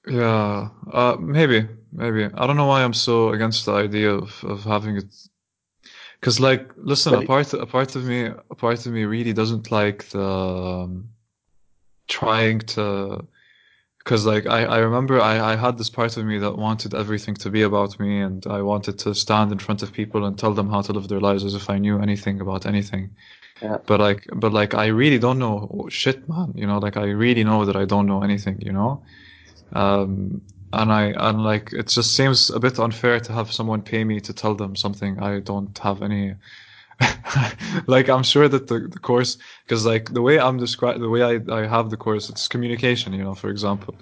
Yeah, 0.07 0.69
uh, 0.91 1.15
maybe, 1.19 1.65
maybe. 1.91 2.25
I 2.25 2.45
don't 2.45 2.57
know 2.57 2.65
why 2.67 2.83
I'm 2.83 2.93
so 2.93 3.29
against 3.29 3.65
the 3.65 3.73
idea 3.73 4.11
of, 4.11 4.43
of 4.43 4.63
having 4.63 4.97
it. 4.97 5.15
Cause 6.21 6.39
like, 6.39 6.71
listen, 6.75 7.13
But 7.13 7.23
a 7.23 7.27
part, 7.27 7.53
a 7.53 7.65
part 7.65 7.95
of 7.95 8.05
me, 8.05 8.25
a 8.25 8.55
part 8.55 8.85
of 8.85 8.91
me 8.91 9.05
really 9.05 9.33
doesn't 9.33 9.71
like 9.71 10.09
the 10.09 10.21
um, 10.21 11.09
trying 12.07 12.59
to. 12.59 13.25
Cause 14.03 14.25
like, 14.25 14.45
I, 14.45 14.65
I 14.65 14.77
remember 14.79 15.21
I, 15.21 15.53
I 15.53 15.55
had 15.55 15.77
this 15.77 15.89
part 15.89 16.17
of 16.17 16.25
me 16.25 16.37
that 16.39 16.57
wanted 16.57 16.93
everything 16.93 17.35
to 17.35 17.49
be 17.49 17.61
about 17.61 17.97
me, 17.97 18.19
and 18.19 18.45
I 18.47 18.61
wanted 18.61 18.99
to 18.99 19.15
stand 19.15 19.53
in 19.53 19.59
front 19.59 19.81
of 19.81 19.93
people 19.93 20.25
and 20.25 20.37
tell 20.37 20.53
them 20.53 20.69
how 20.69 20.81
to 20.81 20.91
live 20.91 21.07
their 21.07 21.21
lives 21.21 21.45
as 21.45 21.55
if 21.55 21.69
I 21.69 21.77
knew 21.77 21.99
anything 21.99 22.41
about 22.41 22.65
anything. 22.65 23.11
Yeah. 23.61 23.77
But 23.85 23.99
like, 23.99 24.27
but 24.35 24.53
like, 24.53 24.73
I 24.73 24.87
really 24.87 25.19
don't 25.19 25.39
know 25.39 25.87
shit, 25.89 26.27
man. 26.29 26.53
You 26.55 26.67
know, 26.67 26.79
like 26.79 26.97
I 26.97 27.05
really 27.11 27.43
know 27.43 27.65
that 27.65 27.75
I 27.75 27.85
don't 27.85 28.07
know 28.07 28.23
anything. 28.23 28.59
You 28.61 28.73
know. 28.73 29.03
Um, 29.73 30.41
and 30.73 30.91
I 30.91 31.13
and 31.17 31.43
like 31.43 31.73
it 31.73 31.87
just 31.89 32.15
seems 32.15 32.49
a 32.49 32.59
bit 32.59 32.79
unfair 32.79 33.19
to 33.21 33.33
have 33.33 33.51
someone 33.51 33.81
pay 33.83 34.03
me 34.03 34.19
to 34.21 34.33
tell 34.33 34.55
them 34.55 34.75
something 34.75 35.19
I 35.19 35.39
don't 35.39 35.77
have 35.79 36.01
any. 36.01 36.35
like 37.87 38.09
I'm 38.09 38.23
sure 38.23 38.47
that 38.47 38.67
the, 38.67 38.79
the 38.91 38.99
course, 38.99 39.37
because 39.65 39.85
like 39.85 40.13
the 40.13 40.21
way 40.21 40.39
I'm 40.39 40.57
described, 40.57 41.01
the 41.01 41.09
way 41.09 41.23
I, 41.23 41.39
I 41.51 41.67
have 41.67 41.89
the 41.89 41.97
course, 41.97 42.29
it's 42.29 42.47
communication. 42.47 43.13
You 43.13 43.23
know, 43.23 43.35
for 43.35 43.49
example, 43.49 43.95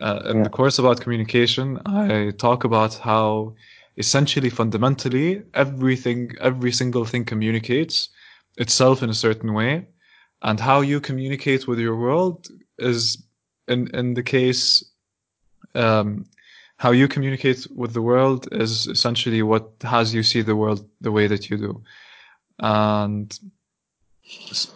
uh, 0.00 0.22
in 0.30 0.38
Yeah. 0.38 0.44
the 0.44 0.50
course 0.50 0.78
about 0.78 1.00
communication, 1.00 1.80
I 1.86 2.32
talk 2.38 2.64
about 2.64 2.94
how 2.94 3.54
essentially, 3.96 4.50
fundamentally, 4.50 5.42
everything, 5.54 6.32
every 6.40 6.72
single 6.72 7.04
thing 7.04 7.24
communicates 7.24 8.08
itself 8.56 9.02
in 9.02 9.10
a 9.10 9.14
certain 9.14 9.52
way, 9.54 9.86
and 10.42 10.60
how 10.60 10.80
you 10.80 11.00
communicate 11.00 11.66
with 11.68 11.78
your 11.78 11.96
world 11.96 12.48
is, 12.78 13.22
in 13.68 13.88
in 13.94 14.14
the 14.14 14.22
case 14.22 14.84
um, 15.74 16.26
how 16.76 16.92
you 16.92 17.06
communicate 17.08 17.66
with 17.74 17.92
the 17.92 18.02
world 18.02 18.48
is 18.52 18.86
essentially 18.86 19.42
what 19.42 19.70
has 19.82 20.14
you 20.14 20.22
see 20.22 20.40
the 20.42 20.56
world 20.56 20.88
the 21.00 21.12
way 21.12 21.26
that 21.26 21.50
you 21.50 21.56
do. 21.56 21.82
And 22.58 23.38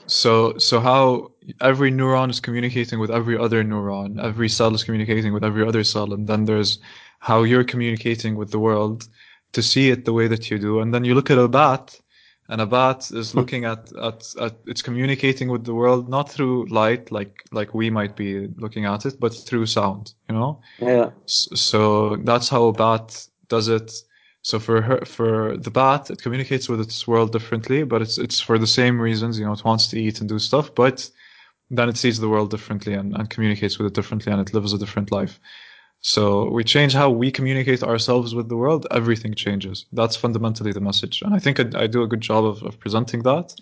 so, 0.06 0.58
so 0.58 0.80
how 0.80 1.32
every 1.60 1.90
neuron 1.90 2.30
is 2.30 2.40
communicating 2.40 2.98
with 2.98 3.10
every 3.10 3.38
other 3.38 3.64
neuron, 3.64 4.22
every 4.22 4.48
cell 4.48 4.74
is 4.74 4.84
communicating 4.84 5.32
with 5.32 5.44
every 5.44 5.66
other 5.66 5.84
cell, 5.84 6.12
and 6.12 6.26
then 6.26 6.44
there's 6.44 6.78
how 7.20 7.42
you're 7.42 7.64
communicating 7.64 8.36
with 8.36 8.50
the 8.50 8.58
world 8.58 9.08
to 9.52 9.62
see 9.62 9.90
it 9.90 10.04
the 10.04 10.12
way 10.12 10.26
that 10.26 10.50
you 10.50 10.58
do. 10.58 10.80
And 10.80 10.92
then 10.92 11.04
you 11.04 11.14
look 11.14 11.30
at 11.30 11.38
a 11.38 11.48
bat, 11.48 11.98
and 12.48 12.60
a 12.60 12.66
bat 12.66 13.10
is 13.10 13.32
hmm. 13.32 13.38
looking 13.38 13.64
at, 13.64 13.92
at, 13.96 14.34
at 14.40 14.54
it's 14.66 14.82
communicating 14.82 15.48
with 15.48 15.64
the 15.64 15.74
world 15.74 16.08
not 16.08 16.30
through 16.30 16.66
light 16.66 17.10
like 17.10 17.42
like 17.52 17.74
we 17.74 17.90
might 17.90 18.16
be 18.16 18.48
looking 18.58 18.84
at 18.84 19.06
it, 19.06 19.18
but 19.18 19.34
through 19.34 19.66
sound, 19.66 20.14
you 20.28 20.34
know? 20.34 20.60
Yeah. 20.78 21.10
So 21.26 22.16
that's 22.16 22.48
how 22.48 22.64
a 22.66 22.72
bat 22.72 23.26
does 23.48 23.68
it. 23.68 23.92
So 24.42 24.58
for 24.58 24.82
her, 24.82 25.02
for 25.06 25.56
the 25.56 25.70
bat, 25.70 26.10
it 26.10 26.20
communicates 26.20 26.68
with 26.68 26.80
its 26.80 27.08
world 27.08 27.32
differently, 27.32 27.82
but 27.82 28.02
it's 28.02 28.18
it's 28.18 28.40
for 28.40 28.58
the 28.58 28.66
same 28.66 29.00
reasons. 29.00 29.38
You 29.38 29.46
know, 29.46 29.52
it 29.52 29.64
wants 29.64 29.88
to 29.88 29.98
eat 29.98 30.20
and 30.20 30.28
do 30.28 30.38
stuff, 30.38 30.74
but 30.74 31.10
then 31.70 31.88
it 31.88 31.96
sees 31.96 32.20
the 32.20 32.28
world 32.28 32.50
differently 32.50 32.92
and, 32.92 33.16
and 33.16 33.30
communicates 33.30 33.78
with 33.78 33.86
it 33.86 33.94
differently, 33.94 34.30
and 34.32 34.40
it 34.42 34.52
lives 34.52 34.74
a 34.74 34.78
different 34.78 35.10
life. 35.10 35.40
So 36.06 36.50
we 36.50 36.64
change 36.64 36.92
how 36.92 37.08
we 37.08 37.30
communicate 37.30 37.82
ourselves 37.82 38.34
with 38.34 38.50
the 38.50 38.58
world. 38.58 38.86
Everything 38.90 39.32
changes. 39.32 39.86
That's 39.90 40.14
fundamentally 40.14 40.70
the 40.70 40.80
message, 40.82 41.22
and 41.22 41.34
I 41.34 41.38
think 41.38 41.58
I, 41.58 41.84
I 41.84 41.86
do 41.86 42.02
a 42.02 42.06
good 42.06 42.20
job 42.20 42.44
of, 42.44 42.62
of 42.62 42.78
presenting 42.78 43.22
that. 43.22 43.54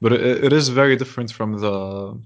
But 0.00 0.14
it, 0.14 0.44
it 0.44 0.52
is 0.54 0.70
very 0.70 0.96
different 0.96 1.30
from 1.30 1.58
the 1.58 2.18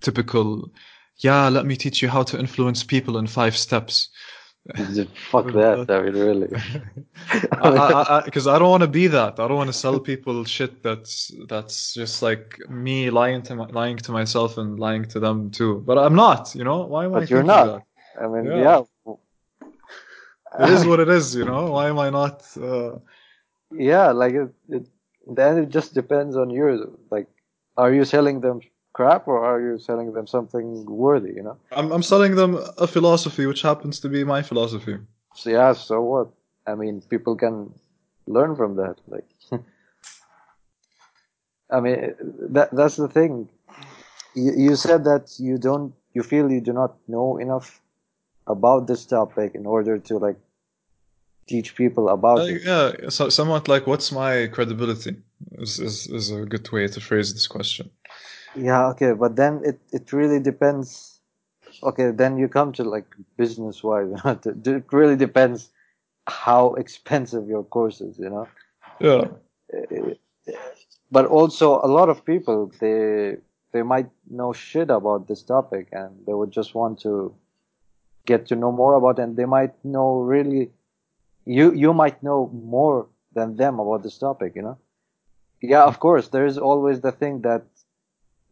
typical. 0.00 0.70
Yeah, 1.16 1.48
let 1.48 1.66
me 1.66 1.74
teach 1.74 2.02
you 2.02 2.08
how 2.08 2.22
to 2.22 2.38
influence 2.38 2.84
people 2.84 3.18
in 3.18 3.26
five 3.26 3.56
steps. 3.56 4.10
Fuck 5.30 5.52
that. 5.54 5.86
I 5.90 6.02
mean, 6.02 6.12
really. 6.12 6.46
because 7.50 8.46
I, 8.46 8.52
I, 8.52 8.56
I, 8.56 8.58
don't 8.60 8.70
want 8.70 8.84
to 8.84 8.88
be 8.88 9.08
that. 9.08 9.40
I 9.40 9.48
don't 9.48 9.56
want 9.56 9.70
to 9.70 9.78
sell 9.84 9.98
people 9.98 10.44
shit 10.44 10.84
that's 10.84 11.32
that's 11.48 11.94
just 11.94 12.22
like 12.22 12.60
me 12.68 13.10
lying 13.10 13.42
to 13.42 13.56
my, 13.56 13.66
lying 13.66 13.96
to 13.96 14.12
myself 14.12 14.56
and 14.56 14.78
lying 14.78 15.04
to 15.06 15.18
them 15.18 15.50
too. 15.50 15.82
But 15.84 15.98
I'm 15.98 16.14
not. 16.14 16.54
You 16.54 16.62
know 16.62 16.84
why 16.84 17.06
am 17.06 17.14
I? 17.14 17.20
But 17.20 17.30
you're 17.30 17.40
thinking 17.40 17.72
not. 17.72 17.82
I 18.20 18.26
mean, 18.26 18.46
Yeah. 18.46 18.82
yeah. 19.06 19.14
It 20.60 20.70
is 20.70 20.86
what 20.86 21.00
it 21.00 21.08
is. 21.08 21.34
You 21.34 21.44
know 21.44 21.72
why 21.72 21.88
am 21.88 21.98
I 21.98 22.10
not? 22.10 22.46
Uh, 22.56 22.98
yeah, 23.72 24.12
like 24.12 24.34
it, 24.34 24.50
it. 24.68 24.86
Then 25.26 25.58
it 25.58 25.70
just 25.70 25.94
depends 25.94 26.36
on 26.36 26.50
you. 26.50 26.98
Like, 27.10 27.26
are 27.76 27.92
you 27.92 28.04
selling 28.04 28.40
them 28.40 28.60
crap 28.92 29.26
or 29.26 29.44
are 29.44 29.60
you 29.60 29.78
selling 29.78 30.12
them 30.12 30.26
something 30.26 30.84
worthy? 30.86 31.32
You 31.34 31.42
know. 31.42 31.56
I'm 31.72 31.90
I'm 31.90 32.02
selling 32.02 32.36
them 32.36 32.58
a 32.78 32.86
philosophy 32.86 33.46
which 33.46 33.62
happens 33.62 33.98
to 34.00 34.08
be 34.08 34.22
my 34.22 34.42
philosophy. 34.42 34.98
So 35.34 35.50
yeah. 35.50 35.72
So 35.72 36.00
what? 36.02 36.28
I 36.66 36.74
mean, 36.76 37.02
people 37.02 37.36
can 37.36 37.74
learn 38.26 38.54
from 38.54 38.76
that. 38.76 38.96
Like, 39.08 39.28
I 41.70 41.80
mean, 41.80 42.14
that 42.54 42.70
that's 42.70 42.96
the 42.96 43.08
thing. 43.08 43.48
You, 44.36 44.52
you 44.56 44.76
said 44.76 45.04
that 45.04 45.34
you 45.38 45.58
don't. 45.58 45.94
You 46.12 46.22
feel 46.22 46.52
you 46.52 46.60
do 46.60 46.72
not 46.72 46.94
know 47.08 47.38
enough 47.38 47.80
about 48.46 48.86
this 48.86 49.04
topic 49.06 49.54
in 49.54 49.66
order 49.66 49.98
to 49.98 50.18
like 50.18 50.36
teach 51.46 51.74
people 51.74 52.08
about 52.08 52.38
Uh, 52.38 52.42
it. 52.44 52.62
yeah, 52.64 53.08
so, 53.08 53.28
somewhat 53.28 53.68
like 53.68 53.86
what's 53.86 54.10
my 54.12 54.46
credibility 54.48 55.16
is, 55.58 55.78
is 55.78 56.06
is 56.06 56.30
a 56.30 56.44
good 56.46 56.70
way 56.72 56.88
to 56.88 57.00
phrase 57.00 57.32
this 57.32 57.46
question. 57.46 57.90
Yeah, 58.56 58.88
okay, 58.90 59.12
but 59.12 59.36
then 59.36 59.60
it, 59.64 59.78
it 59.92 60.12
really 60.12 60.40
depends. 60.40 61.20
Okay, 61.82 62.10
then 62.12 62.38
you 62.38 62.48
come 62.48 62.72
to 62.72 62.84
like 62.84 63.06
business 63.36 63.82
wise. 63.82 64.10
it 64.44 64.84
really 64.92 65.16
depends 65.16 65.70
how 66.26 66.74
expensive 66.74 67.48
your 67.48 67.64
course 67.64 68.00
is, 68.00 68.18
you 68.18 68.30
know. 68.30 68.48
Yeah. 69.00 69.24
But 71.10 71.26
also, 71.26 71.80
a 71.82 71.88
lot 71.88 72.08
of 72.08 72.24
people 72.24 72.72
they 72.80 73.36
they 73.72 73.82
might 73.82 74.08
know 74.30 74.52
shit 74.52 74.90
about 74.90 75.26
this 75.28 75.42
topic, 75.42 75.88
and 75.92 76.10
they 76.26 76.32
would 76.32 76.50
just 76.50 76.74
want 76.74 77.00
to 77.00 77.34
get 78.26 78.46
to 78.48 78.56
know 78.56 78.72
more 78.72 78.94
about, 78.94 79.18
and 79.18 79.36
they 79.36 79.46
might 79.46 79.74
know 79.84 80.20
really. 80.20 80.70
You 81.46 81.72
you 81.72 81.92
might 81.94 82.22
know 82.22 82.48
more 82.52 83.06
than 83.34 83.56
them 83.56 83.78
about 83.80 84.02
this 84.02 84.18
topic, 84.18 84.54
you 84.56 84.62
know. 84.62 84.78
Yeah, 85.60 85.84
of 85.84 85.98
course. 86.00 86.28
There 86.28 86.46
is 86.46 86.58
always 86.58 87.00
the 87.00 87.12
thing 87.12 87.42
that 87.42 87.64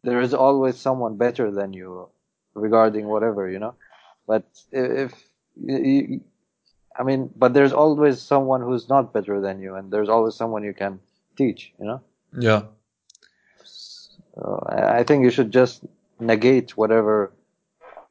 there 0.03 0.21
is 0.21 0.35
always 0.35 0.77
someone 0.79 1.17
better 1.17 1.51
than 1.51 1.73
you 1.73 2.09
regarding 2.55 3.07
whatever 3.07 3.49
you 3.49 3.59
know 3.59 3.75
but 4.27 4.45
if 4.73 5.13
you, 5.57 6.21
i 6.99 7.03
mean 7.03 7.31
but 7.37 7.55
there's 7.55 7.73
always 7.73 8.21
someone 8.21 8.61
who's 8.61 8.89
not 8.89 9.13
better 9.13 9.41
than 9.41 9.61
you 9.61 9.75
and 9.75 9.91
there's 9.93 10.09
always 10.09 10.35
someone 10.35 10.63
you 10.63 10.75
can 10.75 10.99
teach 11.37 11.73
you 11.79 11.87
know 11.87 12.01
Yeah. 12.39 12.63
so 13.65 14.65
I, 14.69 14.99
I 14.99 15.03
think 15.05 15.25
you 15.25 15.31
should 15.31 15.51
just 15.51 15.85
negate 16.21 16.77
whatever 16.77 17.33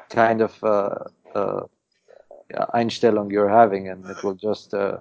kind 0.09 0.41
of 0.41 0.63
uh, 0.63 1.05
uh, 1.35 1.61
Einstellung 2.73 3.31
you're 3.31 3.49
having 3.49 3.89
and 3.89 4.05
it 4.09 4.23
will 4.23 4.35
just 4.35 4.73
uh, 4.73 4.97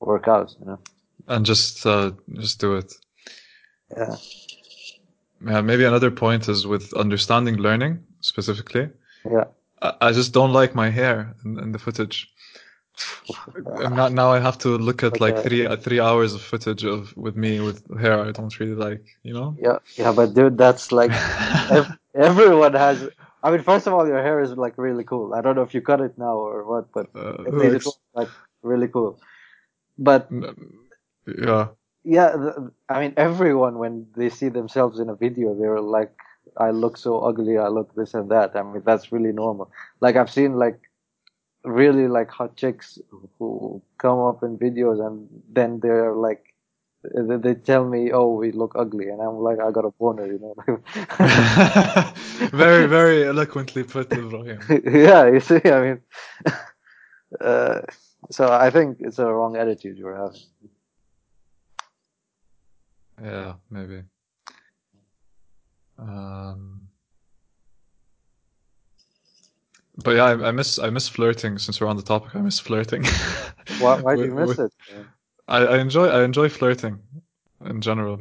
work 0.00 0.28
out 0.28 0.54
you 0.60 0.66
know 0.66 0.78
And 1.26 1.46
just 1.46 1.86
uh, 1.86 2.12
just 2.40 2.60
do 2.60 2.76
it. 2.76 2.92
yeah 3.96 4.16
Yeah, 5.46 5.60
maybe 5.62 5.84
another 5.86 6.10
point 6.10 6.48
is 6.48 6.66
with 6.66 6.92
understanding 6.94 7.56
learning 7.56 7.98
specifically. 8.20 8.88
yeah 9.24 9.44
I, 9.82 10.08
I 10.08 10.12
just 10.12 10.32
don't 10.32 10.52
like 10.52 10.74
my 10.74 10.90
hair 10.90 11.34
in, 11.44 11.58
in 11.60 11.72
the 11.72 11.78
footage. 11.78 12.28
And 13.84 14.14
now, 14.14 14.32
I 14.32 14.40
have 14.40 14.58
to 14.58 14.70
look 14.76 15.02
at 15.04 15.20
like 15.20 15.38
three 15.42 15.66
uh, 15.66 15.76
three 15.76 16.00
hours 16.00 16.34
of 16.34 16.42
footage 16.42 16.84
of 16.84 17.16
with 17.16 17.36
me 17.36 17.60
with 17.60 17.78
hair 18.00 18.20
I 18.28 18.32
don't 18.32 18.58
really 18.60 18.74
like. 18.74 19.04
You 19.22 19.34
know. 19.34 19.56
yeah 19.60 19.78
yeah 19.96 20.12
but 20.12 20.34
dude 20.34 20.58
that's 20.58 20.90
like 20.90 21.12
ev- 21.70 21.96
everyone 22.14 22.74
has 22.74 23.08
I 23.42 23.50
mean 23.50 23.62
first 23.62 23.86
of 23.86 23.92
all 23.94 24.06
your 24.06 24.22
hair 24.22 24.40
is 24.40 24.52
like 24.56 24.76
really 24.78 25.04
cool 25.04 25.34
I 25.34 25.40
don't 25.40 25.56
know 25.56 25.62
if 25.62 25.74
you 25.74 25.80
cut 25.80 26.00
it 26.00 26.18
now 26.18 26.34
or 26.36 26.64
what 26.64 26.92
but 26.92 27.06
Uh, 27.14 27.44
at 27.46 27.54
least 27.54 27.86
it 27.86 27.94
like 28.14 28.30
really 28.62 28.88
cool 28.88 29.20
but 29.98 30.28
yeah. 31.26 31.68
yeah, 32.04 32.30
the, 32.32 32.72
I 32.88 33.00
mean, 33.00 33.14
everyone 33.16 33.78
when 33.78 34.06
they 34.16 34.28
see 34.30 34.48
themselves 34.48 34.98
in 34.98 35.08
a 35.10 35.14
video, 35.14 35.54
they're 35.54 35.80
like, 35.80 36.12
"I 36.56 36.70
look 36.70 36.96
so 36.96 37.20
ugly. 37.20 37.58
I 37.58 37.68
look 37.68 37.94
this 37.94 38.14
and 38.14 38.30
that." 38.30 38.56
I 38.56 38.62
mean, 38.62 38.82
that's 38.84 39.12
really 39.12 39.32
normal. 39.32 39.70
Like 40.00 40.16
I've 40.16 40.30
seen 40.30 40.54
like 40.56 40.80
really 41.64 42.08
like 42.08 42.30
hot 42.30 42.56
chicks 42.56 42.98
who 43.38 43.82
come 43.98 44.20
up 44.20 44.42
in 44.42 44.58
videos 44.58 45.04
and 45.04 45.28
then 45.50 45.80
they're 45.80 46.14
like 46.14 46.47
they 47.04 47.54
tell 47.54 47.84
me, 47.84 48.10
"Oh, 48.12 48.34
we 48.34 48.50
look 48.52 48.72
ugly," 48.74 49.08
and 49.08 49.20
I'm 49.20 49.36
like, 49.36 49.58
"I 49.60 49.70
got 49.70 49.84
a 49.84 49.90
boner," 49.90 50.26
you 50.26 50.38
know. 50.40 50.54
very, 52.52 52.86
very 52.86 53.24
eloquently 53.24 53.84
put, 53.84 54.12
Ibrahim. 54.12 54.60
yeah, 54.84 55.26
you 55.26 55.40
see, 55.40 55.60
I 55.64 55.80
mean, 55.80 56.00
uh, 57.40 57.80
so 58.30 58.52
I 58.52 58.70
think 58.70 58.98
it's 59.00 59.18
a 59.18 59.26
wrong 59.26 59.56
attitude 59.56 59.96
you're 59.96 60.16
having. 60.16 60.40
Yeah, 63.22 63.54
maybe. 63.70 64.02
Um, 65.98 66.88
but 70.04 70.12
yeah, 70.12 70.24
I, 70.24 70.48
I 70.48 70.50
miss 70.52 70.78
I 70.78 70.90
miss 70.90 71.08
flirting. 71.08 71.58
Since 71.58 71.80
we're 71.80 71.88
on 71.88 71.96
the 71.96 72.02
topic, 72.02 72.34
I 72.34 72.40
miss 72.40 72.58
flirting. 72.60 73.04
Why, 73.80 74.00
why 74.00 74.16
do 74.16 74.24
you 74.24 74.34
miss 74.34 74.56
with- 74.56 74.60
it? 74.60 74.72
I, 75.48 75.64
I 75.64 75.78
enjoy 75.78 76.06
I 76.08 76.24
enjoy 76.24 76.48
flirting 76.48 77.00
in 77.64 77.80
general. 77.80 78.20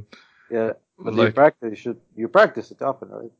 Yeah, 0.49 0.73
but 0.97 1.13
you 1.13 1.31
practice. 1.31 1.69
You 1.69 1.75
should 1.75 2.01
you 2.15 2.27
practice 2.27 2.71
it 2.71 2.81
often, 2.81 3.09
right? 3.09 3.31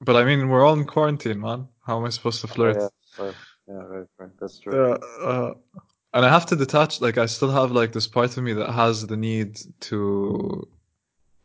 but 0.00 0.16
I 0.16 0.24
mean, 0.24 0.48
we're 0.48 0.64
all 0.64 0.74
in 0.74 0.84
quarantine, 0.84 1.40
man. 1.40 1.68
How 1.86 1.98
am 1.98 2.04
I 2.04 2.10
supposed 2.10 2.40
to 2.42 2.46
flirt? 2.46 2.76
Oh, 2.76 2.90
yeah, 3.18 3.24
right. 3.24 3.34
yeah, 3.68 3.74
right, 3.74 4.06
right. 4.18 4.30
That's 4.40 4.58
true. 4.58 4.74
Yeah, 4.74 4.96
uh, 5.26 5.54
and 6.12 6.26
I 6.26 6.28
have 6.28 6.46
to 6.46 6.56
detach. 6.56 7.00
Like, 7.00 7.18
I 7.18 7.26
still 7.26 7.50
have 7.50 7.72
like 7.72 7.92
this 7.92 8.06
part 8.06 8.36
of 8.36 8.42
me 8.42 8.52
that 8.52 8.70
has 8.70 9.06
the 9.06 9.16
need 9.16 9.58
to 9.80 10.68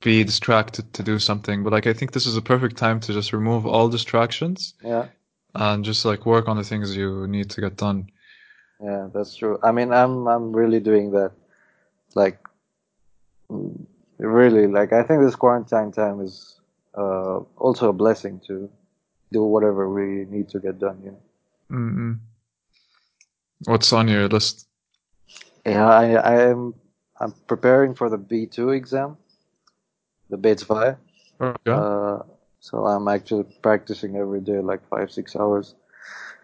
be 0.01 0.23
distracted 0.23 0.93
to 0.93 1.03
do 1.03 1.19
something. 1.19 1.63
But 1.63 1.73
like, 1.73 1.87
I 1.87 1.93
think 1.93 2.11
this 2.11 2.25
is 2.25 2.37
a 2.37 2.41
perfect 2.41 2.77
time 2.77 2.99
to 3.01 3.13
just 3.13 3.33
remove 3.33 3.65
all 3.65 3.89
distractions 3.89 4.73
Yeah, 4.83 5.07
and 5.55 5.85
just 5.85 6.05
like 6.05 6.25
work 6.25 6.47
on 6.47 6.57
the 6.57 6.63
things 6.63 6.95
you 6.95 7.27
need 7.27 7.49
to 7.51 7.61
get 7.61 7.77
done. 7.77 8.07
yeah, 8.83 9.07
that's 9.13 9.35
true. 9.35 9.59
I 9.63 9.71
mean, 9.71 9.91
I'm 9.93 10.27
I'm 10.27 10.51
really 10.53 10.79
doing 10.79 11.11
that. 11.11 11.31
Like, 12.15 12.39
really, 14.17 14.67
like 14.67 14.93
I 14.93 15.03
think 15.03 15.21
this 15.21 15.35
quarantine 15.35 15.91
time 15.91 16.21
is 16.21 16.59
uh, 16.97 17.39
also 17.57 17.89
a 17.89 17.93
blessing 17.93 18.41
to 18.47 18.69
do 19.31 19.43
whatever 19.43 19.89
we 19.89 20.25
need 20.25 20.49
to 20.49 20.59
get 20.59 20.79
done. 20.79 20.99
You 21.03 21.11
know. 21.11 21.21
Mm-mm. 21.71 22.19
What's 23.65 23.93
on 23.93 24.07
your 24.07 24.27
list? 24.27 24.67
Yeah, 25.65 25.87
I 25.87 26.13
I 26.13 26.41
am 26.49 26.73
I'm 27.19 27.33
preparing 27.47 27.93
for 27.93 28.09
the 28.09 28.17
B2 28.17 28.75
exam, 28.75 29.17
the 30.29 30.37
B2. 30.37 30.97
Okay. 31.41 31.55
Uh, 31.67 32.19
so 32.59 32.85
I'm 32.85 33.07
actually 33.07 33.45
practicing 33.61 34.15
every 34.17 34.41
day, 34.41 34.59
like 34.59 34.87
five 34.89 35.11
six 35.11 35.35
hours. 35.35 35.75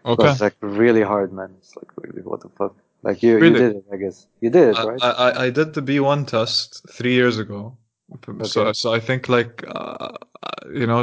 Okay. 0.05 0.29
it's 0.29 0.41
like 0.41 0.55
really 0.61 1.01
hard, 1.01 1.33
man. 1.33 1.53
It's 1.57 1.75
like 1.75 1.89
really 1.97 2.21
what 2.21 2.41
the 2.41 2.49
fuck. 2.49 2.75
Like 3.05 3.23
you, 3.23 3.37
Really? 3.37 3.51
you 3.51 3.59
did 3.59 3.75
it, 3.77 3.85
I 3.93 3.97
guess. 3.97 4.27
You 4.41 4.49
did 4.49 4.69
it, 4.69 4.83
right? 4.83 5.01
I 5.01 5.11
I- 5.11 5.43
I 5.45 5.49
did 5.51 5.73
the 5.73 5.81
B1 5.81 6.25
test 6.25 6.85
three 6.89 7.13
years 7.13 7.37
ago. 7.37 7.77
So 8.43 8.61
Okay. 8.61 8.73
so 8.73 8.93
I 8.93 8.99
think 8.99 9.29
like 9.29 9.63
uh, 9.67 10.09
you 10.73 10.87
know 10.87 10.99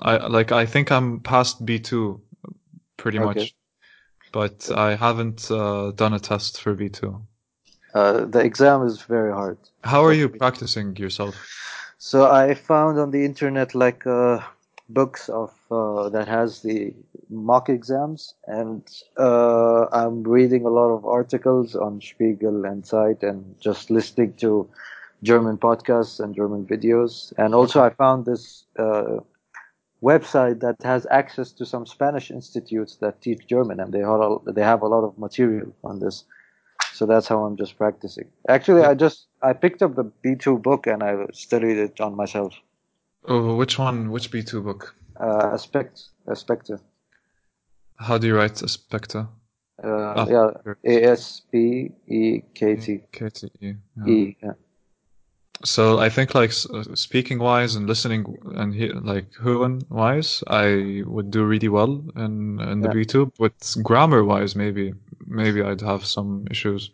I 0.00 0.12
like 0.38 0.52
I 0.52 0.66
think 0.66 0.90
I'm 0.90 1.20
past 1.20 1.66
B2 1.66 2.20
pretty 2.96 3.18
Okay. 3.18 3.40
much, 3.40 3.54
but 4.32 4.70
I 4.70 4.96
haven't 4.96 5.50
uh, 5.50 5.92
done 6.02 6.14
a 6.14 6.20
test 6.20 6.60
for 6.62 6.74
B2. 6.74 7.20
Uh, 7.94 8.24
the 8.24 8.40
exam 8.40 8.86
is 8.86 9.02
very 9.02 9.32
hard. 9.32 9.58
How 9.82 10.04
are 10.04 10.12
you 10.12 10.28
practicing 10.28 10.96
yourself? 10.96 11.34
So 11.98 12.30
I 12.30 12.54
found 12.54 12.98
on 12.98 13.10
the 13.10 13.24
internet 13.24 13.74
like 13.74 14.06
uh, 14.06 14.40
books 14.88 15.28
of 15.28 15.50
uh, 15.50 15.59
that 15.70 16.26
has 16.26 16.62
the 16.62 16.92
mock 17.28 17.68
exams, 17.68 18.34
and 18.46 18.82
uh, 19.16 19.86
I'm 19.92 20.24
reading 20.24 20.64
a 20.64 20.68
lot 20.68 20.90
of 20.90 21.04
articles 21.06 21.76
on 21.76 22.00
Spiegel 22.00 22.64
and 22.64 22.84
Zeit, 22.84 23.22
and 23.22 23.54
just 23.60 23.90
listening 23.90 24.34
to 24.38 24.68
German 25.22 25.58
podcasts 25.58 26.18
and 26.18 26.34
German 26.34 26.66
videos. 26.66 27.32
And 27.38 27.54
also, 27.54 27.82
I 27.82 27.90
found 27.90 28.26
this 28.26 28.64
uh, 28.78 29.18
website 30.02 30.60
that 30.60 30.76
has 30.82 31.06
access 31.10 31.52
to 31.52 31.66
some 31.66 31.86
Spanish 31.86 32.30
institutes 32.30 32.96
that 32.96 33.20
teach 33.20 33.46
German, 33.46 33.80
and 33.80 33.92
they 33.92 34.00
have 34.00 34.20
a, 34.20 34.36
they 34.46 34.62
have 34.62 34.82
a 34.82 34.88
lot 34.88 35.04
of 35.04 35.18
material 35.18 35.72
on 35.84 36.00
this. 36.00 36.24
So 36.92 37.06
that's 37.06 37.28
how 37.28 37.44
I'm 37.44 37.56
just 37.56 37.78
practicing. 37.78 38.28
Actually, 38.48 38.82
I 38.82 38.94
just 38.94 39.26
I 39.42 39.52
picked 39.52 39.82
up 39.82 39.94
the 39.94 40.04
B2 40.24 40.60
book 40.60 40.86
and 40.86 41.02
I 41.02 41.26
studied 41.32 41.78
it 41.78 42.00
on 42.00 42.14
myself. 42.16 42.54
Oh, 43.26 43.54
which 43.54 43.78
one? 43.78 44.10
Which 44.10 44.30
B2 44.30 44.64
book? 44.64 44.94
Uh, 45.20 45.50
aspect, 45.52 46.08
aspekte. 46.26 46.80
How 47.98 48.18
do 48.18 48.26
you 48.26 48.36
write 48.36 48.54
Aspekte? 48.64 49.28
Uh, 49.84 50.14
Ah, 50.16 50.26
yeah. 50.28 50.50
A 50.84 51.04
S 51.12 51.42
P 51.52 51.90
E 52.06 52.40
K 52.54 52.76
T 52.76 53.02
yeah. 53.60 53.74
E. 54.06 54.36
Yeah. 54.42 54.54
So 55.64 55.98
I 55.98 56.08
think 56.08 56.34
like 56.34 56.52
uh, 56.72 56.94
speaking 56.94 57.38
wise 57.38 57.76
and 57.76 57.86
listening 57.86 58.24
and 58.56 58.72
he, 58.74 58.88
like 58.88 59.30
hören 59.42 59.82
wise, 59.90 60.42
I 60.46 61.02
would 61.06 61.30
do 61.30 61.44
really 61.44 61.68
well 61.68 62.02
in 62.16 62.58
in 62.60 62.80
the 62.80 62.88
Yeah. 62.88 62.94
B2. 62.94 63.32
But 63.38 63.76
grammar 63.82 64.24
wise, 64.24 64.56
maybe 64.56 64.94
maybe 65.26 65.62
I'd 65.62 65.82
have 65.82 66.06
some 66.06 66.46
issues. 66.50 66.90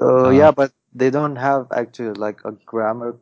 Uh, 0.00 0.28
Uh, 0.28 0.30
yeah, 0.30 0.50
but 0.50 0.72
they 0.94 1.10
don't 1.10 1.36
have 1.36 1.66
actually 1.70 2.14
like 2.14 2.40
a 2.44 2.52
grammar 2.64 3.16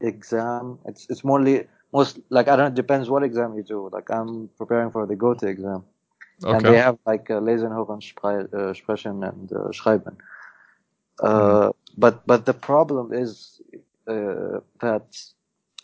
exam. 0.00 0.78
It's 0.86 1.06
it's 1.08 1.22
mostly 1.24 1.68
most 1.92 2.20
like 2.30 2.48
I 2.48 2.56
don't. 2.56 2.66
Know 2.66 2.66
it 2.66 2.74
depends 2.74 3.08
what 3.10 3.22
exam 3.22 3.54
you 3.56 3.62
do. 3.62 3.88
Like 3.92 4.10
I'm 4.10 4.48
preparing 4.58 4.90
for 4.90 5.06
the 5.06 5.16
Goethe 5.16 5.44
exam, 5.44 5.84
and 6.50 6.66
they 6.66 6.76
have 6.76 6.98
like 7.06 7.30
uh, 7.30 7.40
Lesen, 7.40 7.70
Hören, 7.72 8.00
Spre- 8.02 8.52
uh, 8.52 8.72
Sprechen, 8.74 9.22
and 9.28 9.52
uh, 9.52 9.70
Schreiben. 9.72 10.16
Uh, 11.20 11.72
But 11.98 12.26
but 12.26 12.44
the 12.46 12.54
problem 12.54 13.12
is 13.12 13.60
uh, 14.06 14.60
that 14.80 15.06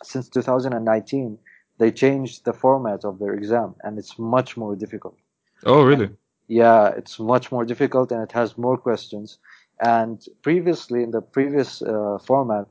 since 0.03 0.28
2019 0.28 1.38
they 1.78 1.90
changed 1.90 2.44
the 2.44 2.53
format 2.53 3.05
of 3.05 3.18
their 3.18 3.34
exam, 3.34 3.74
and 3.82 3.98
it's 3.98 4.18
much 4.18 4.57
more 4.57 4.76
difficult. 4.76 5.16
Oh, 5.64 5.84
really? 5.84 6.11
Yeah, 6.48 6.88
it's 6.88 7.18
much 7.18 7.50
more 7.50 7.64
difficult 7.64 8.12
and 8.12 8.22
it 8.22 8.32
has 8.32 8.59
more 8.59 8.76
questions. 8.76 9.38
And 9.80 10.22
previously, 10.42 11.03
in 11.03 11.11
the 11.11 11.22
previous 11.22 11.82
uh, 11.82 12.18
format, 12.18 12.66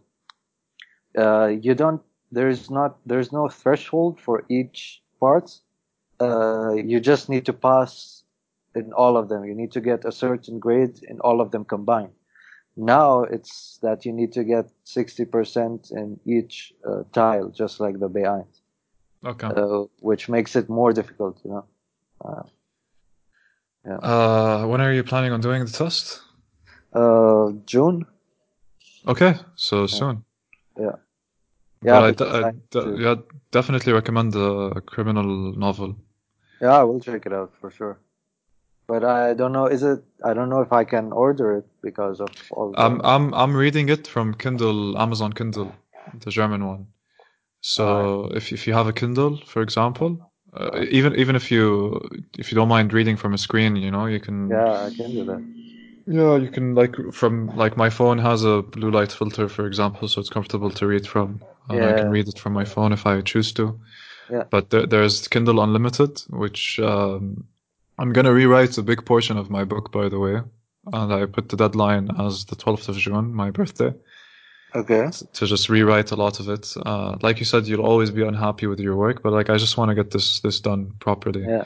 uh, 1.17 1.47
you 1.47 1.75
don't. 1.75 2.01
There's 2.31 2.69
not. 2.69 2.97
There's 3.05 3.31
no 3.31 3.49
threshold 3.49 4.19
for 4.19 4.43
each 4.49 5.01
part. 5.19 5.51
Uh, 6.19 6.73
you 6.73 6.99
just 6.99 7.29
need 7.29 7.45
to 7.45 7.53
pass 7.53 8.23
in 8.75 8.93
all 8.93 9.17
of 9.17 9.27
them. 9.27 9.43
You 9.43 9.55
need 9.55 9.71
to 9.73 9.81
get 9.81 10.05
a 10.05 10.11
certain 10.11 10.59
grade 10.59 10.99
in 11.03 11.19
all 11.19 11.41
of 11.41 11.51
them 11.51 11.65
combined. 11.65 12.13
Now 12.77 13.23
it's 13.23 13.79
that 13.81 14.05
you 14.05 14.13
need 14.13 14.31
to 14.33 14.43
get 14.45 14.71
60% 14.85 15.91
in 15.91 16.19
each 16.25 16.73
uh, 16.87 17.03
Teil, 17.11 17.49
just 17.53 17.79
like 17.81 17.99
the 17.99 18.09
B1, 18.09 18.45
Okay. 19.25 19.47
uh, 19.47 19.85
which 19.99 20.29
makes 20.29 20.55
it 20.55 20.69
more 20.69 20.93
difficult, 20.93 21.41
you 21.43 21.51
know. 21.51 21.65
Uh, 22.23 22.43
Uh, 23.83 24.65
when 24.67 24.79
are 24.79 24.93
you 24.93 25.03
planning 25.03 25.31
on 25.33 25.41
doing 25.41 25.65
the 25.65 25.71
test? 25.71 26.21
uh, 26.93 27.51
June? 27.65 28.05
Okay, 29.07 29.33
so 29.55 29.87
soon. 29.87 30.23
Yeah, 30.79 30.95
But 31.83 32.01
I, 32.03 32.07
I 32.07 32.11
I 32.47 32.51
de- 32.51 32.51
need 32.51 32.71
to- 32.71 32.95
yeah, 32.97 33.15
definitely 33.51 33.93
recommend 33.93 34.33
the 34.33 34.81
criminal 34.85 35.53
novel. 35.55 35.95
Yeah, 36.61 36.77
I 36.79 36.83
will 36.83 36.99
check 36.99 37.25
it 37.25 37.33
out 37.33 37.51
for 37.59 37.71
sure. 37.71 37.99
But 38.87 39.03
I 39.03 39.33
don't 39.33 39.53
know. 39.53 39.67
Is 39.67 39.83
it? 39.83 40.03
I 40.23 40.33
don't 40.33 40.49
know 40.49 40.61
if 40.61 40.71
I 40.73 40.83
can 40.83 41.11
order 41.11 41.57
it 41.57 41.65
because 41.81 42.19
of 42.21 42.29
all. 42.51 42.71
The, 42.71 42.77
I'm 42.81 43.01
I'm 43.03 43.33
I'm 43.33 43.55
reading 43.55 43.89
it 43.89 44.07
from 44.07 44.33
Kindle, 44.33 44.97
Amazon 44.97 45.33
Kindle, 45.33 45.71
the 46.19 46.31
German 46.31 46.65
one. 46.67 46.87
So 47.61 48.25
if 48.35 48.51
if 48.51 48.67
you 48.67 48.73
have 48.73 48.87
a 48.87 48.93
Kindle, 48.93 49.37
for 49.45 49.61
example, 49.61 50.31
uh, 50.53 50.85
even 50.89 51.15
even 51.15 51.35
if 51.35 51.51
you 51.51 52.01
if 52.37 52.51
you 52.51 52.55
don't 52.55 52.69
mind 52.69 52.93
reading 52.93 53.17
from 53.17 53.33
a 53.33 53.37
screen, 53.37 53.75
you 53.75 53.91
know, 53.91 54.05
you 54.07 54.19
can 54.19 54.37
yeah, 54.49 54.85
I 54.85 54.89
can 54.95 55.13
do 55.13 55.23
that. 55.25 55.41
yeah, 56.07 56.35
you 56.37 56.49
can 56.49 56.75
like 56.75 56.95
from 57.13 57.55
like 57.55 57.77
my 57.77 57.89
phone 57.89 58.17
has 58.19 58.43
a 58.43 58.61
blue 58.61 58.91
light 58.91 59.11
filter, 59.11 59.47
for 59.47 59.65
example, 59.67 60.07
so 60.07 60.19
it's 60.19 60.29
comfortable 60.29 60.71
to 60.71 60.87
read 60.87 61.07
from. 61.07 61.41
And 61.69 61.83
I 61.85 61.93
can 61.93 62.09
read 62.09 62.27
it 62.27 62.37
from 62.39 62.53
my 62.53 62.65
phone 62.65 62.91
if 62.91 63.05
I 63.05 63.21
choose 63.21 63.53
to. 63.53 63.79
Yeah. 64.29 64.43
But 64.49 64.69
there, 64.69 64.85
there's 64.85 65.27
Kindle 65.27 65.61
Unlimited, 65.61 66.21
which 66.29 66.79
um, 66.79 67.45
I'm 67.97 68.13
gonna 68.13 68.33
rewrite 68.33 68.77
a 68.77 68.81
big 68.81 69.05
portion 69.05 69.37
of 69.37 69.49
my 69.49 69.63
book, 69.63 69.91
by 69.91 70.09
the 70.09 70.19
way, 70.19 70.41
and 70.91 71.13
I 71.13 71.25
put 71.25 71.49
the 71.49 71.57
deadline 71.57 72.09
as 72.19 72.45
the 72.45 72.55
12th 72.55 72.89
of 72.89 72.97
June, 72.97 73.33
my 73.33 73.51
birthday 73.51 73.93
Okay. 74.73 75.09
to 75.33 75.45
just 75.45 75.69
rewrite 75.69 76.11
a 76.11 76.15
lot 76.15 76.39
of 76.39 76.47
it. 76.49 76.73
Uh, 76.85 77.17
like 77.21 77.39
you 77.39 77.45
said, 77.45 77.67
you'll 77.67 77.85
always 77.85 78.09
be 78.09 78.23
unhappy 78.23 78.67
with 78.67 78.79
your 78.79 78.95
work, 78.95 79.21
but 79.21 79.33
like 79.33 79.49
I 79.49 79.57
just 79.57 79.77
want 79.77 79.89
to 79.89 79.95
get 79.95 80.11
this 80.11 80.39
this 80.39 80.59
done 80.61 80.93
properly. 80.99 81.45
Yeah. 81.45 81.63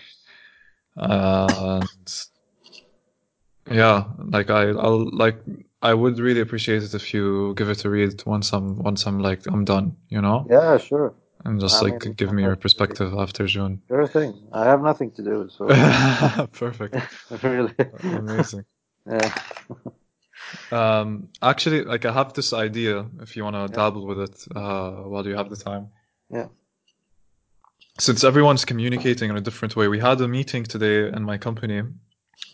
And 0.97 2.25
yeah, 3.69 4.05
like 4.17 4.49
I 4.49 4.69
I'll 4.69 5.09
like 5.11 5.37
I 5.89 5.93
would 5.93 6.17
really 6.17 6.41
appreciate 6.41 6.81
it 6.83 6.93
if 6.95 7.13
you 7.13 7.53
give 7.55 7.69
it 7.69 7.85
a 7.85 7.89
read 7.89 8.23
once 8.25 8.47
I'm 8.53 8.67
once 8.89 9.05
I'm 9.07 9.19
like 9.19 9.41
I'm 9.53 9.65
done, 9.65 9.95
you 10.09 10.21
know, 10.25 10.47
Yeah, 10.49 10.77
sure. 10.79 11.13
and 11.45 11.59
just 11.59 11.77
I 11.81 11.85
like 11.87 12.05
mean, 12.05 12.13
give 12.13 12.31
me 12.33 12.41
your 12.41 12.55
perspective 12.55 13.13
after 13.13 13.45
June. 13.45 13.73
Sure 13.87 14.07
thing. 14.07 14.31
I 14.51 14.63
have 14.71 14.81
nothing 14.81 15.11
to 15.17 15.21
do, 15.31 15.37
so 15.55 15.67
Perfect, 16.63 16.95
really. 17.43 17.75
amazing. 18.01 18.65
Yeah. 19.07 19.31
Um, 20.71 21.29
actually, 21.41 21.83
like 21.83 22.03
I 22.05 22.11
have 22.11 22.33
this 22.33 22.51
idea. 22.53 23.05
If 23.21 23.35
you 23.35 23.43
want 23.43 23.55
to 23.55 23.71
dabble 23.79 24.05
with 24.07 24.19
it, 24.27 24.35
uh, 24.55 24.91
while 25.11 25.25
you 25.27 25.35
have 25.35 25.49
the 25.51 25.61
time. 25.69 25.89
Yeah. 26.37 26.47
Since 27.99 28.23
everyone's 28.23 28.65
communicating 28.65 29.29
in 29.29 29.37
a 29.37 29.41
different 29.41 29.75
way, 29.75 29.87
we 29.87 29.99
had 29.99 30.19
a 30.21 30.27
meeting 30.27 30.63
today 30.63 30.97
in 31.17 31.23
my 31.23 31.37
company 31.37 31.83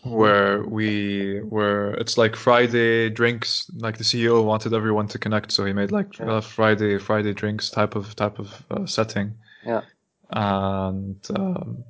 where 0.02 0.62
we 0.64 1.40
were. 1.42 1.94
It's 1.94 2.18
like 2.18 2.34
Friday 2.36 3.08
drinks. 3.10 3.70
Like 3.76 3.98
the 3.98 4.04
CEO 4.04 4.44
wanted 4.44 4.72
everyone 4.74 5.08
to 5.08 5.18
connect, 5.18 5.52
so 5.52 5.64
he 5.64 5.72
made 5.72 5.92
like 5.92 6.18
Yeah. 6.18 6.32
uh, 6.32 6.40
Friday 6.40 6.98
Friday 6.98 7.32
drinks 7.32 7.70
type 7.70 7.94
of 7.94 8.14
type 8.16 8.38
of 8.38 8.64
uh, 8.70 8.86
setting. 8.86 9.34
Yeah. 9.64 9.82
And 10.30 11.16
um, 11.36 11.84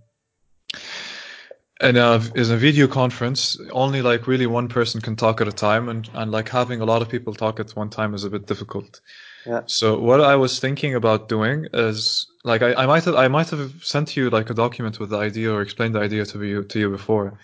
and 1.81 1.97
uh, 1.97 2.21
is 2.35 2.51
a 2.51 2.57
video 2.57 2.87
conference. 2.87 3.59
Only 3.73 4.03
like 4.03 4.27
really 4.27 4.47
one 4.47 4.69
person 4.69 5.01
can 5.01 5.17
talk 5.17 5.41
at 5.41 5.49
a 5.49 5.53
time, 5.53 5.89
and 5.89 6.09
and 6.15 6.31
like 6.31 6.49
having 6.49 6.81
a 6.81 6.85
lot 6.85 7.03
of 7.03 7.09
people 7.09 7.35
talk 7.35 7.61
at 7.61 7.71
one 7.77 7.91
time 7.91 8.15
is 8.15 8.25
a 8.25 8.31
bit 8.31 8.47
difficult. 8.47 9.01
Yeah. 9.47 9.63
So 9.67 9.99
what 9.99 10.21
I 10.21 10.37
was 10.37 10.61
thinking 10.61 10.95
about 10.95 11.29
doing 11.29 11.67
is 11.73 12.27
like 12.45 12.63
I, 12.63 12.75
I 12.75 12.87
might 12.87 13.05
have 13.05 13.17
I 13.17 13.29
might 13.29 13.51
have 13.51 13.73
sent 13.83 14.17
you 14.17 14.31
like 14.31 14.51
a 14.51 14.55
document 14.55 15.01
with 15.01 15.11
the 15.11 15.19
idea 15.19 15.53
or 15.53 15.63
explained 15.63 15.95
the 15.95 16.01
idea 16.01 16.25
to 16.27 16.45
you 16.45 16.63
to 16.65 16.79
you 16.79 16.91
before. 16.91 17.39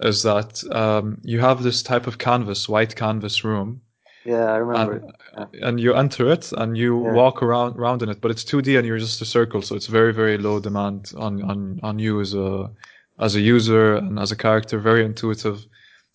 Is 0.00 0.22
that 0.22 0.62
um, 0.74 1.18
you 1.22 1.40
have 1.40 1.62
this 1.62 1.82
type 1.82 2.06
of 2.06 2.18
canvas, 2.18 2.68
white 2.68 2.94
canvas 2.94 3.42
room, 3.44 3.80
Yeah, 4.24 4.44
I 4.52 4.56
remember. 4.58 5.02
and, 5.36 5.54
it. 5.54 5.62
and 5.62 5.80
you 5.80 5.94
enter 5.94 6.30
it 6.30 6.52
and 6.52 6.76
you 6.76 7.04
Yeah. 7.04 7.12
walk 7.14 7.42
around 7.42 7.76
around 7.76 8.02
in 8.02 8.08
it, 8.08 8.20
but 8.20 8.30
it's 8.30 8.44
2D 8.44 8.76
and 8.78 8.86
you're 8.86 8.98
just 8.98 9.20
a 9.22 9.24
circle, 9.24 9.60
so 9.62 9.74
it's 9.74 9.88
very 9.88 10.12
very 10.12 10.38
low 10.38 10.60
demand 10.60 11.12
on 11.16 11.42
on 11.42 11.80
on 11.82 11.98
you 11.98 12.20
as 12.20 12.34
a 12.34 12.70
as 13.18 13.34
a 13.34 13.40
user 13.40 13.96
and 13.96 14.18
as 14.20 14.30
a 14.30 14.36
character, 14.36 14.78
very 14.78 15.04
intuitive. 15.04 15.66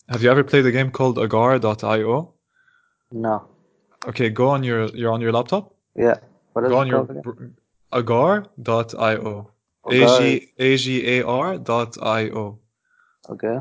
Have 0.08 0.22
you 0.22 0.30
ever 0.30 0.44
played 0.44 0.64
a 0.66 0.72
game 0.72 0.90
called 0.90 1.18
Agar.io? 1.18 2.32
No. 3.12 3.34
Okay, 4.08 4.28
go 4.30 4.48
on 4.48 4.62
your 4.64 4.86
you're 4.98 5.12
on 5.12 5.20
your 5.20 5.32
laptop. 5.32 5.74
Yeah. 5.94 6.16
What 6.54 6.64
is 6.64 6.70
Go 6.70 6.76
it 6.78 6.80
on 6.80 6.86
your 6.86 7.02
again? 7.02 7.54
Agar.io. 7.92 9.50
A 9.86 9.90
G 10.18 10.48
A 10.58 10.76
G 10.76 10.86
A 11.18 11.26
R 11.26 11.58
dot 11.58 11.96
I 12.02 12.30
O. 12.30 12.58
Okay. 13.28 13.58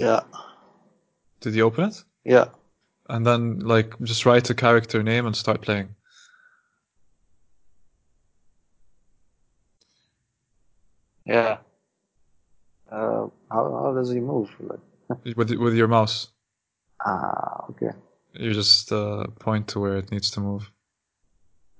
Yeah. 0.00 0.20
Did 1.40 1.54
you 1.54 1.64
open 1.64 1.90
it? 1.90 2.02
Yeah. 2.24 2.46
And 3.10 3.26
then 3.26 3.58
like 3.60 4.00
just 4.00 4.24
write 4.24 4.48
a 4.48 4.54
character 4.54 5.02
name 5.02 5.26
and 5.26 5.36
start 5.36 5.60
playing. 5.60 5.94
Yeah. 11.26 11.58
Uh, 12.90 13.28
how 13.50 13.62
how 13.82 13.92
does 13.94 14.10
he 14.10 14.20
move? 14.20 14.50
Like, 14.58 14.80
with 15.36 15.50
with 15.50 15.74
your 15.74 15.88
mouse. 15.88 16.28
ah, 17.04 17.66
okay. 17.70 17.92
You 18.32 18.54
just 18.54 18.90
uh, 18.90 19.26
point 19.38 19.68
to 19.68 19.80
where 19.80 19.98
it 19.98 20.10
needs 20.10 20.30
to 20.30 20.40
move. 20.40 20.70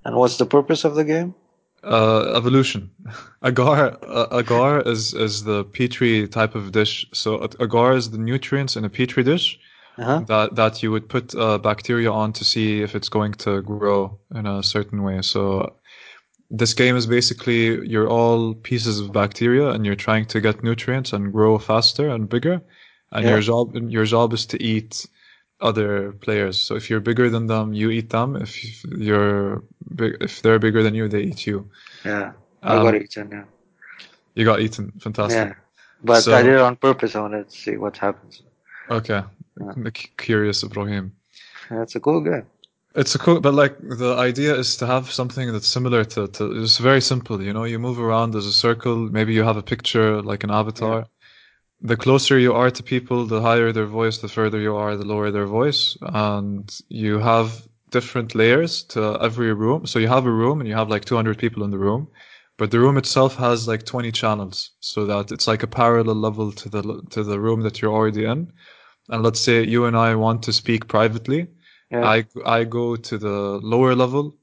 And 0.05 0.15
what's 0.15 0.37
the 0.37 0.47
purpose 0.47 0.85
of 0.85 0.95
the 0.95 1.05
game? 1.05 1.35
Uh, 1.83 2.33
evolution. 2.37 2.91
Agar 3.43 3.97
uh, 4.07 4.27
agar 4.39 4.83
is 4.87 5.15
is 5.15 5.45
the 5.45 5.65
petri 5.65 6.29
type 6.29 6.55
of 6.55 6.73
dish. 6.73 7.07
So 7.15 7.43
agar 7.59 7.97
is 7.97 8.11
the 8.11 8.19
nutrients 8.19 8.77
in 8.77 8.85
a 8.85 8.91
petri 8.91 9.23
dish 9.23 9.59
Uh-huh. 9.99 10.21
that 10.29 10.55
that 10.57 10.83
you 10.83 10.91
would 10.93 11.09
put 11.09 11.35
uh, 11.35 11.59
bacteria 11.59 12.11
on 12.13 12.33
to 12.33 12.45
see 12.45 12.83
if 12.83 12.95
it's 12.95 13.09
going 13.11 13.35
to 13.45 13.63
grow 13.63 14.19
in 14.35 14.47
a 14.47 14.63
certain 14.63 15.03
way. 15.03 15.23
So 15.23 15.73
this 16.59 16.75
game 16.75 16.97
is 16.99 17.07
basically 17.07 17.89
you're 17.89 18.09
all 18.09 18.55
pieces 18.55 19.01
of 19.01 19.13
bacteria 19.13 19.71
and 19.71 19.85
you're 19.87 20.03
trying 20.09 20.27
to 20.27 20.41
get 20.41 20.63
nutrients 20.63 21.13
and 21.13 21.33
grow 21.33 21.59
faster 21.59 22.09
and 22.15 22.29
bigger. 22.29 22.61
And 23.13 23.25
Yeah. 23.25 23.33
your 23.33 23.43
job 23.43 23.67
your 23.91 24.05
job 24.07 24.33
is 24.33 24.47
to 24.47 24.57
eat 24.63 25.07
other 25.61 26.13
players. 26.13 26.61
So 26.61 26.75
if 26.77 26.89
you're 26.91 27.01
bigger 27.01 27.29
than 27.31 27.47
them, 27.47 27.73
you 27.73 27.91
eat 27.91 28.11
them. 28.11 28.37
If 28.37 28.85
you're 28.85 29.63
big, 29.95 30.17
if 30.21 30.43
they're 30.43 30.59
bigger 30.59 30.83
than 30.83 30.95
you, 30.95 31.09
they 31.09 31.23
eat 31.23 31.47
you. 31.47 31.69
Yeah. 32.05 32.33
I 32.63 32.77
Um, 32.77 32.85
got 32.85 32.95
it 32.95 33.17
now. 33.31 33.45
You 34.35 34.45
got 34.45 34.61
eaten. 34.61 34.93
Fantastic. 35.01 35.49
Yeah. 35.49 35.55
But 36.03 36.23
So- 36.23 36.35
I 36.35 36.43
did 36.43 36.55
it 36.55 36.61
on 36.61 36.77
purpose. 36.77 37.15
I 37.17 37.21
wanted 37.21 37.49
to 37.51 37.57
see 37.57 37.77
what 37.77 37.97
happens. 37.97 38.43
Okay. 38.91 39.23
Yeah. 39.61 39.91
Curious, 40.17 40.63
Ibrahim. 40.63 41.13
That's 41.71 41.95
a 41.95 42.01
cool 42.01 42.21
game. 42.21 42.47
It's 42.97 43.15
a 43.15 43.19
cool, 43.19 43.41
but 43.41 43.55
like 43.55 43.77
the 43.81 44.17
idea 44.17 44.53
is 44.57 44.77
to 44.79 44.87
have 44.87 45.13
something 45.13 45.53
that's 45.53 45.69
similar 45.69 46.05
to, 46.05 46.27
to 46.27 46.63
it's 46.63 46.79
very 46.79 47.01
simple. 47.01 47.41
You 47.41 47.53
know, 47.53 47.63
you 47.63 47.79
move 47.79 48.01
around 48.01 48.35
as 48.35 48.47
a 48.47 48.53
circle. 48.53 48.97
Maybe 48.97 49.33
you 49.33 49.45
have 49.45 49.57
a 49.57 49.63
picture 49.63 50.21
like 50.23 50.43
an 50.43 50.51
avatar. 50.51 51.07
The 51.83 51.97
closer 51.97 52.39
you 52.39 52.53
are 52.53 52.71
to 52.71 52.83
people, 52.83 53.27
the 53.27 53.41
higher 53.41 53.73
their 53.73 53.87
voice. 53.87 54.19
The 54.19 54.29
further 54.29 54.61
you 54.61 54.77
are, 54.77 54.97
the 54.97 55.05
lower 55.05 55.31
their 55.31 55.47
voice. 55.47 55.97
And 56.03 56.71
you 56.89 57.19
have 57.19 57.67
different 57.91 58.35
layers 58.35 58.83
to 58.85 59.19
every 59.21 59.53
room. 59.53 59.87
So 59.87 59.99
you 59.99 60.09
have 60.09 60.27
a 60.27 60.31
room 60.31 60.61
and 60.61 60.69
you 60.69 60.75
have 60.75 60.89
like 60.89 61.05
200 61.05 61.39
people 61.39 61.65
in 61.65 61.71
the 61.71 61.79
room, 61.79 62.09
but 62.57 62.71
the 62.71 62.81
room 62.81 62.97
itself 62.97 63.37
has 63.37 63.67
like 63.67 63.85
20 63.85 64.13
channels, 64.13 64.71
so 64.81 65.07
that 65.07 65.33
it's 65.33 65.47
like 65.47 65.63
a 65.63 65.67
parallel 65.67 66.17
level 66.17 66.53
to 66.53 66.69
the 66.69 67.03
to 67.11 67.23
the 67.23 67.41
room 67.41 67.63
that 67.63 67.81
you're 67.81 67.93
already 67.93 68.25
in. 68.25 68.53
And 69.09 69.23
let's 69.23 69.41
say 69.41 69.65
you 69.65 69.87
and 69.87 69.97
I 69.97 70.15
want 70.15 70.43
to 70.45 70.53
speak 70.53 70.89
privately. 70.89 71.49
Yeah. 71.91 72.05
I 72.05 72.25
I 72.47 72.65
go 72.65 72.97
to 72.97 73.19
the 73.19 73.59
lower 73.63 73.95
level. 73.95 74.37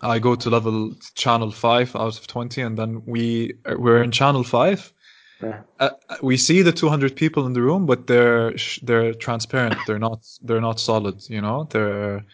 I 0.00 0.18
go 0.18 0.34
to 0.34 0.50
level 0.50 0.94
channel 1.14 1.50
five 1.50 1.94
out 1.94 2.18
of 2.18 2.26
twenty, 2.26 2.62
and 2.62 2.76
then 2.76 3.02
we 3.06 3.54
we're 3.76 4.02
in 4.02 4.10
channel 4.10 4.44
five. 4.44 4.92
Yeah. 5.42 5.62
Uh, 5.80 5.90
we 6.22 6.36
see 6.36 6.62
the 6.62 6.72
200 6.72 7.16
people 7.16 7.46
in 7.46 7.52
the 7.52 7.62
room, 7.62 7.86
but 7.86 8.06
they're 8.06 8.54
they're 8.82 9.14
transparent. 9.14 9.76
They're 9.86 9.98
not 9.98 10.24
they're 10.42 10.60
not 10.60 10.78
solid. 10.80 11.28
You 11.28 11.40
know, 11.40 11.64
they're 11.70 12.24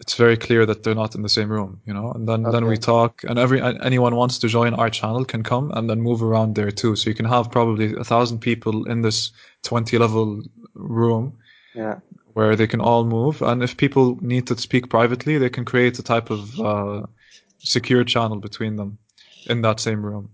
it's 0.00 0.14
very 0.14 0.36
clear 0.36 0.64
that 0.66 0.82
they're 0.82 0.94
not 0.94 1.14
in 1.14 1.22
the 1.22 1.28
same 1.28 1.50
room. 1.50 1.80
You 1.86 1.94
know, 1.94 2.12
and 2.12 2.28
then 2.28 2.42
then 2.44 2.66
we 2.66 2.76
talk, 2.76 3.24
and 3.24 3.38
every 3.38 3.60
anyone 3.60 4.14
wants 4.14 4.38
to 4.38 4.48
join 4.48 4.74
our 4.74 4.90
channel 4.90 5.24
can 5.24 5.42
come 5.42 5.72
and 5.72 5.90
then 5.90 6.00
move 6.00 6.22
around 6.22 6.54
there 6.54 6.70
too. 6.70 6.94
So 6.96 7.10
you 7.10 7.16
can 7.16 7.26
have 7.26 7.50
probably 7.50 7.94
a 7.96 8.04
thousand 8.04 8.38
people 8.40 8.84
in 8.84 9.02
this 9.02 9.32
20 9.64 9.98
level 9.98 10.42
room 10.74 11.38
Yeah. 11.74 11.98
where 12.34 12.54
they 12.56 12.66
can 12.66 12.80
all 12.80 13.04
move. 13.04 13.42
And 13.42 13.62
if 13.62 13.76
people 13.76 14.18
need 14.20 14.46
to 14.46 14.56
speak 14.56 14.88
privately, 14.88 15.38
they 15.38 15.50
can 15.50 15.64
create 15.64 15.98
a 15.98 16.02
type 16.02 16.30
of 16.30 16.60
uh, 16.60 17.02
secure 17.58 18.04
channel 18.04 18.38
between 18.38 18.76
them 18.76 18.98
in 19.46 19.62
that 19.62 19.80
same 19.80 20.04
room. 20.04 20.30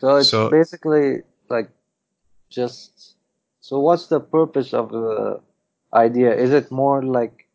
So 0.00 0.16
it's 0.16 0.28
So- 0.30 0.50
basically 0.50 1.22
like 1.48 1.70
just. 2.50 3.16
So 3.60 3.78
what's 3.80 4.08
the 4.08 4.20
purpose 4.20 4.74
of 4.74 4.90
the 4.90 5.40
idea? 5.94 6.34
Is 6.34 6.50
it 6.52 6.70
more 6.70 7.02
like 7.02 7.46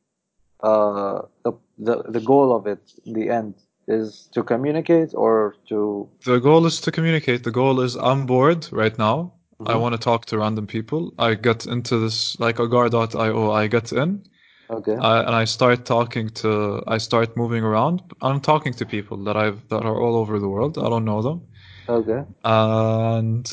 uh 0.61 1.21
the 1.43 1.51
the 1.77 1.95
the 2.15 2.19
goal 2.19 2.55
of 2.55 2.65
it, 2.67 2.81
the 3.05 3.29
end, 3.29 3.53
is 3.87 4.27
to 4.33 4.43
communicate 4.43 5.13
or 5.13 5.55
to? 5.69 6.07
The 6.25 6.39
goal 6.39 6.65
is 6.65 6.81
to 6.81 6.91
communicate. 6.91 7.43
The 7.43 7.51
goal 7.51 7.79
is 7.81 7.95
I'm 7.95 8.25
bored 8.25 8.67
right 8.71 8.97
now. 8.97 9.33
I 9.65 9.73
Mhm. 9.73 9.81
want 9.81 9.93
to 9.93 9.99
talk 9.99 10.25
to 10.25 10.37
random 10.37 10.65
people. 10.67 11.01
I 11.19 11.35
get 11.35 11.65
into 11.67 11.99
this 11.99 12.39
like 12.39 12.59
agar.io. 12.59 13.51
I 13.51 13.67
get 13.67 13.91
in 13.91 14.23
Okay. 14.71 14.95
I, 14.95 15.19
and 15.27 15.35
I 15.43 15.45
start 15.45 15.85
talking 15.85 16.29
to. 16.41 16.49
I 16.95 16.97
start 16.99 17.35
moving 17.35 17.63
around. 17.63 18.01
I'm 18.21 18.39
talking 18.39 18.73
to 18.79 18.85
people 18.85 19.17
that 19.25 19.35
I've 19.35 19.59
that 19.69 19.83
are 19.89 19.97
all 20.03 20.15
over 20.15 20.39
the 20.39 20.47
world. 20.55 20.77
I 20.77 20.87
don't 20.89 21.05
know 21.05 21.21
them. 21.21 21.41
Okay. 21.89 22.23
and 22.45 23.51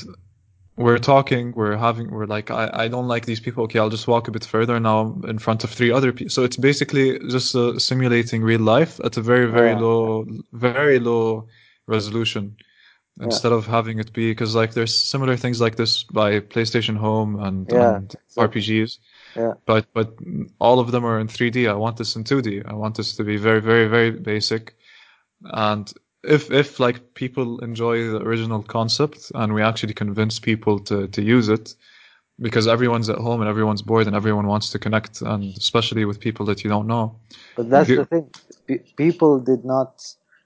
we're 0.77 0.99
talking 0.99 1.53
we're 1.57 1.77
having 1.77 2.11
we're 2.11 2.27
like 2.27 2.51
I, 2.51 2.71
I 2.85 2.89
don't 2.89 3.09
like 3.09 3.25
these 3.25 3.41
people 3.41 3.65
okay 3.65 3.79
i'll 3.79 3.89
just 3.91 4.07
walk 4.09 4.29
a 4.29 4.31
bit 4.31 4.45
further 4.45 4.79
now 4.79 5.19
in 5.27 5.39
front 5.39 5.65
of 5.65 5.71
three 5.71 5.91
other 5.91 6.13
people 6.13 6.31
so 6.31 6.45
it's 6.45 6.59
basically 6.59 7.19
just 7.31 7.57
uh, 7.57 7.79
simulating 7.79 8.43
real 8.43 8.61
life 8.61 9.01
at 9.05 9.17
a 9.17 9.23
very 9.23 9.47
very 9.47 9.71
Yeah. 9.71 9.81
low 9.87 10.27
very 10.53 10.99
low 10.99 11.49
resolution 11.87 12.57
instead 13.23 13.53
of 13.53 13.67
having 13.67 13.99
it 13.99 14.13
be 14.13 14.31
because 14.33 14.55
like 14.55 14.75
there's 14.75 14.95
similar 14.95 15.37
things 15.39 15.61
like 15.61 15.77
this 15.77 16.05
by 16.05 16.41
playstation 16.41 16.97
home 16.97 17.41
and, 17.41 17.67
Yeah, 17.73 17.97
and 17.97 18.15
exactly. 18.29 18.61
rpgs 18.61 18.99
Yeah. 19.35 19.55
but 19.65 19.87
but 19.95 20.09
all 20.59 20.79
of 20.81 20.91
them 20.93 21.05
are 21.07 21.19
in 21.21 21.29
3d 21.29 21.69
i 21.71 21.73
want 21.73 21.97
this 21.97 22.17
in 22.17 22.25
2d 22.25 22.63
i 22.67 22.75
want 22.75 22.97
this 22.97 23.17
to 23.17 23.25
be 23.25 23.39
very 23.39 23.63
very 23.63 23.89
very 23.89 24.11
basic 24.11 24.77
and 25.45 25.93
if 26.27 26.51
if 26.51 26.79
like 26.81 27.15
people 27.15 27.59
enjoy 27.61 27.97
the 28.11 28.21
original 28.23 28.63
concept 28.63 29.31
and 29.35 29.53
we 29.55 29.63
actually 29.63 29.95
convince 29.95 30.39
people 30.41 30.79
to 30.81 31.07
to 31.09 31.23
use 31.23 31.49
it 31.49 31.75
because 32.39 32.67
everyone's 32.69 33.09
at 33.09 33.19
home 33.19 33.41
and 33.41 33.49
everyone's 33.49 33.83
bored 33.83 34.07
and 34.07 34.15
everyone 34.17 34.47
wants 34.47 34.71
to 34.71 34.79
connect 34.79 35.23
and 35.23 35.57
especially 35.57 36.05
with 36.05 36.19
people 36.21 36.45
that 36.47 36.63
you 36.65 36.71
don't 36.71 36.87
know 36.87 37.05
But 37.57 37.71
that's 37.71 37.89
You- 37.89 37.97
the 38.03 38.07
thing. 38.07 38.27
Pe- 38.67 38.85
people 38.97 39.39
did 39.39 39.65
not, 39.65 39.91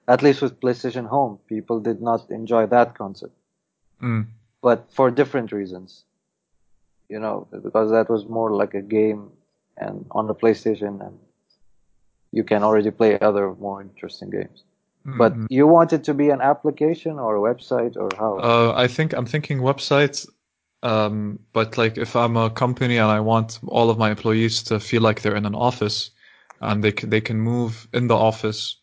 at 0.07 0.20
least 0.22 0.43
with 0.43 0.61
PlayStation 0.61 1.07
Home, 1.09 1.39
people 1.49 1.81
did 1.81 2.01
not 2.03 2.20
enjoy 2.31 2.66
that 2.66 2.89
concept. 3.03 3.35
mm. 4.03 4.24
but 4.62 4.78
for 4.97 5.11
different 5.11 5.49
reasons. 5.53 6.05
You 7.14 7.18
know, 7.24 7.37
because 7.66 7.89
that 7.97 8.09
was 8.14 8.22
more 8.39 8.51
like 8.62 8.74
a 8.83 8.83
game 8.99 9.22
and 9.85 9.97
on 10.18 10.26
the 10.31 10.35
PlayStation 10.43 10.93
and 11.07 11.18
you 12.39 12.45
can 12.51 12.62
already 12.62 12.91
play 13.01 13.18
other 13.28 13.47
more 13.66 13.78
interesting 13.89 14.31
games. 14.39 14.59
But 15.14 15.38
Mm, 15.38 15.46
you 15.48 15.66
want 15.66 15.92
it 15.92 16.05
to 16.05 16.14
be 16.14 16.30
an 16.30 16.40
application 16.40 17.18
or 17.18 17.36
a 17.36 17.55
website 17.55 17.96
or 17.96 18.16
how? 18.16 18.34
Uh, 18.42 18.72
I 18.74 18.86
think 18.88 19.12
I'm 19.12 19.26
thinking 19.26 19.59
websites. 19.61 20.26
Um, 20.82 21.38
but 21.53 21.76
like 21.76 21.98
if 21.98 22.16
I'm 22.16 22.36
a 22.36 22.48
company 22.51 22.96
and 22.96 23.11
I 23.11 23.20
want 23.20 23.59
all 23.68 23.90
of 23.90 23.98
my 23.98 24.11
employees 24.11 24.62
to 24.64 24.80
feel 24.80 25.03
like 25.03 25.20
they're 25.22 25.36
in 25.36 25.44
an 25.46 25.55
office 25.55 26.11
and 26.61 26.82
they 26.82 26.92
can, 26.92 27.11
they 27.11 27.20
can 27.20 27.38
move 27.40 27.86
in 27.92 28.07
the 28.09 28.16
office, 28.16 28.76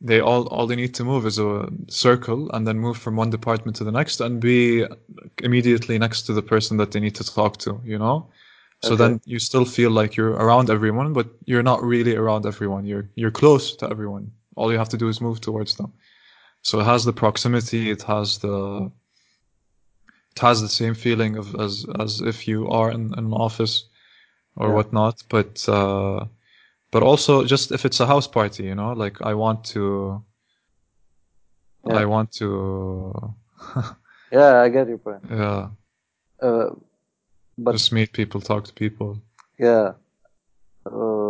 they 0.00 0.20
all 0.20 0.46
all 0.48 0.66
they 0.66 0.76
need 0.76 0.94
to 0.96 1.04
move 1.04 1.26
is 1.26 1.38
a 1.38 1.68
circle 1.88 2.50
and 2.52 2.66
then 2.66 2.78
move 2.80 2.98
from 2.98 3.16
one 3.16 3.30
department 3.30 3.76
to 3.78 3.84
the 3.84 3.92
next 3.92 4.20
and 4.20 4.40
be 4.40 4.86
immediately 5.42 5.98
next 5.98 6.22
to 6.24 6.32
the 6.34 6.42
person 6.42 6.76
that 6.78 6.92
they 6.92 7.00
need 7.00 7.14
to 7.16 7.24
talk 7.24 7.58
to, 7.58 7.80
you 7.84 7.98
know? 7.98 8.30
So 8.80 8.96
Okay. 8.96 8.96
then 8.96 9.20
you 9.26 9.38
still 9.40 9.64
feel 9.66 9.90
like 9.92 10.16
you're 10.16 10.32
around 10.32 10.70
everyone, 10.70 11.12
but 11.14 11.28
you're 11.46 11.62
not 11.64 11.82
really 11.82 12.16
around 12.16 12.46
everyone. 12.46 12.86
You're 12.86 13.10
you're 13.16 13.32
close 13.32 13.76
to 13.78 13.90
everyone. 13.90 14.32
All 14.56 14.72
you 14.72 14.78
have 14.78 14.88
to 14.90 14.96
do 14.96 15.08
is 15.08 15.20
move 15.20 15.40
towards 15.40 15.76
them. 15.76 15.92
So 16.62 16.80
it 16.80 16.84
has 16.84 17.04
the 17.04 17.12
proximity, 17.12 17.90
it 17.90 18.02
has 18.02 18.38
the 18.38 18.90
it 20.36 20.40
has 20.40 20.60
the 20.60 20.68
same 20.68 20.94
feeling 20.94 21.36
of 21.36 21.54
as 21.60 21.86
as 22.00 22.20
if 22.20 22.48
you 22.48 22.68
are 22.68 22.90
in, 22.90 23.12
in 23.18 23.26
an 23.26 23.32
office 23.32 23.84
or 24.56 24.68
Yeah. 24.68 24.74
whatnot, 24.74 25.22
but 25.28 25.68
uh, 25.68 26.24
but 26.90 27.02
also 27.02 27.44
just 27.44 27.72
if 27.72 27.84
it's 27.84 28.00
a 28.00 28.06
house 28.06 28.26
party, 28.26 28.64
you 28.64 28.74
know, 28.74 28.92
like 28.92 29.20
I 29.22 29.34
want 29.34 29.64
to 29.74 30.22
Yeah. 31.86 31.98
I 31.98 32.04
want 32.06 32.32
to 32.32 33.34
yeah, 34.32 34.60
I 34.62 34.68
get 34.68 34.88
your 34.88 34.98
point. 34.98 35.22
yeah 35.30 35.68
Uh, 36.42 36.70
but 37.58 37.72
just 37.72 37.92
meet 37.92 38.12
people, 38.12 38.40
talk 38.40 38.64
to 38.64 38.72
people. 38.74 39.20
yeah, 39.58 39.92
uh, 40.86 41.25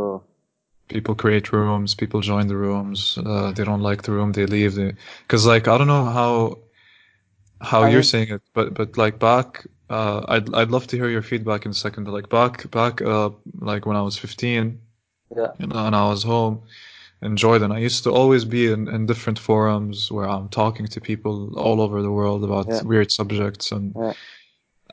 People 0.88 1.14
create 1.14 1.52
rooms, 1.52 1.94
people 1.94 2.20
join 2.20 2.46
the 2.46 2.56
rooms. 2.56 3.18
Uh, 3.18 3.52
they 3.52 3.64
don't 3.64 3.80
like 3.80 4.02
the 4.02 4.12
room, 4.12 4.32
they 4.32 4.46
leave. 4.46 4.76
Because 5.22 5.46
like 5.46 5.68
I 5.68 5.78
don't 5.78 5.88
know 5.88 6.04
how 6.04 6.58
how 7.60 7.82
I 7.82 7.88
you're 7.88 8.02
saying 8.02 8.28
it, 8.30 8.42
but 8.54 8.74
but 8.74 8.96
like 8.96 9.18
back, 9.18 9.66
uh, 9.90 10.24
I'd 10.28 10.54
I'd 10.54 10.70
love 10.70 10.86
to 10.88 10.96
hear 10.96 11.08
your 11.08 11.22
feedback 11.22 11.64
in 11.64 11.70
a 11.70 11.74
second. 11.74 12.04
But 12.04 12.12
like 12.12 12.28
back 12.28 12.70
back 12.70 13.02
uh 13.02 13.30
like 13.60 13.86
when 13.86 13.96
I 13.96 14.02
was 14.02 14.16
15, 14.16 14.80
yeah, 15.36 15.52
you 15.58 15.66
know, 15.66 15.86
and 15.86 15.96
I 15.96 16.08
was 16.08 16.22
home 16.22 16.62
in 17.22 17.36
Jordan, 17.36 17.72
I 17.72 17.78
used 17.78 18.04
to 18.04 18.10
always 18.10 18.44
be 18.44 18.70
in, 18.70 18.88
in 18.88 19.06
different 19.06 19.38
forums 19.38 20.12
where 20.12 20.28
I'm 20.28 20.48
talking 20.50 20.86
to 20.86 21.00
people 21.00 21.58
all 21.58 21.80
over 21.80 22.02
the 22.02 22.12
world 22.12 22.44
about 22.44 22.68
Yeah. 22.68 22.82
weird 22.82 23.10
subjects 23.10 23.72
and 23.72 23.94
Yeah. 23.96 24.12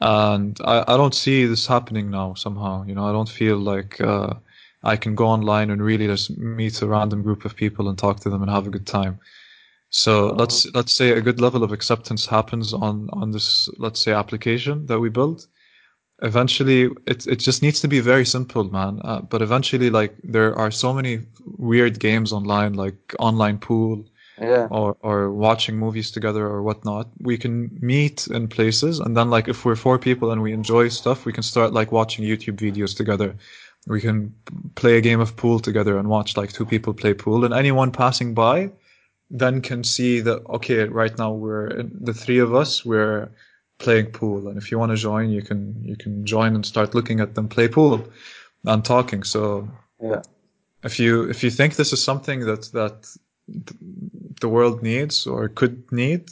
and 0.01 0.57
I, 0.65 0.83
I 0.87 0.97
don't 0.97 1.13
see 1.15 1.45
this 1.45 1.67
happening 1.67 2.09
now 2.09 2.33
somehow. 2.33 2.83
You 2.85 2.95
know, 2.95 3.05
I 3.07 3.11
don't 3.11 3.29
feel 3.29 3.57
like 3.57 3.99
uh, 4.01 4.33
I 4.83 4.97
can 4.97 5.15
go 5.15 5.27
online 5.27 5.69
and 5.71 5.81
really 5.83 6.07
just 6.07 6.37
meet 6.37 6.81
a 6.81 6.87
random 6.87 7.21
group 7.23 7.45
of 7.45 7.55
people 7.55 7.87
and 7.89 7.97
talk 7.97 8.19
to 8.21 8.29
them 8.29 8.41
and 8.41 8.51
have 8.51 8.67
a 8.67 8.71
good 8.71 8.87
time. 8.87 9.19
So 9.89 10.29
Uh-huh. 10.29 10.35
let's 10.39 10.65
let's 10.73 10.93
say 10.93 11.11
a 11.11 11.21
good 11.21 11.39
level 11.41 11.63
of 11.63 11.71
acceptance 11.71 12.25
happens 12.27 12.73
on 12.73 13.09
on 13.13 13.31
this 13.31 13.69
let's 13.77 14.01
say 14.01 14.13
application 14.13 14.85
that 14.87 14.99
we 14.99 15.09
build. 15.09 15.47
Eventually, 16.21 16.83
it 17.07 17.27
it 17.27 17.39
just 17.39 17.61
needs 17.61 17.79
to 17.81 17.87
be 17.87 17.99
very 17.99 18.25
simple, 18.25 18.63
man. 18.65 18.99
Uh, 19.03 19.21
but 19.21 19.41
eventually, 19.41 19.89
like 19.89 20.15
there 20.23 20.55
are 20.57 20.71
so 20.71 20.93
many 20.93 21.19
weird 21.57 21.99
games 21.99 22.31
online, 22.33 22.73
like 22.73 23.15
online 23.19 23.57
pool, 23.59 24.05
yeah, 24.39 24.69
or 24.69 24.97
or 25.01 25.31
watching 25.31 25.77
movies 25.77 26.11
together 26.11 26.45
or 26.47 26.61
whatnot. 26.63 27.09
We 27.19 27.37
can 27.37 27.77
meet 27.81 28.27
in 28.27 28.47
places, 28.47 28.99
and 28.99 29.15
then 29.17 29.29
like 29.29 29.47
if 29.47 29.65
we're 29.65 29.75
four 29.75 29.99
people 29.99 30.31
and 30.31 30.41
we 30.41 30.53
enjoy 30.53 30.89
stuff, 30.89 31.25
we 31.25 31.33
can 31.33 31.43
start 31.43 31.73
like 31.73 31.91
watching 31.91 32.25
YouTube 32.25 32.57
videos 32.57 32.95
together. 32.95 33.35
We 33.85 33.99
can 33.99 34.33
play 34.75 34.97
a 34.97 35.01
game 35.01 35.19
of 35.19 35.35
pool 35.35 35.59
together 35.59 35.97
and 35.97 36.07
watch 36.07 36.37
like 36.37 36.53
two 36.53 36.65
people 36.65 36.93
play 36.93 37.13
pool, 37.13 37.43
and 37.45 37.53
anyone 37.53 37.91
passing 37.91 38.33
by 38.33 38.71
then 39.29 39.61
can 39.61 39.83
see 39.83 40.19
that 40.21 40.45
okay, 40.47 40.83
right 40.83 41.17
now 41.17 41.31
we're 41.31 41.83
the 41.83 42.13
three 42.13 42.39
of 42.39 42.53
us 42.53 42.85
we're 42.85 43.29
playing 43.79 44.07
pool, 44.07 44.47
and 44.47 44.57
if 44.57 44.71
you 44.71 44.79
want 44.79 44.91
to 44.91 44.95
join, 44.95 45.29
you 45.29 45.41
can 45.41 45.75
you 45.83 45.95
can 45.95 46.25
join 46.25 46.55
and 46.55 46.65
start 46.65 46.93
looking 46.95 47.19
at 47.19 47.35
them 47.35 47.47
play 47.47 47.67
pool 47.67 48.07
and 48.65 48.85
talking. 48.85 49.23
So 49.23 49.67
yeah. 50.01 50.21
if 50.83 50.99
you 50.99 51.23
if 51.29 51.43
you 51.43 51.49
think 51.49 51.75
this 51.75 51.93
is 51.93 52.03
something 52.03 52.41
that 52.41 52.63
that 52.73 53.07
the 54.41 54.49
world 54.49 54.83
needs 54.83 55.27
or 55.27 55.49
could 55.49 55.91
need, 55.91 56.29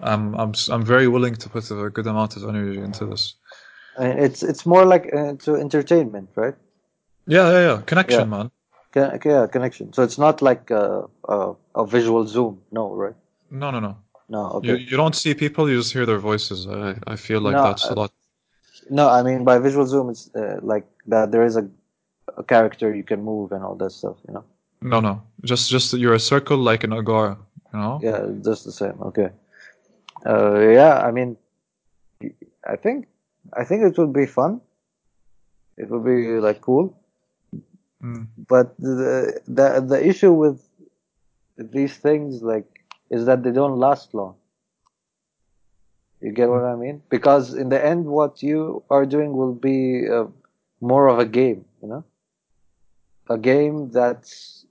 I'm 0.00 0.34
I'm 0.34 0.52
I'm 0.70 0.84
very 0.84 1.08
willing 1.08 1.34
to 1.36 1.48
put 1.48 1.70
a 1.70 1.90
good 1.90 2.06
amount 2.06 2.36
of 2.36 2.44
energy 2.44 2.80
into 2.80 3.06
this. 3.06 3.34
Mean, 3.98 4.18
it's 4.18 4.42
it's 4.42 4.64
more 4.66 4.84
like 4.84 5.12
uh, 5.14 5.34
to 5.44 5.56
entertainment, 5.56 6.30
right? 6.34 6.54
Yeah, 7.26 7.50
yeah, 7.50 7.60
yeah. 7.68 7.82
Connection, 7.86 8.20
Yeah. 8.30 8.36
man. 8.36 8.50
Con- 8.92 9.20
yeah, 9.24 9.46
connection. 9.46 9.92
So 9.92 10.02
it's 10.02 10.18
not 10.18 10.42
like 10.42 10.70
a, 10.70 11.04
a, 11.28 11.54
a 11.74 11.86
visual 11.86 12.26
zoom, 12.26 12.60
no, 12.72 12.92
right? 12.94 13.14
No, 13.50 13.70
no, 13.70 13.80
no. 13.80 13.96
No, 14.28 14.50
okay. 14.56 14.68
You 14.68 14.74
you 14.76 14.96
don't 14.96 15.14
see 15.14 15.34
people, 15.34 15.68
you 15.70 15.76
just 15.78 15.92
hear 15.92 16.06
their 16.06 16.18
voices. 16.18 16.66
I 16.66 16.94
I 17.06 17.16
feel 17.16 17.40
like 17.40 17.56
No, 17.56 17.62
that's 17.62 17.84
a 17.90 17.94
lot. 17.94 18.12
No, 18.90 19.08
I 19.08 19.22
mean 19.22 19.44
by 19.44 19.58
visual 19.58 19.86
zoom, 19.86 20.10
it's 20.10 20.30
uh, 20.34 20.58
like 20.62 20.86
that 21.06 21.30
there 21.32 21.44
is 21.44 21.56
a, 21.56 21.68
a 22.36 22.42
character 22.42 22.94
you 22.94 23.04
can 23.04 23.22
move 23.22 23.52
and 23.52 23.62
all 23.64 23.76
that 23.76 23.92
stuff, 23.92 24.16
you 24.26 24.34
know? 24.34 24.44
No, 24.80 25.00
no. 25.00 25.22
Just 25.44 25.70
just 25.70 25.92
you're 25.92 26.14
a 26.14 26.20
circle 26.20 26.56
like 26.56 26.84
an 26.84 26.92
agora, 26.92 27.36
you 27.72 27.78
know? 27.78 28.00
Yeah, 28.02 28.26
just 28.44 28.64
the 28.64 28.72
same. 28.72 28.96
Okay. 29.02 29.30
Uh, 30.26 30.58
yeah, 30.58 31.06
I 31.08 31.10
mean, 31.10 31.36
I 32.64 32.76
think, 32.76 33.06
I 33.52 33.64
think 33.64 33.82
it 33.84 33.98
would 33.98 34.12
be 34.12 34.26
fun. 34.26 34.60
It 35.76 35.90
would 35.90 36.04
be 36.04 36.40
like 36.40 36.60
cool. 36.60 36.96
Mm. 38.02 38.26
But 38.48 38.76
the 38.78 39.40
the 39.46 39.80
the 39.80 40.06
issue 40.06 40.32
with 40.32 40.60
these 41.56 41.96
things 41.96 42.42
like 42.42 42.84
is 43.10 43.26
that 43.26 43.42
they 43.42 43.52
don't 43.52 43.78
last 43.78 44.14
long. 44.14 44.34
You 46.20 46.32
get 46.32 46.48
what 46.48 46.64
I 46.64 46.76
mean? 46.76 47.02
Because 47.10 47.54
in 47.54 47.68
the 47.68 47.84
end, 47.84 48.06
what 48.06 48.42
you 48.42 48.82
are 48.90 49.04
doing 49.04 49.32
will 49.36 49.54
be 49.54 50.08
uh, 50.08 50.26
more 50.80 51.08
of 51.08 51.18
a 51.18 51.26
game, 51.26 51.64
you 51.82 51.88
know, 51.88 52.04
a 53.28 53.36
game 53.36 53.90
that's 53.90 54.64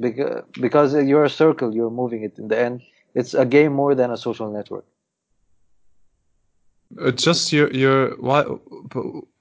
because 0.00 0.44
because 0.60 0.94
you're 0.94 1.24
a 1.24 1.30
circle, 1.30 1.74
you're 1.74 1.90
moving 1.90 2.22
it. 2.24 2.38
In 2.38 2.48
the 2.48 2.58
end, 2.58 2.82
it's 3.14 3.34
a 3.34 3.46
game 3.46 3.72
more 3.72 3.94
than 3.94 4.10
a 4.10 4.16
social 4.16 4.50
network. 4.50 4.84
It's 6.96 7.22
just 7.22 7.52
you're 7.52 7.70
you're 7.72 8.16
why 8.16 8.44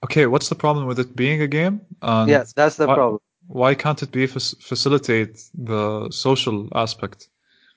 okay, 0.03 0.25
what's 0.25 0.49
the 0.49 0.55
problem 0.55 0.85
with 0.85 0.99
it 0.99 1.15
being 1.15 1.41
a 1.41 1.47
game? 1.47 1.81
And 2.01 2.29
yes, 2.29 2.53
that's 2.53 2.75
the 2.75 2.87
why- 2.87 2.95
problem. 2.95 3.21
Why 3.49 3.75
can't 3.75 4.03
it 4.03 4.11
be 4.11 4.27
fac- 4.27 4.59
facilitate 4.61 5.41
the 5.57 6.09
social 6.11 6.67
aspect? 6.75 7.29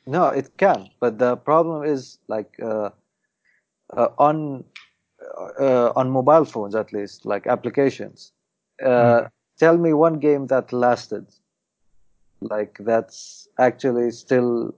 No, 0.05 0.27
it 0.27 0.57
can, 0.57 0.91
but 0.99 1.19
the 1.19 1.37
problem 1.37 1.85
is 1.85 2.19
like 2.27 2.59
uh, 2.61 2.91
uh, 3.97 4.09
on 4.19 4.65
uh, 5.61 5.93
on 5.95 6.11
mobile 6.11 6.45
phones 6.45 6.75
at 6.75 6.93
least, 6.93 7.25
like 7.25 7.47
applications. 7.47 8.33
Uh, 8.85 9.29
Tell 9.59 9.77
me 9.77 9.93
one 9.93 10.19
game 10.19 10.47
that 10.47 10.73
lasted, 10.73 11.27
like 12.41 12.79
that's 12.81 13.47
actually 13.59 14.11
still 14.11 14.75